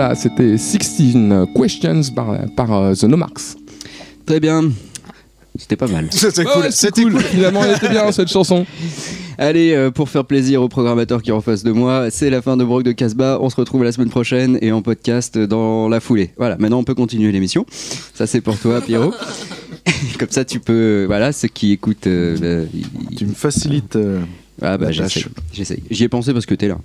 Voilà, 0.00 0.14
c'était 0.14 0.56
16 0.56 0.78
Questions 1.54 2.00
par, 2.16 2.34
par 2.56 2.72
euh, 2.72 2.94
The 2.94 3.04
Nomarks. 3.04 3.56
Très 4.24 4.40
bien. 4.40 4.70
C'était 5.58 5.76
pas 5.76 5.88
mal. 5.88 6.06
C'était 6.10 6.40
Ouais, 6.46 6.52
cool. 6.54 6.62
c'est 6.70 6.86
C'était 6.86 7.02
cool. 7.02 7.12
cool. 7.12 7.20
Finalement, 7.22 7.62
elle 7.64 7.76
était 7.76 7.90
bien 7.90 8.10
cette 8.12 8.28
chanson. 8.28 8.64
Allez, 9.36 9.74
euh, 9.74 9.90
pour 9.90 10.08
faire 10.08 10.24
plaisir 10.24 10.62
au 10.62 10.68
programmateur 10.68 11.20
qui 11.20 11.28
est 11.28 11.32
en 11.34 11.42
face 11.42 11.64
de 11.64 11.72
moi, 11.72 12.06
c'est 12.10 12.30
la 12.30 12.40
fin 12.40 12.56
de 12.56 12.64
Brock 12.64 12.82
de 12.82 12.92
Casbah. 12.92 13.36
On 13.42 13.50
se 13.50 13.56
retrouve 13.56 13.84
la 13.84 13.92
semaine 13.92 14.08
prochaine 14.08 14.58
et 14.62 14.72
en 14.72 14.80
podcast 14.80 15.36
dans 15.38 15.88
la 15.90 16.00
foulée. 16.00 16.30
Voilà, 16.38 16.56
maintenant 16.56 16.78
on 16.78 16.84
peut 16.84 16.94
continuer 16.94 17.30
l'émission. 17.30 17.66
Ça 18.14 18.26
c'est 18.26 18.40
pour 18.40 18.56
toi, 18.58 18.80
Pierrot. 18.80 19.12
Comme 20.18 20.30
ça, 20.30 20.46
tu 20.46 20.60
peux. 20.60 21.04
Voilà, 21.06 21.32
ceux 21.32 21.48
qui 21.48 21.72
écoutent. 21.72 22.06
euh, 22.06 22.64
bah, 22.64 22.78
Tu 23.18 23.26
me 23.26 23.34
facilites. 23.34 23.96
euh, 23.96 24.20
Ah 24.62 24.76
bah 24.76 24.90
j'essaye. 24.92 25.24
J'y 25.90 26.04
ai 26.04 26.08
pensé 26.08 26.32
parce 26.32 26.46
que 26.46 26.54
t'es 26.54 26.68
là. 26.68 26.78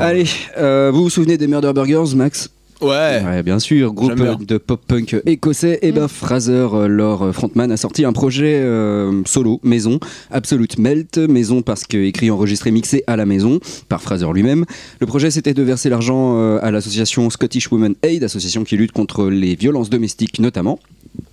Allez, 0.00 0.24
euh, 0.56 0.90
vous 0.92 1.04
vous 1.04 1.10
souvenez 1.10 1.38
des 1.38 1.46
Murder 1.46 1.72
Burgers, 1.72 2.14
Max? 2.16 2.50
Ouais. 2.80 3.22
Ouais, 3.24 3.42
bien 3.42 3.58
sûr, 3.58 3.92
groupe 3.92 4.10
bien. 4.14 4.38
de 4.46 4.56
pop-punk 4.58 5.16
écossais. 5.26 5.80
Et 5.82 5.90
ben 5.90 6.06
Fraser, 6.06 6.52
euh, 6.72 6.86
leur 6.86 7.22
euh, 7.22 7.32
frontman, 7.32 7.70
a 7.72 7.76
sorti 7.76 8.04
un 8.04 8.12
projet 8.12 8.60
euh, 8.62 9.22
solo, 9.26 9.58
maison, 9.64 9.98
Absolute 10.30 10.78
Melt, 10.78 11.18
maison 11.18 11.62
parce 11.62 11.82
que 11.84 11.96
écrit, 11.98 12.30
enregistré, 12.30 12.70
mixé 12.70 13.02
à 13.08 13.16
la 13.16 13.26
maison 13.26 13.58
par 13.88 14.00
Fraser 14.00 14.28
lui-même. 14.32 14.64
Le 15.00 15.06
projet 15.06 15.30
c'était 15.32 15.54
de 15.54 15.62
verser 15.62 15.88
l'argent 15.88 16.38
euh, 16.38 16.58
à 16.62 16.70
l'association 16.70 17.28
Scottish 17.30 17.70
Women 17.72 17.94
Aid, 18.02 18.22
association 18.22 18.62
qui 18.62 18.76
lutte 18.76 18.92
contre 18.92 19.26
les 19.28 19.56
violences 19.56 19.90
domestiques 19.90 20.38
notamment. 20.38 20.78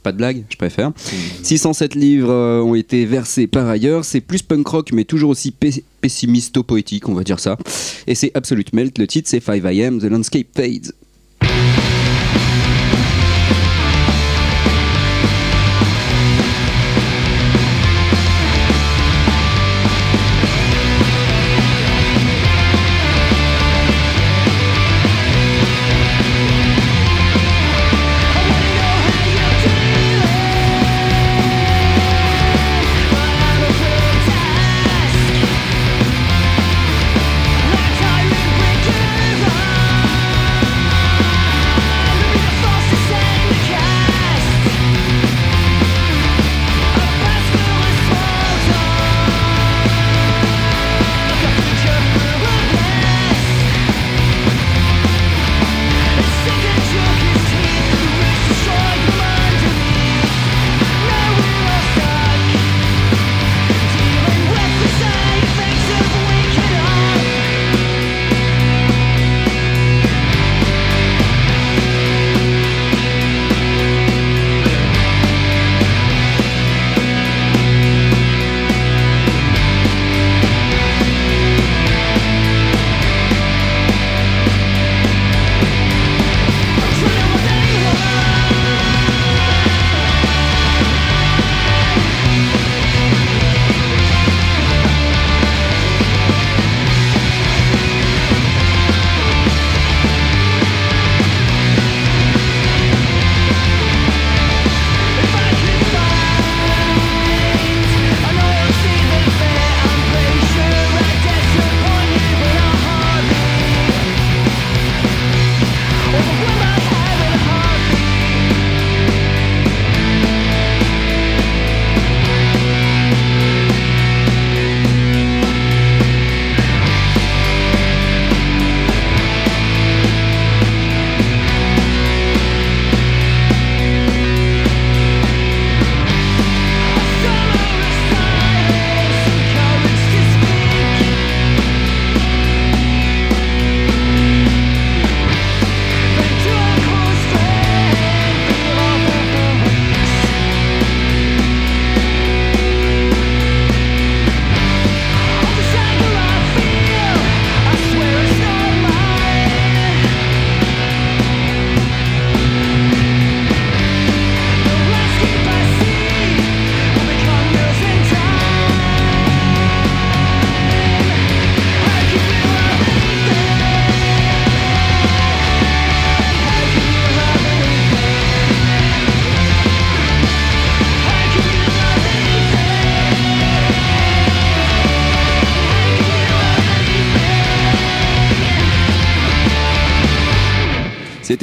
Pas 0.01 0.11
de 0.11 0.17
blague, 0.17 0.45
je 0.49 0.57
préfère. 0.57 0.91
607 1.43 1.93
livres 1.95 2.31
euh, 2.31 2.61
ont 2.61 2.73
été 2.75 3.05
versés 3.05 3.45
par 3.45 3.67
ailleurs. 3.67 4.03
C'est 4.05 4.21
plus 4.21 4.41
punk 4.41 4.67
rock, 4.67 4.89
mais 4.93 5.03
toujours 5.03 5.29
aussi 5.29 5.51
pe- 5.51 5.81
pessimisto-poétique, 6.01 7.07
on 7.09 7.13
va 7.13 7.23
dire 7.23 7.39
ça. 7.39 7.57
Et 8.07 8.15
c'est 8.15 8.31
Absolute 8.33 8.73
Melt. 8.73 8.97
Le 8.97 9.05
titre, 9.07 9.29
c'est 9.29 9.39
5 9.39 9.63
AM, 9.65 9.99
The 9.99 10.05
Landscape 10.05 10.47
Fades. 10.55 10.91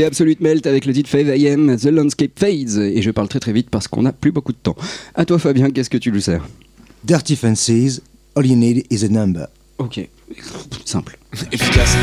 C'était 0.03 0.11
Absolute 0.11 0.41
Melt 0.41 0.67
avec 0.67 0.85
le 0.85 0.93
titre 0.93 1.09
5 1.09 1.29
AM, 1.29 1.77
The 1.77 1.85
Landscape 1.85 2.33
Fades. 2.37 2.77
Et 2.77 3.01
je 3.03 3.11
parle 3.13 3.29
très 3.29 3.39
très 3.39 3.53
vite 3.53 3.71
parce 3.71 3.87
qu'on 3.87 4.03
n'a 4.03 4.11
plus 4.11 4.33
beaucoup 4.33 4.51
de 4.51 4.59
temps. 4.61 4.75
À 5.15 5.25
toi 5.25 5.39
Fabien, 5.39 5.71
qu'est-ce 5.71 5.91
que 5.91 5.97
tu 5.97 6.11
lui 6.11 6.21
sers? 6.21 6.45
Dirty 7.05 7.37
Fancies, 7.37 8.01
all 8.35 8.45
you 8.45 8.57
need 8.57 8.85
is 8.91 9.05
a 9.05 9.09
number. 9.09 9.47
Ok, 9.79 10.09
simple. 10.85 11.17
Efficace. 11.53 11.97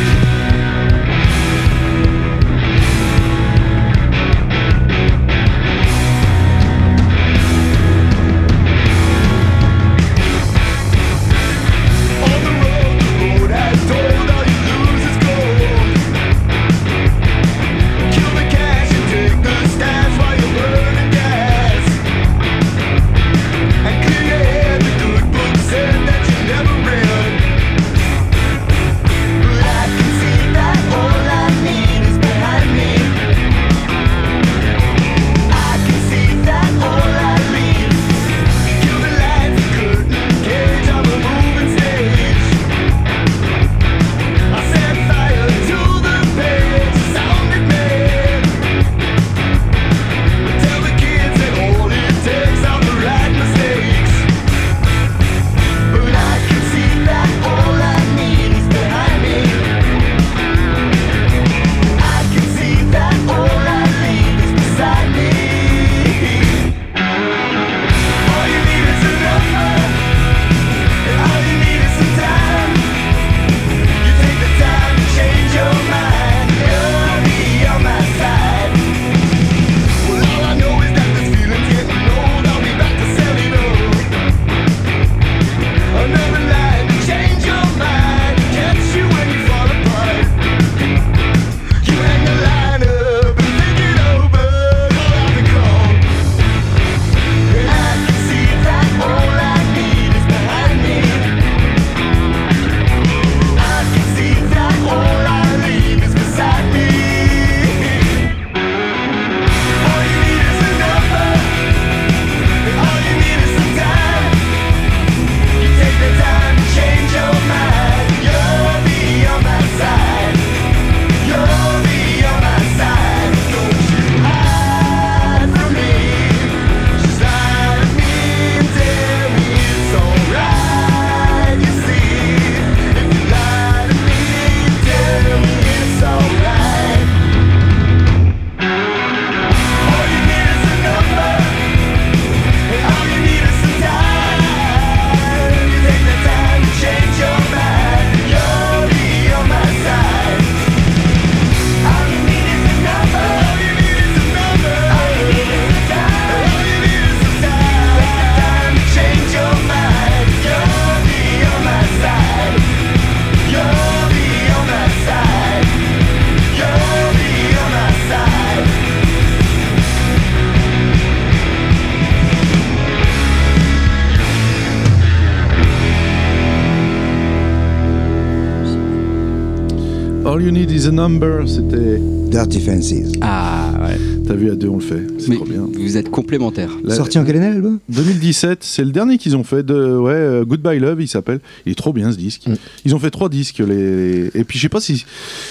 A 180.89 180.91
Number, 180.91 181.47
c'était. 181.47 182.01
Dirty 182.31 182.59
Fancies. 182.59 183.11
Ah 183.21 183.71
ouais. 183.79 183.99
T'as 184.25 184.33
vu, 184.33 184.49
à 184.49 184.55
deux, 184.55 184.69
on 184.69 184.77
le 184.77 184.81
fait. 184.81 185.05
C'est 185.19 185.29
Mais 185.29 185.35
trop 185.35 185.45
bien. 185.45 185.67
vous 185.71 185.97
êtes 185.97 186.09
complémentaires. 186.09 186.71
La- 186.83 186.95
Sorti 186.95 187.19
en 187.19 187.25
quelle 187.25 187.37
année 187.37 187.49
l'album? 187.49 187.77
2017, 187.89 188.63
c'est 188.63 188.83
le 188.83 188.91
dernier 188.91 189.19
qu'ils 189.19 189.37
ont 189.37 189.43
fait 189.43 189.61
de 189.63 189.75
ouais 189.97 190.13
euh, 190.13 190.45
Goodbye 190.45 190.79
Love, 190.79 190.99
il 191.01 191.07
s'appelle. 191.07 191.41
Il 191.67 191.71
est 191.73 191.75
trop 191.75 191.93
bien 191.93 192.11
ce 192.11 192.17
disque. 192.17 192.47
Mm. 192.47 192.55
Ils 192.85 192.95
ont 192.95 192.99
fait 192.99 193.11
trois 193.11 193.29
disques 193.29 193.59
les, 193.59 194.31
et 194.33 194.43
puis 194.43 194.57
je 194.57 194.63
sais 194.63 194.69
pas 194.69 194.81
si 194.81 195.05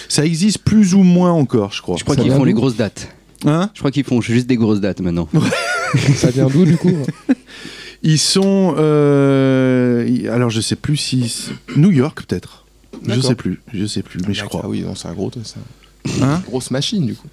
ça 0.08 0.24
existe 0.26 0.58
plus 0.58 0.94
ou 0.94 1.04
moins 1.04 1.30
encore, 1.30 1.72
je 1.72 1.82
crois. 1.82 1.96
Je 1.98 2.02
crois 2.02 2.16
Ça 2.16 2.22
qu'ils 2.22 2.32
font 2.32 2.44
les 2.44 2.52
grosses 2.52 2.76
dates. 2.76 3.08
Hein? 3.44 3.70
Je 3.74 3.78
crois 3.78 3.92
qu'ils 3.92 4.04
font 4.04 4.20
juste 4.20 4.48
des 4.48 4.56
grosses 4.56 4.80
dates 4.80 5.00
maintenant. 5.00 5.28
Ça 6.16 6.30
vient 6.30 6.48
d'où 6.48 6.64
du 6.64 6.76
coup? 6.76 6.92
Ils 8.02 8.18
sont 8.18 8.74
euh, 8.76 10.32
alors 10.32 10.50
je 10.50 10.60
sais 10.60 10.76
plus 10.76 10.96
si 10.96 11.32
New 11.76 11.92
York 11.92 12.24
peut-être. 12.26 12.64
Je 13.06 13.20
sais 13.20 13.34
plus, 13.34 13.60
je 13.72 13.86
sais 13.86 14.02
plus, 14.02 14.20
mais 14.26 14.34
je 14.34 14.44
crois. 14.44 14.62
Ah 14.64 14.68
oui, 14.68 14.84
c'est 14.94 15.08
un 15.08 15.12
gros. 15.12 15.30
C'est 15.44 15.56
Hein 16.22 16.40
une 16.44 16.50
grosse 16.50 16.70
machine 16.70 17.04
du 17.06 17.14
coup. 17.14 17.28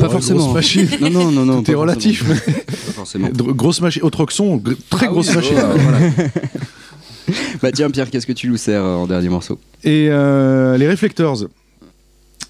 pas 0.00 0.08
forcément. 0.08 0.40
grosse 0.40 0.54
machine. 0.54 0.88
Non, 1.00 1.10
non, 1.10 1.30
non, 1.30 1.44
non. 1.44 1.62
Pas 1.62 1.76
relatif. 1.76 2.24
forcément. 2.24 2.64
Pas 2.66 2.92
forcément. 2.92 3.28
Grosse 3.54 3.80
machine, 3.80 4.02
Otroxon, 4.02 4.56
gr- 4.58 4.76
très 4.90 5.06
Ah 5.06 5.10
grosse 5.10 5.28
oui, 5.30 5.36
machine. 5.36 5.56
Voilà. 5.56 5.98
Bah 7.62 7.70
tiens 7.70 7.88
Pierre, 7.88 8.10
qu'est-ce 8.10 8.26
que 8.26 8.32
tu 8.32 8.48
nous 8.48 8.56
sers 8.56 8.82
en 8.82 9.06
dernier 9.06 9.28
morceau? 9.28 9.58
Et 9.84 10.08
euh, 10.10 10.76
les 10.76 10.90
Reflectors, 10.90 11.44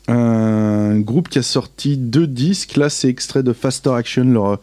un 0.09 0.99
groupe 1.01 1.29
qui 1.29 1.39
a 1.39 1.43
sorti 1.43 1.97
deux 1.99 2.27
disques. 2.27 2.77
Là, 2.77 2.89
c'est 2.89 3.09
extrait 3.09 3.43
de 3.43 3.53
Faster 3.53 3.91
Action, 3.91 4.25
leur 4.25 4.59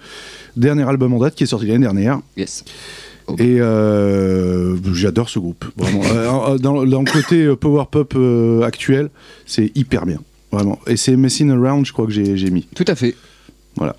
dernier 0.57 0.83
album 0.87 1.13
en 1.13 1.19
date 1.19 1.35
qui 1.35 1.43
est 1.43 1.47
sorti 1.47 1.67
l'année 1.67 1.79
dernière. 1.85 2.19
Yes. 2.35 2.63
Et 3.37 3.59
euh, 3.59 4.77
j'adore 4.93 5.29
ce 5.29 5.39
groupe, 5.39 5.65
vraiment. 5.77 6.01
Euh, 6.05 6.57
dans, 6.57 6.85
dans 6.85 7.01
le 7.01 7.11
côté 7.11 7.43
euh, 7.43 7.55
power 7.55 7.85
pop 7.89 8.13
euh, 8.15 8.63
actuel, 8.63 9.09
c'est 9.45 9.71
hyper 9.75 10.05
bien, 10.05 10.19
vraiment. 10.51 10.79
Et 10.87 10.97
c'est 10.97 11.15
Messing 11.15 11.51
Around, 11.51 11.85
je 11.85 11.93
crois 11.93 12.05
que 12.05 12.11
j'ai 12.11 12.37
j'ai 12.37 12.49
mis. 12.49 12.67
Tout 12.75 12.85
à 12.87 12.95
fait. 12.95 13.15
Voilà. 13.75 13.95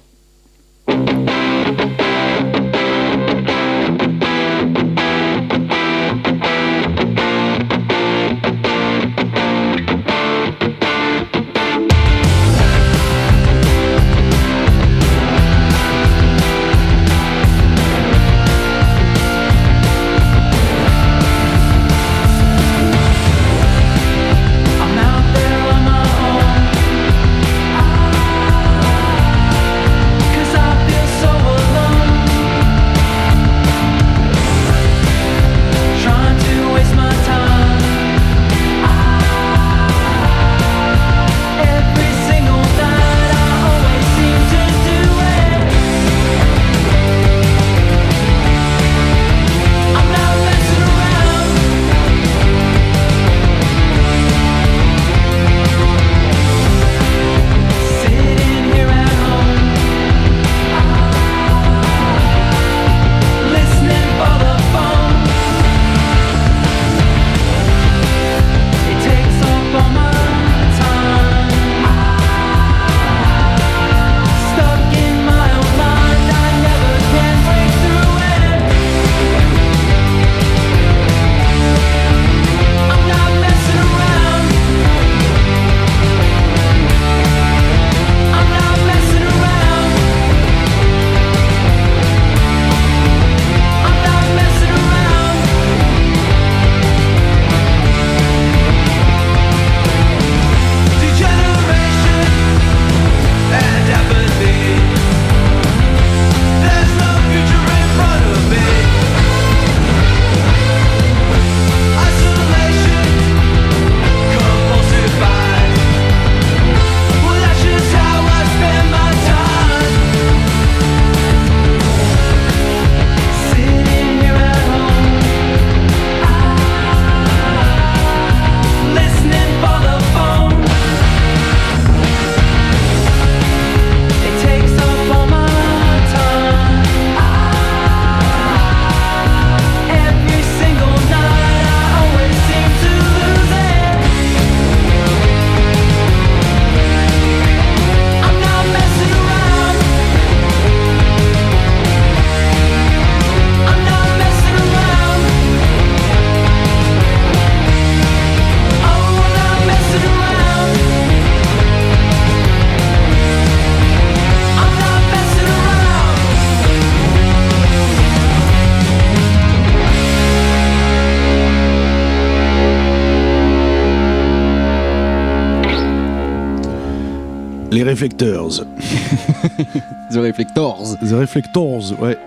Les 177.80 177.92
Reflectors. 177.92 178.50
The 180.12 180.16
Reflectors. 180.16 180.98
The 181.00 181.12
Reflectors, 181.12 181.98
ouais. 182.02 182.18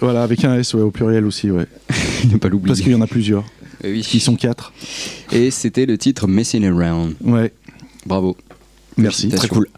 Voilà, 0.00 0.22
avec 0.22 0.46
un 0.46 0.54
S, 0.54 0.72
ouais, 0.72 0.80
au 0.80 0.90
pluriel 0.90 1.26
aussi, 1.26 1.50
ouais. 1.50 1.66
Ne 2.32 2.38
pas 2.38 2.48
l'oublier. 2.48 2.68
Parce 2.68 2.80
qu'il 2.80 2.92
y 2.92 2.94
en 2.94 3.02
a 3.02 3.06
plusieurs. 3.06 3.44
Eh 3.84 3.90
oui. 3.92 4.08
Ils 4.14 4.20
sont 4.20 4.34
quatre. 4.34 4.72
Et 5.30 5.50
c'était 5.50 5.84
le 5.84 5.98
titre 5.98 6.26
Messing 6.26 6.64
Around. 6.64 7.16
Ouais. 7.22 7.52
Bravo. 8.06 8.34
Merci. 8.96 9.28
Très 9.28 9.48
cool. 9.48 9.68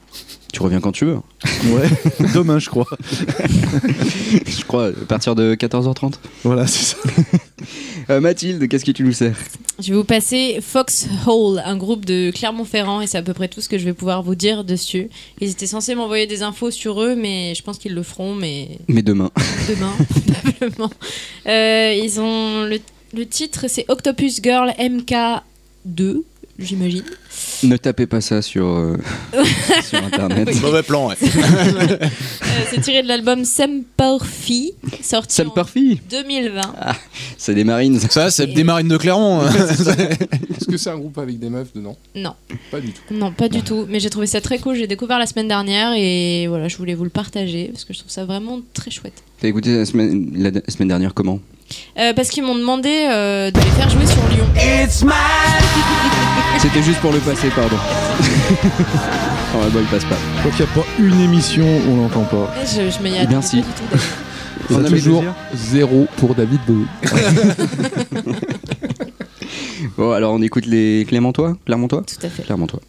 Tu 0.53 0.63
reviens 0.63 0.81
quand 0.81 0.93
tu 0.93 1.05
veux. 1.05 1.19
Ouais. 1.67 1.89
Demain, 2.35 2.59
je 2.59 2.69
crois. 2.71 2.87
Je 4.47 4.65
crois 4.65 4.87
à 4.89 4.93
partir 5.09 5.35
de 5.35 5.55
14h30. 5.55 6.15
Voilà, 6.45 6.67
c'est 6.67 6.95
ça. 6.95 6.99
Euh, 8.11 8.21
Mathilde, 8.21 8.67
qu'est-ce 8.69 8.85
que 8.85 8.91
tu 8.93 9.03
nous 9.03 9.13
sers? 9.13 9.37
Je 9.81 9.91
vais 9.93 9.97
vous 9.99 10.05
passer 10.05 10.59
Foxhole, 10.63 11.61
un 11.65 11.77
groupe 11.77 12.05
de 12.05 12.31
Clermont-Ferrand, 12.31 13.01
et 13.01 13.07
c'est 13.07 13.19
à 13.19 13.23
peu 13.23 13.35
près 13.35 13.49
tout 13.49 13.61
ce 13.61 13.69
que 13.69 13.77
je 13.79 13.85
vais 13.85 13.93
pouvoir 13.93 14.23
vous 14.23 14.35
dire 14.35 14.65
dessus. 14.65 15.09
Ils 15.41 15.51
étaient 15.51 15.67
censés 15.67 15.95
m'envoyer 15.95 16.27
des 16.27 16.43
infos 16.43 16.71
sur 16.71 17.03
eux, 17.03 17.15
mais 17.17 17.55
je 17.55 17.63
pense 17.63 17.79
qu'ils 17.79 17.95
le 17.95 18.03
feront, 18.03 18.35
mais 18.35 18.79
Mais 18.89 19.03
demain. 19.03 19.31
demain, 19.69 19.93
probablement. 20.59 20.91
Euh, 21.47 22.01
ils 22.03 22.21
ont 22.21 22.65
le, 22.65 22.79
le 23.15 23.27
titre, 23.27 23.67
c'est 23.69 23.85
Octopus 23.89 24.41
Girl 24.43 24.71
MK2, 24.79 26.23
j'imagine. 26.59 27.05
Ne 27.63 27.77
tapez 27.77 28.07
pas 28.07 28.21
ça 28.21 28.43
sur, 28.43 28.67
euh, 28.67 28.97
sur 29.89 30.03
internet. 30.05 30.61
Mauvais 30.61 30.83
plan, 30.83 31.09
ouais. 31.09 31.15
Euh, 32.59 32.65
c'est 32.71 32.81
tiré 32.81 33.03
de 33.03 33.09
l'album 33.09 33.45
Semperfi, 33.45 34.73
sorti 35.03 35.35
Sam 35.35 35.49
en 35.49 35.51
Parfy 35.51 36.01
2020. 36.11 36.61
C'est 37.37 37.55
des 37.55 37.63
marines. 37.63 38.01
Ça, 38.01 38.31
c'est 38.31 38.47
des 38.49 38.65
marines 38.65 38.89
de 38.89 38.97
Clermont. 38.97 39.43
hein. 39.43 39.51
Est-ce 39.51 40.67
que 40.67 40.77
c'est 40.77 40.91
un 40.91 40.97
groupe 40.99 41.19
avec 41.19 41.39
des 41.39 41.51
meufs 41.51 41.73
dedans? 41.75 41.97
Non. 42.17 42.35
Pas 42.71 42.81
du 42.81 42.89
tout. 42.93 43.03
Non, 43.13 43.31
pas 43.33 43.49
du 43.49 43.63
tout. 43.63 43.87
Mais 43.89 44.01
j'ai 44.01 44.11
trouvé 44.11 44.27
ça 44.27 44.41
très 44.41 44.59
cool. 44.59 44.75
J'ai 44.77 44.87
découvert 44.89 45.19
la 45.19 45.27
semaine 45.27 45.47
dernière 45.49 45.93
et 45.97 46.47
voilà, 46.49 46.69
je 46.69 46.77
voulais 46.79 46.95
vous 46.95 47.05
le 47.05 47.11
partager 47.11 47.69
parce 47.73 47.85
que 47.85 47.93
je 47.93 47.99
trouve 48.01 48.11
ça 48.11 48.25
vraiment 48.25 48.61
très 48.75 48.91
chouette. 48.91 49.23
T'as 49.41 49.49
écouté 49.49 49.77
la 49.77 49.85
semaine, 49.85 50.31
la 50.37 50.51
semaine 50.73 50.89
dernière 50.89 51.15
comment? 51.15 51.39
Euh, 51.99 52.13
parce 52.15 52.29
qu'ils 52.29 52.45
m'ont 52.45 52.55
demandé 52.55 53.09
euh, 53.11 53.51
de 53.51 53.59
les 53.61 53.71
faire 53.71 53.89
jouer 53.91 54.07
sur 54.07 54.23
Lyon. 54.29 54.47
C'était 56.59 56.83
juste 56.83 56.99
pour 57.01 57.13
le 57.13 57.19
passer, 57.21 57.49
pardon. 57.55 57.77
Normalement, 59.53 59.81
il 59.81 59.87
passe 59.87 60.05
pas. 60.05 60.17
Je 60.35 60.39
crois 60.41 60.51
qu'il 60.53 60.65
n'y 60.65 60.71
a 60.71 60.75
pas 60.75 60.85
une 60.99 61.21
émission 61.21 61.65
où 61.65 61.91
on 61.93 61.97
l'entend 62.03 62.25
pas. 62.25 62.53
Et 62.63 62.67
Je, 62.67 62.91
je 62.91 62.99
m'y 63.03 63.11
Eh 63.21 63.27
bien, 63.27 63.39
attendais 63.39 63.47
si. 63.47 63.61
pas 63.63 63.67
du 63.67 63.73
tout. 63.73 63.85
d'ailleurs. 63.91 64.07
Et 64.69 64.71
Ça 64.75 64.81
te 64.81 64.85
fait 64.89 64.97
toujours 64.97 65.25
zéro 65.55 66.07
pour 66.17 66.35
David 66.35 66.61
Bowie. 66.67 66.87
Bon, 69.97 70.11
alors 70.13 70.33
on 70.35 70.43
écoute 70.43 70.67
les 70.67 71.07
Clermontois 71.09 71.57
Clermontois 71.65 72.03
Tout 72.03 72.27
à 72.27 72.29
fait. 72.29 72.43
Clermontois. 72.43 72.81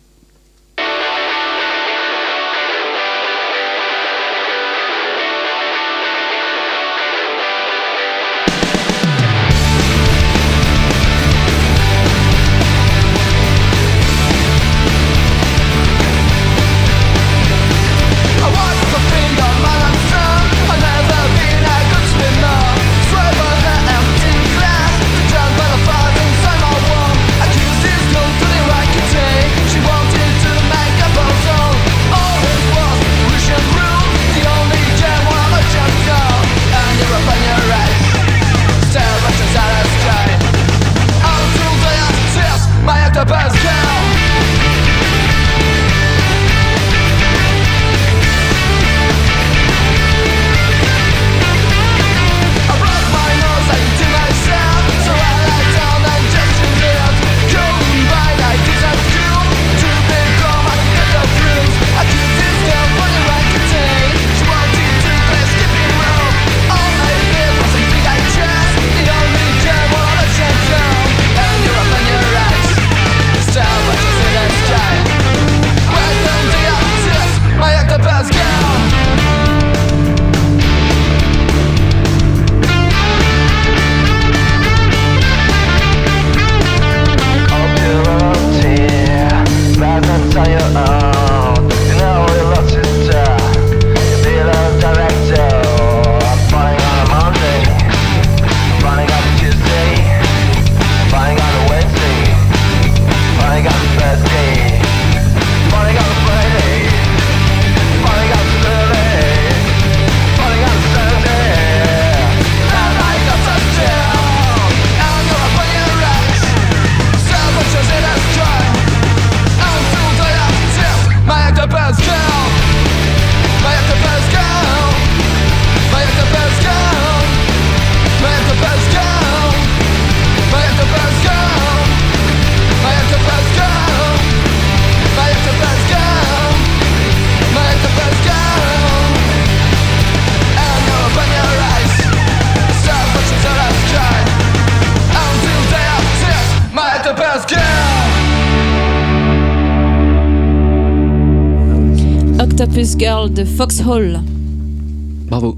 Bravo. 155.27 155.57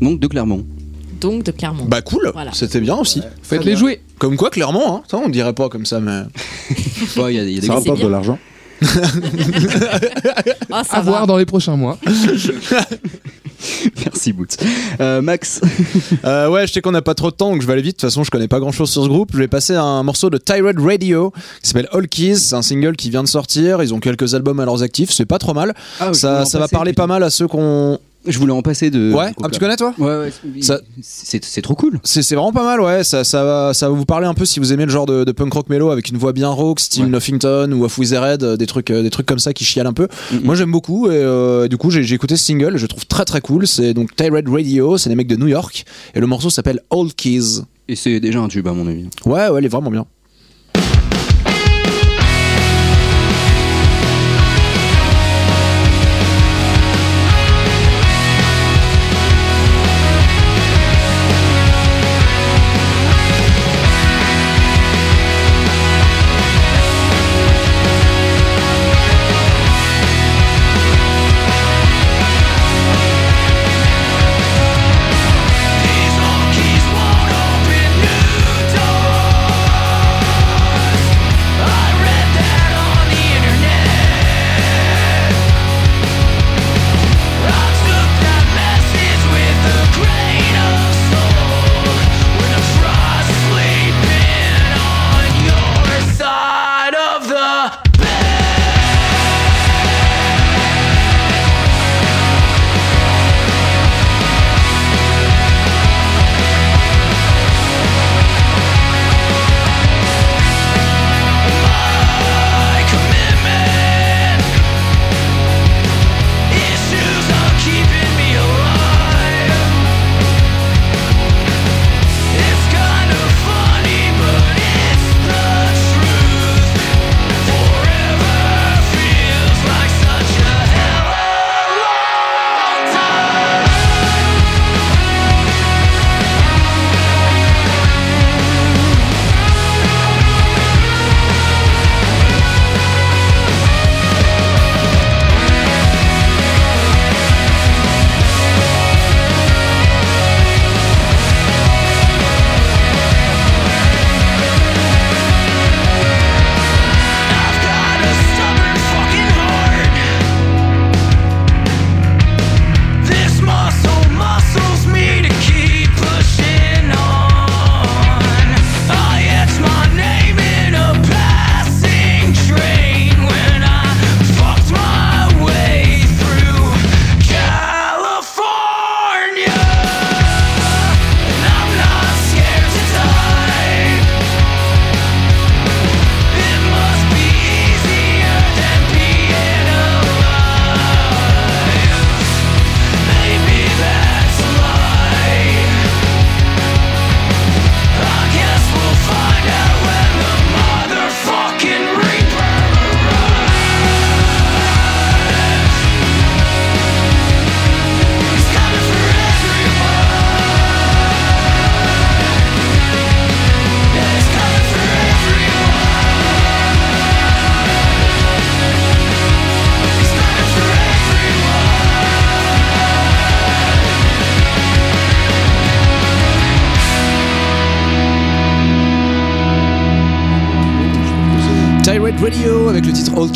Donc 0.00 0.20
de 0.20 0.26
Clermont. 0.26 0.64
donc 1.20 1.44
de 1.44 1.50
Clermont. 1.52 1.84
Bah 1.86 2.02
cool, 2.02 2.30
Voilà. 2.34 2.52
c'était 2.52 2.80
bien 2.80 2.96
aussi. 2.96 3.22
Faites-les 3.42 3.76
jouer. 3.76 4.00
Comme 4.18 4.36
quoi, 4.36 4.50
clairement, 4.50 4.96
hein. 4.96 5.02
Ça, 5.10 5.16
on 5.18 5.28
dirait 5.28 5.52
pas 5.54 5.68
comme 5.68 5.86
ça, 5.86 6.00
mais. 6.00 6.22
Ouais, 7.16 7.34
il 7.34 7.36
y 7.36 7.40
a, 7.40 7.42
il 7.44 7.50
y 7.54 7.58
a 7.58 7.60
des 7.60 7.66
Ça 7.66 7.74
c'est 7.74 7.78
rapporte 7.90 7.98
bien. 7.98 8.06
de 8.06 8.12
l'argent. 8.12 8.38
Ah, 10.72 10.82
ça 10.84 10.96
À 10.96 11.00
va. 11.00 11.10
voir 11.10 11.26
dans 11.26 11.36
les 11.36 11.46
prochains 11.46 11.76
mois. 11.76 11.98
Merci 14.14 14.32
Boots. 14.32 14.56
Euh, 15.00 15.20
Max, 15.22 15.60
Euh, 16.24 16.48
ouais, 16.48 16.66
je 16.66 16.72
sais 16.72 16.80
qu'on 16.80 16.92
n'a 16.92 17.02
pas 17.02 17.14
trop 17.14 17.30
de 17.30 17.36
temps, 17.36 17.50
donc 17.50 17.60
je 17.62 17.66
vais 17.66 17.72
aller 17.72 17.82
vite. 17.82 17.96
De 17.96 18.00
toute 18.00 18.08
façon, 18.08 18.22
je 18.22 18.30
connais 18.30 18.46
pas 18.48 18.60
grand 18.60 18.70
chose 18.72 18.88
sur 18.90 19.02
ce 19.02 19.08
groupe. 19.08 19.30
Je 19.32 19.38
vais 19.38 19.48
passer 19.48 19.74
à 19.74 19.82
un 19.82 20.02
morceau 20.04 20.30
de 20.30 20.38
Tyrant 20.38 20.72
Radio 20.78 21.32
qui 21.62 21.68
s'appelle 21.68 21.88
All 21.92 22.06
Keys. 22.08 22.36
C'est 22.36 22.54
un 22.54 22.62
single 22.62 22.94
qui 22.96 23.10
vient 23.10 23.22
de 23.24 23.28
sortir. 23.28 23.82
Ils 23.82 23.92
ont 23.92 23.98
quelques 24.00 24.34
albums 24.34 24.60
à 24.60 24.64
leurs 24.64 24.82
actifs. 24.82 25.10
C'est 25.10 25.26
pas 25.26 25.38
trop 25.38 25.52
mal. 25.54 25.74
Ah, 26.00 26.14
ça 26.14 26.44
ça 26.44 26.58
va 26.60 26.68
parler 26.68 26.92
putain. 26.92 27.02
pas 27.02 27.06
mal 27.08 27.22
à 27.24 27.30
ceux 27.30 27.48
qu'on. 27.48 27.98
je 28.26 28.38
voulais 28.38 28.52
en 28.52 28.62
passer 28.62 28.90
de. 28.90 29.12
Ouais, 29.12 29.32
ah, 29.42 29.48
tu 29.50 29.58
connais 29.58 29.76
toi 29.76 29.92
Ouais, 29.98 30.16
ouais. 30.18 30.32
Ça- 30.62 30.80
C'est 31.02 31.44
c'est 31.44 31.60
trop 31.62 31.74
cool. 31.74 31.98
C'est 32.04 32.22
c'est 32.22 32.34
vraiment 32.36 32.52
pas 32.52 32.64
mal, 32.64 32.80
ouais. 32.80 33.04
Ça, 33.04 33.24
ça, 33.24 33.44
va, 33.44 33.74
ça 33.74 33.88
va 33.88 33.94
vous 33.94 34.04
parler 34.06 34.26
un 34.26 34.34
peu 34.34 34.44
si 34.46 34.60
vous 34.60 34.72
aimez 34.72 34.84
le 34.86 34.90
genre 34.90 35.06
de, 35.06 35.24
de 35.24 35.32
punk 35.32 35.52
rock 35.52 35.68
mélo 35.68 35.90
avec 35.90 36.08
une 36.08 36.16
voix 36.16 36.32
bien 36.32 36.48
rauque, 36.48 36.80
style 36.80 37.04
Ouais. 37.04 37.10
Nothington 37.10 37.70
ou 37.72 37.84
Off 37.84 37.98
With 37.98 38.10
The 38.10 38.16
Red, 38.18 38.42
euh, 38.44 38.56
des 38.56 38.66
trucs, 38.66 38.90
des 38.90 39.10
trucs 39.10 39.26
comme 39.26 39.38
ça 39.38 39.52
qui 39.52 39.64
chialent 39.64 39.86
un 39.88 39.92
peu. 39.92 40.08
Moi 40.42 40.54
j'aime 40.54 40.70
beaucoup 40.72 41.10
et 41.10 41.14
euh, 41.16 41.68
du 41.68 41.76
coup 41.76 41.90
j'ai 41.90 42.02
j'ai 42.02 42.14
écouté 42.14 42.36
ce 42.36 42.44
single, 42.44 42.76
je 42.76 42.82
le 42.82 42.88
trouve 42.88 43.04
très 43.06 43.24
très 43.24 43.40
cool. 43.40 43.66
C'est 43.66 43.92
donc 44.04 44.48
Radio, 44.48 44.98
c'est 44.98 45.08
des 45.08 45.14
mecs 45.16 45.26
de 45.26 45.36
New 45.36 45.48
York 45.48 45.84
et 46.14 46.20
le 46.20 46.26
morceau 46.26 46.50
s'appelle 46.50 46.80
Old 46.90 47.14
Keys. 47.14 47.62
Et 47.88 47.96
c'est 47.96 48.20
déjà 48.20 48.40
un 48.40 48.48
tube 48.48 48.66
à 48.66 48.72
mon 48.72 48.86
avis. 48.86 49.08
Ouais, 49.24 49.48
ouais, 49.48 49.60
il 49.60 49.64
est 49.64 49.68
vraiment 49.68 49.90
bien. 49.90 50.06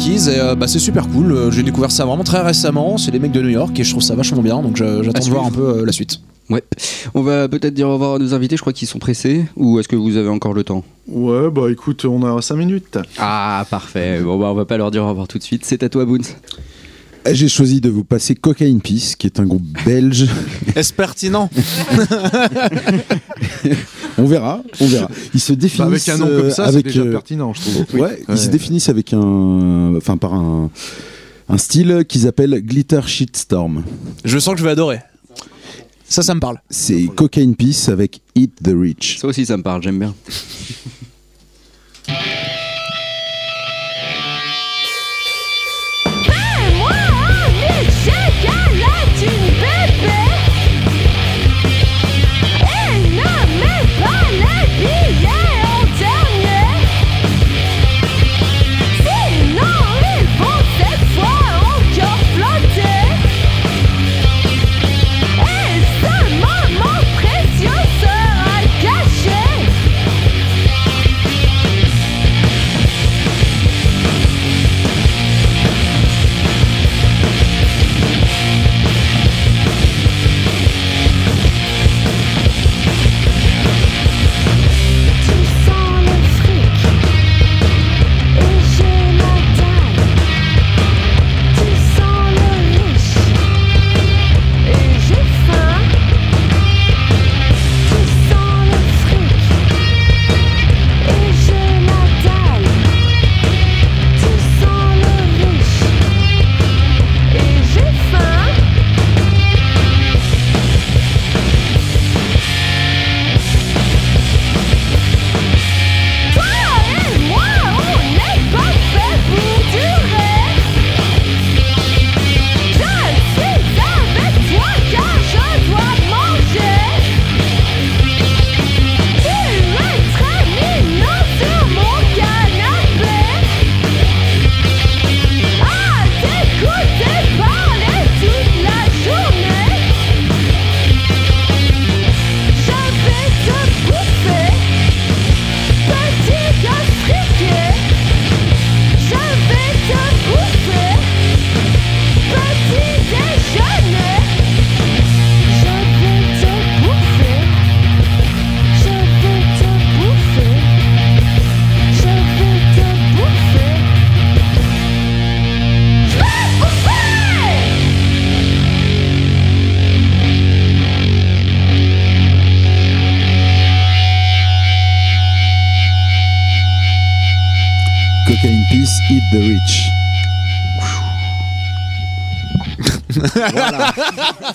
Et 0.09 0.41
euh, 0.41 0.55
bah, 0.55 0.67
c'est 0.67 0.79
super 0.79 1.07
cool. 1.09 1.33
Euh, 1.33 1.51
J'ai 1.51 1.63
découvert 1.63 1.91
ça 1.91 2.07
vraiment 2.07 2.25
très 2.25 2.41
récemment. 2.41 2.97
C'est 2.97 3.11
les 3.11 3.19
mecs 3.19 3.33
de 3.33 3.43
New 3.43 3.51
York 3.51 3.79
et 3.79 3.85
je 3.85 3.91
trouve 3.91 4.03
ça 4.03 4.15
vachement 4.15 4.41
bien 4.43 4.63
donc 4.63 4.77
j'attends 4.77 5.03
de 5.25 5.31
voir 5.31 5.47
un 5.47 5.51
peu 5.51 5.81
euh, 5.81 5.85
la 5.85 5.93
suite. 5.93 6.21
Ouais. 6.49 6.65
On 7.15 7.21
va 7.21 7.47
peut-être 7.47 7.75
dire 7.75 7.89
au 7.89 7.93
revoir 7.93 8.15
à 8.15 8.19
nos 8.19 8.33
invités, 8.33 8.57
je 8.57 8.63
crois 8.63 8.73
qu'ils 8.73 8.89
sont 8.89 8.99
pressés. 8.99 9.45
Ou 9.57 9.79
est-ce 9.79 9.89
que 9.89 9.97
vous 9.97 10.17
avez 10.17 10.31
encore 10.31 10.55
le 10.55 10.65
temps? 10.65 10.83
Ouais, 11.07 11.51
bah 11.51 11.71
écoute, 11.71 12.07
on 12.07 12.23
a 12.25 12.41
5 12.41 12.57
minutes. 12.57 12.99
Ah, 13.19 13.67
parfait. 13.71 14.21
Bon, 14.23 14.39
bah, 14.39 14.47
on 14.51 14.55
va 14.55 14.65
pas 14.65 14.79
leur 14.79 14.91
dire 14.91 15.05
au 15.05 15.09
revoir 15.11 15.29
tout 15.29 15.37
de 15.37 15.43
suite. 15.43 15.67
C'est 15.67 15.83
à 15.83 15.91
toi, 15.91 16.07
Boons. 16.07 16.23
Et 17.31 17.35
J'ai 17.35 17.49
choisi 17.49 17.81
de 17.81 17.91
vous 17.91 18.05
passer 18.05 18.35
Cocaine 18.35 18.81
Peace, 18.81 19.15
qui 19.19 19.27
est 19.27 19.39
un 19.39 19.45
groupe 19.45 19.67
belge. 19.85 20.27
Est-ce 20.75 20.93
pertinent? 20.93 21.51
On 24.21 24.25
verra, 24.25 24.63
on 24.81 24.87
verra. 24.87 25.09
Ils 25.33 25.39
se 25.41 25.53
définissent 25.53 25.79
Bah, 25.79 25.85
avec 25.87 26.09
un 26.09 26.17
nom 26.19 26.27
comme 26.27 26.47
euh, 26.47 26.51
ça, 26.51 26.65
c'est 26.65 26.69
avec, 26.71 26.87
déjà 26.87 27.03
euh, 27.03 27.13
pertinent, 27.13 27.53
je 27.55 27.61
trouve. 27.61 27.85
Ouais, 27.95 28.01
Ouais. 28.01 28.23
ils 28.31 28.39
se 28.39 28.49
définissent 28.49 28.89
avec 28.89 29.13
un, 29.13 29.95
enfin 29.97 30.17
par 30.17 30.35
un, 30.35 30.71
un 31.49 31.57
style 31.59 32.05
qu'ils 32.09 32.27
appellent 32.27 32.61
Glitter 32.65 33.01
Shitstorm. 33.07 33.85
Je 34.25 34.39
sens 34.41 34.55
que 34.55 34.59
je 34.61 34.65
vais 34.65 34.71
adorer. 34.73 34.99
Ça, 36.09 36.23
ça 36.23 36.35
me 36.35 36.41
parle. 36.41 36.59
C'est 36.69 37.07
Cocaine 37.15 37.55
Peace 37.55 37.89
avec 37.91 38.21
Eat 38.35 38.53
the 38.65 38.73
Rich. 38.75 39.19
Ça 39.21 39.29
aussi, 39.29 39.47
ça 39.47 39.57
me 39.57 39.63
parle, 39.63 39.83
j'aime 39.85 40.01
bien. 40.01 40.15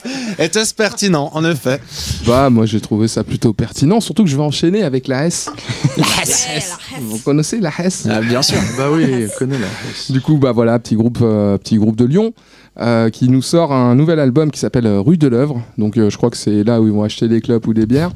Était-ce 0.39 0.73
pertinent, 0.73 1.29
en 1.33 1.43
effet 1.45 1.79
Bah, 2.25 2.49
moi 2.49 2.65
j'ai 2.65 2.81
trouvé 2.81 3.07
ça 3.07 3.23
plutôt 3.23 3.53
pertinent, 3.53 3.99
surtout 3.99 4.23
que 4.23 4.29
je 4.29 4.35
vais 4.35 4.43
enchaîner 4.43 4.83
avec 4.83 5.07
la 5.07 5.27
S. 5.27 5.49
Vous 7.01 7.19
connaissez 7.19 7.59
la 7.59 7.71
S 7.79 8.07
Ah, 8.09 8.21
Bien 8.21 8.41
sûr. 8.41 8.57
Bah 8.77 8.87
oui, 8.91 9.05
on 9.33 9.37
connaît 9.37 9.59
là. 9.59 9.67
Du 10.09 10.21
coup, 10.21 10.37
bah 10.37 10.51
voilà, 10.51 10.77
petit 10.79 10.95
groupe, 10.95 11.19
euh, 11.21 11.57
petit 11.57 11.77
groupe 11.77 11.95
de 11.95 12.05
Lyon 12.05 12.33
euh, 12.79 13.09
qui 13.09 13.29
nous 13.29 13.41
sort 13.41 13.71
un 13.71 13.95
nouvel 13.95 14.19
album 14.19 14.51
qui 14.51 14.59
s'appelle 14.59 14.87
euh, 14.87 14.99
Rue 15.01 15.17
de 15.17 15.27
l'œuvre. 15.27 15.61
Donc, 15.77 15.97
euh, 15.97 16.09
je 16.09 16.17
crois 16.17 16.29
que 16.29 16.37
c'est 16.37 16.63
là 16.63 16.81
où 16.81 16.87
ils 16.87 16.93
vont 16.93 17.03
acheter 17.03 17.27
des 17.27 17.41
clopes 17.41 17.67
ou 17.67 17.73
des 17.73 17.85
bières. 17.85 18.11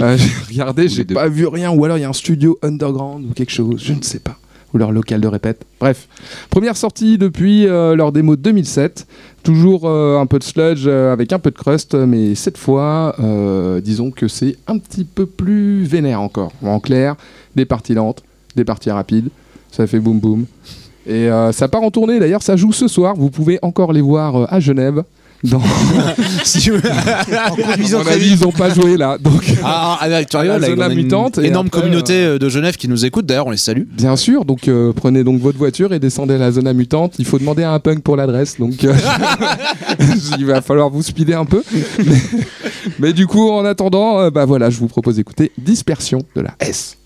Euh, 0.00 0.16
j'ai 0.48 0.54
regardé, 0.54 0.88
j'ai 0.88 1.04
pas 1.04 1.28
vu 1.28 1.46
rien. 1.46 1.70
Ou 1.70 1.84
alors 1.84 1.98
il 1.98 2.02
y 2.02 2.04
a 2.04 2.08
un 2.08 2.14
studio 2.14 2.58
underground 2.62 3.26
ou 3.30 3.34
quelque 3.34 3.52
chose, 3.52 3.82
je 3.84 3.92
ne 3.92 4.02
sais 4.02 4.20
pas. 4.20 4.36
Ou 4.74 4.78
leur 4.78 4.92
local 4.92 5.20
de 5.22 5.28
répète. 5.28 5.64
Bref, 5.80 6.08
première 6.50 6.76
sortie 6.76 7.16
depuis 7.16 7.66
euh, 7.66 7.96
leur 7.96 8.12
démo 8.12 8.36
de 8.36 8.42
2007. 8.42 9.06
Toujours 9.48 9.88
euh, 9.88 10.20
un 10.20 10.26
peu 10.26 10.38
de 10.38 10.44
sludge 10.44 10.84
euh, 10.86 11.10
avec 11.10 11.32
un 11.32 11.38
peu 11.38 11.50
de 11.50 11.56
crust, 11.56 11.94
mais 11.94 12.34
cette 12.34 12.58
fois, 12.58 13.14
euh, 13.18 13.80
disons 13.80 14.10
que 14.10 14.28
c'est 14.28 14.56
un 14.66 14.76
petit 14.76 15.04
peu 15.04 15.24
plus 15.24 15.84
vénère 15.84 16.20
encore. 16.20 16.52
En 16.62 16.80
clair, 16.80 17.16
des 17.56 17.64
parties 17.64 17.94
lentes, 17.94 18.22
des 18.56 18.66
parties 18.66 18.90
rapides. 18.90 19.30
Ça 19.70 19.86
fait 19.86 20.00
boum 20.00 20.20
boum. 20.20 20.44
Et 21.06 21.30
ça 21.52 21.66
part 21.68 21.82
en 21.82 21.90
tournée 21.90 22.20
d'ailleurs, 22.20 22.42
ça 22.42 22.56
joue 22.56 22.72
ce 22.72 22.88
soir. 22.88 23.14
Vous 23.16 23.30
pouvez 23.30 23.58
encore 23.62 23.94
les 23.94 24.02
voir 24.02 24.52
à 24.52 24.60
Genève. 24.60 25.02
Dans... 25.44 25.62
Si 26.44 26.70
En 26.70 27.54
conduisant 27.54 27.98
à 27.98 28.00
mon 28.00 28.04
très 28.04 28.14
avis, 28.14 28.28
vite. 28.28 28.38
ils 28.40 28.44
n'ont 28.44 28.52
pas 28.52 28.70
joué 28.70 28.96
là. 28.96 29.18
Donc, 29.18 29.44
Ah, 29.62 29.98
ah, 30.00 30.04
avec 30.04 30.28
Turio, 30.28 30.48
La 30.48 30.58
là, 30.58 30.66
zone 30.66 30.78
on 30.78 30.82
a 30.82 30.88
une 30.88 30.94
mutante, 30.96 31.38
énorme 31.38 31.68
après, 31.68 31.80
communauté 31.80 32.14
euh, 32.14 32.38
de 32.38 32.48
Genève 32.48 32.76
qui 32.76 32.88
nous 32.88 33.04
écoute. 33.04 33.26
D'ailleurs, 33.26 33.46
on 33.46 33.50
les 33.50 33.56
salue. 33.56 33.82
bien 33.90 34.16
sûr, 34.16 34.44
donc 34.44 34.66
euh, 34.68 34.92
prenez 34.92 35.22
donc 35.24 35.40
votre 35.40 35.58
voiture 35.58 35.92
et 35.92 35.98
descendez 35.98 36.34
à 36.34 36.38
la 36.38 36.50
zone 36.52 36.72
mutante. 36.72 37.14
Il 37.18 37.24
faut 37.24 37.38
demander 37.38 37.62
à 37.62 37.72
un 37.72 37.78
punk 37.78 38.00
pour 38.02 38.16
l'adresse. 38.16 38.58
Donc, 38.58 38.82
euh, 38.84 38.94
il 40.38 40.44
va 40.46 40.60
falloir 40.60 40.90
vous 40.90 41.02
speeder 41.02 41.38
un 41.38 41.44
peu. 41.44 41.62
Mais, 42.04 42.14
mais 42.98 43.12
du 43.12 43.26
coup, 43.26 43.48
en 43.50 43.64
attendant, 43.64 44.18
euh, 44.20 44.30
bah 44.30 44.44
voilà, 44.44 44.70
je 44.70 44.78
vous 44.78 44.88
propose 44.88 45.16
d'écouter 45.16 45.52
Dispersion 45.58 46.22
de 46.34 46.40
la 46.42 46.54
S. 46.60 46.96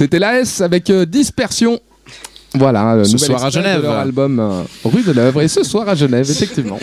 C'était 0.00 0.18
la 0.18 0.40
S 0.40 0.62
avec 0.62 0.88
euh, 0.88 1.04
Dispersion. 1.04 1.78
Voilà, 2.54 2.96
le 2.96 3.04
Ce 3.04 3.12
nouvel 3.12 3.26
soir 3.28 3.44
à 3.44 3.50
Genève. 3.50 3.78
de 3.78 3.82
leur 3.86 3.92
album 3.98 4.40
euh, 4.40 4.62
Rue 4.84 5.02
de 5.02 5.12
l'œuvre 5.12 5.40
et 5.42 5.46
ce 5.48 5.62
soir 5.62 5.88
à 5.88 5.94
Genève, 5.94 6.26
effectivement. 6.30 6.78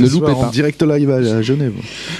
ne 0.00 0.06
Ce 0.06 0.12
loupez 0.12 0.26
soir, 0.32 0.38
en 0.38 0.42
pas. 0.44 0.50
direct 0.50 0.82
live 0.82 1.10
à, 1.10 1.42
Genève. 1.42 1.74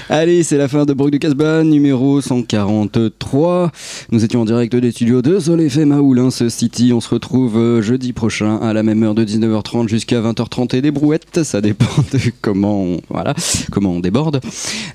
Allez, 0.09 0.43
c'est 0.43 0.57
la 0.57 0.67
fin 0.67 0.85
de 0.85 0.93
Bruck 0.93 1.09
de 1.11 1.17
Casbah, 1.17 1.63
numéro 1.63 2.21
143. 2.21 3.71
Nous 4.11 4.23
étions 4.23 4.41
en 4.41 4.45
direct 4.45 4.75
des 4.75 4.91
studios 4.91 5.21
de 5.23 5.39
Sol 5.39 5.61
FM 5.61 5.91
à 5.93 6.01
Oulins 6.01 6.29
City. 6.29 6.91
On 6.93 7.01
se 7.01 7.09
retrouve 7.09 7.57
euh, 7.57 7.81
jeudi 7.81 8.13
prochain 8.13 8.57
à 8.57 8.71
la 8.73 8.83
même 8.83 9.01
heure 9.03 9.15
de 9.15 9.25
19h30 9.25 9.87
jusqu'à 9.87 10.21
20h30 10.21 10.75
et 10.75 10.81
des 10.81 10.91
brouettes. 10.91 11.43
Ça 11.43 11.61
dépend 11.61 11.85
de 12.13 12.19
comment 12.41 12.81
on, 12.83 13.01
voilà, 13.09 13.33
comment 13.71 13.91
on 13.93 13.99
déborde. 13.99 14.41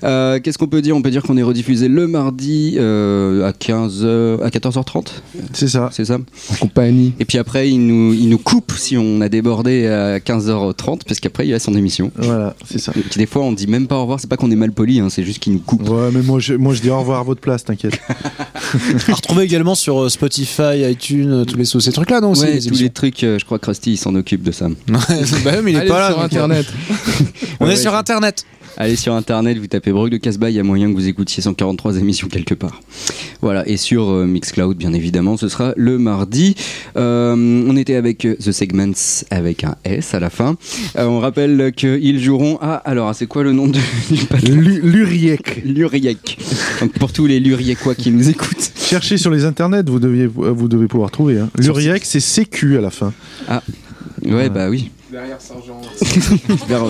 Euh, 0.03 0.39
Qu'est-ce 0.41 0.57
qu'on 0.57 0.67
peut 0.67 0.81
dire? 0.81 0.95
On 0.95 1.01
peut 1.01 1.11
dire 1.11 1.23
qu'on 1.23 1.37
est 1.37 1.43
rediffusé 1.43 1.87
le 1.89 2.07
mardi 2.07 2.75
euh, 2.77 3.47
à 3.47 3.53
15 3.53 4.05
à 4.41 4.47
14h30. 4.49 5.07
C'est 5.53 5.67
ça. 5.67 5.89
C'est 5.91 6.05
ça. 6.05 6.17
En 6.51 6.55
compagnie. 6.55 7.13
Et 7.19 7.25
puis 7.25 7.37
après, 7.37 7.69
il 7.69 7.80
nous, 7.85 8.13
il 8.13 8.29
nous 8.29 8.37
coupe 8.37 8.71
si 8.77 8.97
on 8.97 9.21
a 9.21 9.29
débordé 9.29 9.87
à 9.87 10.19
15h30 10.19 11.01
parce 11.07 11.19
qu'après, 11.19 11.45
il 11.45 11.49
y 11.49 11.53
a 11.53 11.59
son 11.59 11.75
émission. 11.75 12.11
Voilà, 12.15 12.55
c'est 12.65 12.79
ça. 12.79 12.93
Qui, 13.09 13.19
des 13.19 13.25
fois, 13.25 13.41
on 13.43 13.51
dit 13.51 13.67
même 13.67 13.87
pas 13.87 13.97
au 13.97 14.01
revoir. 14.01 14.19
C'est 14.19 14.29
pas 14.29 14.37
qu'on 14.37 14.51
est 14.51 14.55
mal 14.55 14.71
poli, 14.71 14.99
hein, 14.99 15.09
c'est 15.09 15.23
juste 15.23 15.39
qu'il 15.39 15.53
nous 15.53 15.59
coupe. 15.59 15.87
Ouais, 15.89 16.09
mais 16.13 16.21
moi 16.21 16.39
je, 16.39 16.53
moi 16.53 16.73
je 16.73 16.81
dis 16.81 16.89
au 16.89 16.99
revoir 16.99 17.19
à 17.19 17.23
votre 17.23 17.41
place, 17.41 17.63
t'inquiète. 17.63 17.99
À 19.09 19.13
retrouver 19.13 19.43
également 19.43 19.75
sur 19.75 20.03
euh, 20.03 20.09
Spotify, 20.09 20.89
iTunes, 20.89 21.29
euh, 21.31 21.45
tous 21.45 21.57
les 21.57 21.65
ces 21.65 21.91
trucs-là, 21.91 22.21
non 22.21 22.31
aussi, 22.31 22.43
Ouais, 22.43 22.53
les 22.53 22.59
tous 22.59 22.67
émissions 22.67 22.83
les 22.85 22.89
trucs, 22.89 23.23
euh, 23.23 23.37
je 23.39 23.45
crois 23.45 23.57
que 23.59 23.63
Krusty 23.63 23.93
il 23.93 23.97
s'en 23.97 24.15
occupe 24.15 24.43
de 24.43 24.51
ça. 24.51 24.67
bah 24.87 25.61
mais 25.63 25.71
il 25.71 25.75
est 25.75 25.79
Allez 25.81 25.89
pas 25.89 25.99
là. 25.99 26.07
sur 26.07 26.15
donc, 26.17 26.25
internet. 26.25 26.65
On 27.59 27.65
Ouais, 27.65 27.73
est 27.73 27.77
sur 27.77 27.93
internet. 27.95 28.45
Allez 28.77 28.95
sur 28.95 29.13
internet, 29.13 29.57
vous 29.57 29.67
tapez 29.67 29.91
Brock 29.91 30.09
de 30.09 30.17
Casbah, 30.17 30.49
il 30.49 30.55
y 30.55 30.59
a 30.59 30.63
moyen 30.63 30.89
que 30.89 30.95
vous 30.95 31.07
écoutiez 31.07 31.43
143 31.43 31.97
émissions 31.97 32.27
quelque 32.27 32.53
part. 32.53 32.81
Voilà, 33.41 33.67
et 33.67 33.77
sur 33.77 34.09
euh, 34.09 34.25
Mixcloud, 34.25 34.77
bien 34.77 34.93
évidemment, 34.93 35.37
ce 35.37 35.49
sera 35.49 35.73
le 35.75 35.97
mardi. 35.97 36.55
Euh, 36.95 37.35
on 37.67 37.75
était 37.75 37.95
avec 37.95 38.25
euh, 38.25 38.35
The 38.35 38.51
Segments 38.51 39.23
avec 39.29 39.63
un 39.63 39.75
S 39.83 40.13
à 40.13 40.19
la 40.19 40.29
fin. 40.29 40.55
Euh, 40.97 41.05
on 41.05 41.19
rappelle 41.19 41.71
qu'ils 41.75 42.21
joueront 42.21 42.57
à. 42.61 42.75
Alors, 42.75 43.13
c'est 43.15 43.27
quoi 43.27 43.43
le 43.43 43.51
nom 43.51 43.67
du, 43.67 43.79
du 44.43 44.81
Luriec. 44.81 45.63
Luriec. 45.65 46.37
Donc, 46.79 46.93
pour 46.93 47.11
tous 47.11 47.25
les 47.25 47.39
Luriecois 47.39 47.95
qui 47.95 48.11
nous 48.11 48.29
écoutent. 48.29 48.71
Cherchez 48.75 49.17
sur 49.17 49.31
les 49.31 49.45
internets, 49.45 49.83
vous, 49.89 49.99
deviez, 49.99 50.27
vous 50.27 50.67
devez 50.67 50.87
pouvoir 50.87 51.11
trouver. 51.11 51.39
Hein. 51.39 51.49
Luriec, 51.57 52.05
c'est 52.05 52.19
CQ 52.19 52.77
à 52.77 52.81
la 52.81 52.89
fin. 52.89 53.13
Ouais, 54.23 54.49
bah 54.49 54.69
oui. 54.69 54.91
Derrière 55.11 55.37
Sergent. 55.41 55.81
Vers- 56.69 56.83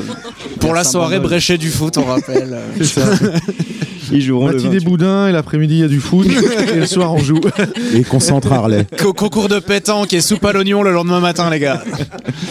Pour 0.59 0.73
la 0.75 0.83
soirée 0.83 1.19
bréchée 1.19 1.57
du 1.57 1.69
foot, 1.69 1.97
on 1.97 2.05
rappelle. 2.05 2.55
C'est 2.77 2.83
ça. 2.85 3.09
Ils 4.11 4.21
joueront 4.21 4.47
le 4.47 4.53
Matinée 4.55 4.73
28. 4.79 4.85
boudin 4.85 5.27
et 5.27 5.31
l'après-midi 5.31 5.75
il 5.75 5.79
y 5.79 5.83
a 5.83 5.87
du 5.87 5.99
foot 6.01 6.27
et 6.73 6.79
le 6.79 6.85
soir 6.85 7.13
on 7.13 7.17
joue. 7.19 7.39
Et 7.93 8.03
concentre 8.03 8.51
Harley. 8.51 8.85
Co- 8.99 9.13
concours 9.13 9.47
de 9.47 9.59
pétanque 9.59 10.13
et 10.13 10.21
soupe 10.21 10.43
à 10.45 10.51
l'oignon 10.53 10.83
le 10.83 10.91
lendemain 10.91 11.19
matin, 11.21 11.49
les 11.49 11.59
gars. 11.59 11.81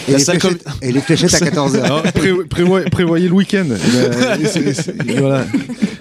Et 0.09 0.13
les, 0.13 0.19
fléchettes, 0.19 0.65
et 0.81 0.91
les 0.91 1.01
fléchettes 1.01 1.33
à 1.35 1.45
14h. 1.45 1.81
Alors, 1.83 2.01
pré- 2.03 2.33
prévoyez, 2.49 2.89
prévoyez 2.89 3.27
le 3.27 3.33
week-end. 3.33 3.65
Voilà. 5.17 5.45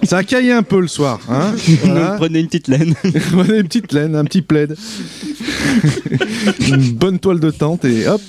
Ça 0.03 0.19
a 0.19 0.25
caillé 0.25 0.53
un 0.53 0.63
peu 0.63 0.81
le 0.81 0.89
soir. 0.89 1.21
Hein 1.31 1.53
voilà. 1.85 2.15
Prenez 2.17 2.41
une 2.41 2.47
petite 2.47 2.69
laine. 2.69 2.95
Voilà, 3.33 3.57
une 3.57 3.65
petite 3.69 3.93
laine, 3.93 4.17
un 4.17 4.25
petit 4.25 4.43
plaid. 4.43 4.75
une 6.69 6.93
bonne 6.93 7.19
toile 7.19 7.41
de 7.41 7.51
tente 7.51 7.85
et 7.85 8.07
hop. 8.07 8.21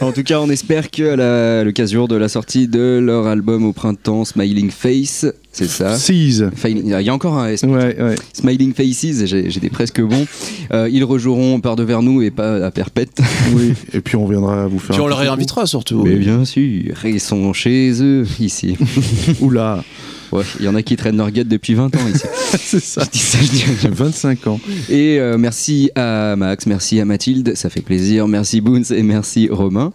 En 0.00 0.12
tout 0.12 0.22
cas, 0.22 0.40
on 0.40 0.50
espère 0.50 0.90
qu'à 0.90 1.16
la- 1.16 1.64
l'occasion 1.64 2.06
de 2.06 2.16
la 2.16 2.28
sortie 2.28 2.68
de 2.68 3.00
leur 3.02 3.26
album 3.26 3.64
au 3.64 3.72
printemps, 3.72 4.24
Smiling 4.24 4.70
Face, 4.70 5.26
c'est 5.52 5.68
ça 5.68 5.96
Seize. 5.96 6.50
Il 6.66 6.88
y 6.88 7.08
a 7.08 7.14
encore 7.14 7.38
un 7.38 7.48
S. 7.48 7.62
Ouais, 7.62 7.96
ouais. 8.00 8.14
Smiling 8.32 8.72
Faces, 8.74 9.24
j'ai- 9.26 9.50
j'étais 9.50 9.68
presque 9.70 10.00
bon. 10.00 10.26
Euh, 10.72 10.88
ils 10.90 11.04
rejoueront 11.04 11.60
par 11.60 11.76
devers 11.76 12.02
nous 12.02 12.22
et 12.22 12.30
pas 12.30 12.64
à 12.66 12.70
perpète. 12.70 13.20
Oui. 13.54 13.72
Et 13.92 14.00
puis 14.00 14.16
on 14.16 14.26
viendra 14.26 14.66
vous 14.66 14.78
faire. 14.78 14.94
Puis 14.96 15.00
on 15.00 15.06
un 15.06 15.08
le 15.10 15.14
petit 15.14 15.22
réinvitera 15.26 15.66
surtout. 15.66 16.02
Mais 16.04 16.14
bien 16.16 16.44
sûr, 16.44 16.94
ils 17.04 17.20
sont 17.20 17.52
chez 17.52 17.92
eux 18.02 18.26
ici. 18.40 18.76
Oula, 19.40 19.84
Ouais, 20.32 20.44
il 20.60 20.64
y 20.64 20.68
en 20.68 20.74
a 20.74 20.82
qui 20.82 20.96
traînent 20.96 21.16
leur 21.18 21.30
guette 21.30 21.48
depuis 21.48 21.74
20 21.74 21.94
ans 21.96 22.08
ici. 22.14 22.24
c'est 22.58 22.80
ça. 22.82 23.02
Je 23.04 23.10
dis 23.10 23.18
ça, 23.18 23.38
je 23.42 23.50
dis 23.50 23.64
rien. 23.64 23.74
J'ai 23.82 23.88
25 23.88 24.46
ans. 24.46 24.60
Et 24.88 25.18
euh, 25.20 25.36
merci 25.38 25.90
à 25.94 26.34
Max, 26.36 26.66
merci 26.66 27.00
à 27.00 27.04
Mathilde, 27.04 27.52
ça 27.54 27.68
fait 27.70 27.82
plaisir. 27.82 28.26
Merci 28.28 28.60
Boons 28.60 28.90
et 28.90 29.02
merci 29.02 29.48
Romain. 29.50 29.92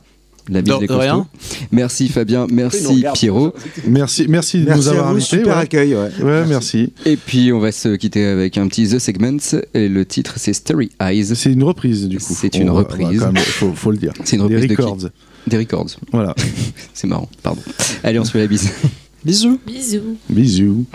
La 0.50 0.62
bise 0.62 0.76
De- 0.80 0.88
des 0.88 0.94
rien. 0.94 1.28
Merci 1.74 2.08
Fabien, 2.08 2.48
merci 2.50 3.04
Pierrot. 3.16 3.54
Merci, 3.86 4.28
merci 4.30 4.60
de 4.62 4.66
Merci 4.66 4.80
nous 4.82 4.88
avoir 4.88 5.08
invités. 5.10 5.40
super 5.40 5.56
ouais. 5.58 5.62
accueil. 5.64 5.94
Ouais. 5.94 6.10
Ouais, 6.24 6.46
merci. 6.48 6.94
Et 7.06 7.18
puis 7.18 7.52
on 7.52 7.60
va 7.60 7.74
se 7.74 7.90
quitter 7.98 8.24
avec 8.26 8.58
un 8.58 8.66
petit 8.70 8.88
The 8.88 8.98
Segments 9.00 9.60
et 9.74 9.90
le 9.90 10.06
titre 10.06 10.36
c'est 10.38 10.54
Starry 10.54 10.90
Eyes. 11.02 11.36
C'est 11.36 11.52
une 11.52 11.64
reprise 11.64 12.08
du 12.08 12.20
coup. 12.20 12.34
C'est 12.34 12.56
une 12.56 12.68
va- 12.68 12.74
reprise. 12.76 13.20
quand 13.20 13.34
même- 13.34 13.44
faut, 13.44 13.74
faut 13.74 13.92
le 13.92 13.98
dire. 13.98 14.14
C'est 14.24 14.38
une 14.38 14.48
Des 14.48 14.56
reprise 14.56 14.70
de 14.70 14.76
qui 14.76 14.82
records. 14.82 15.10
Des 15.48 15.58
records. 15.58 15.88
Voilà. 16.14 16.34
C'est 16.94 17.08
marrant, 17.08 17.30
pardon. 17.44 17.62
Allez, 18.04 18.18
on 18.20 18.24
se 18.24 18.32
fait 18.32 18.40
la 18.40 18.48
bise. 18.48 18.70
Bisous. 19.26 19.60
Bisous. 19.66 20.18
Bisous. 20.30 20.86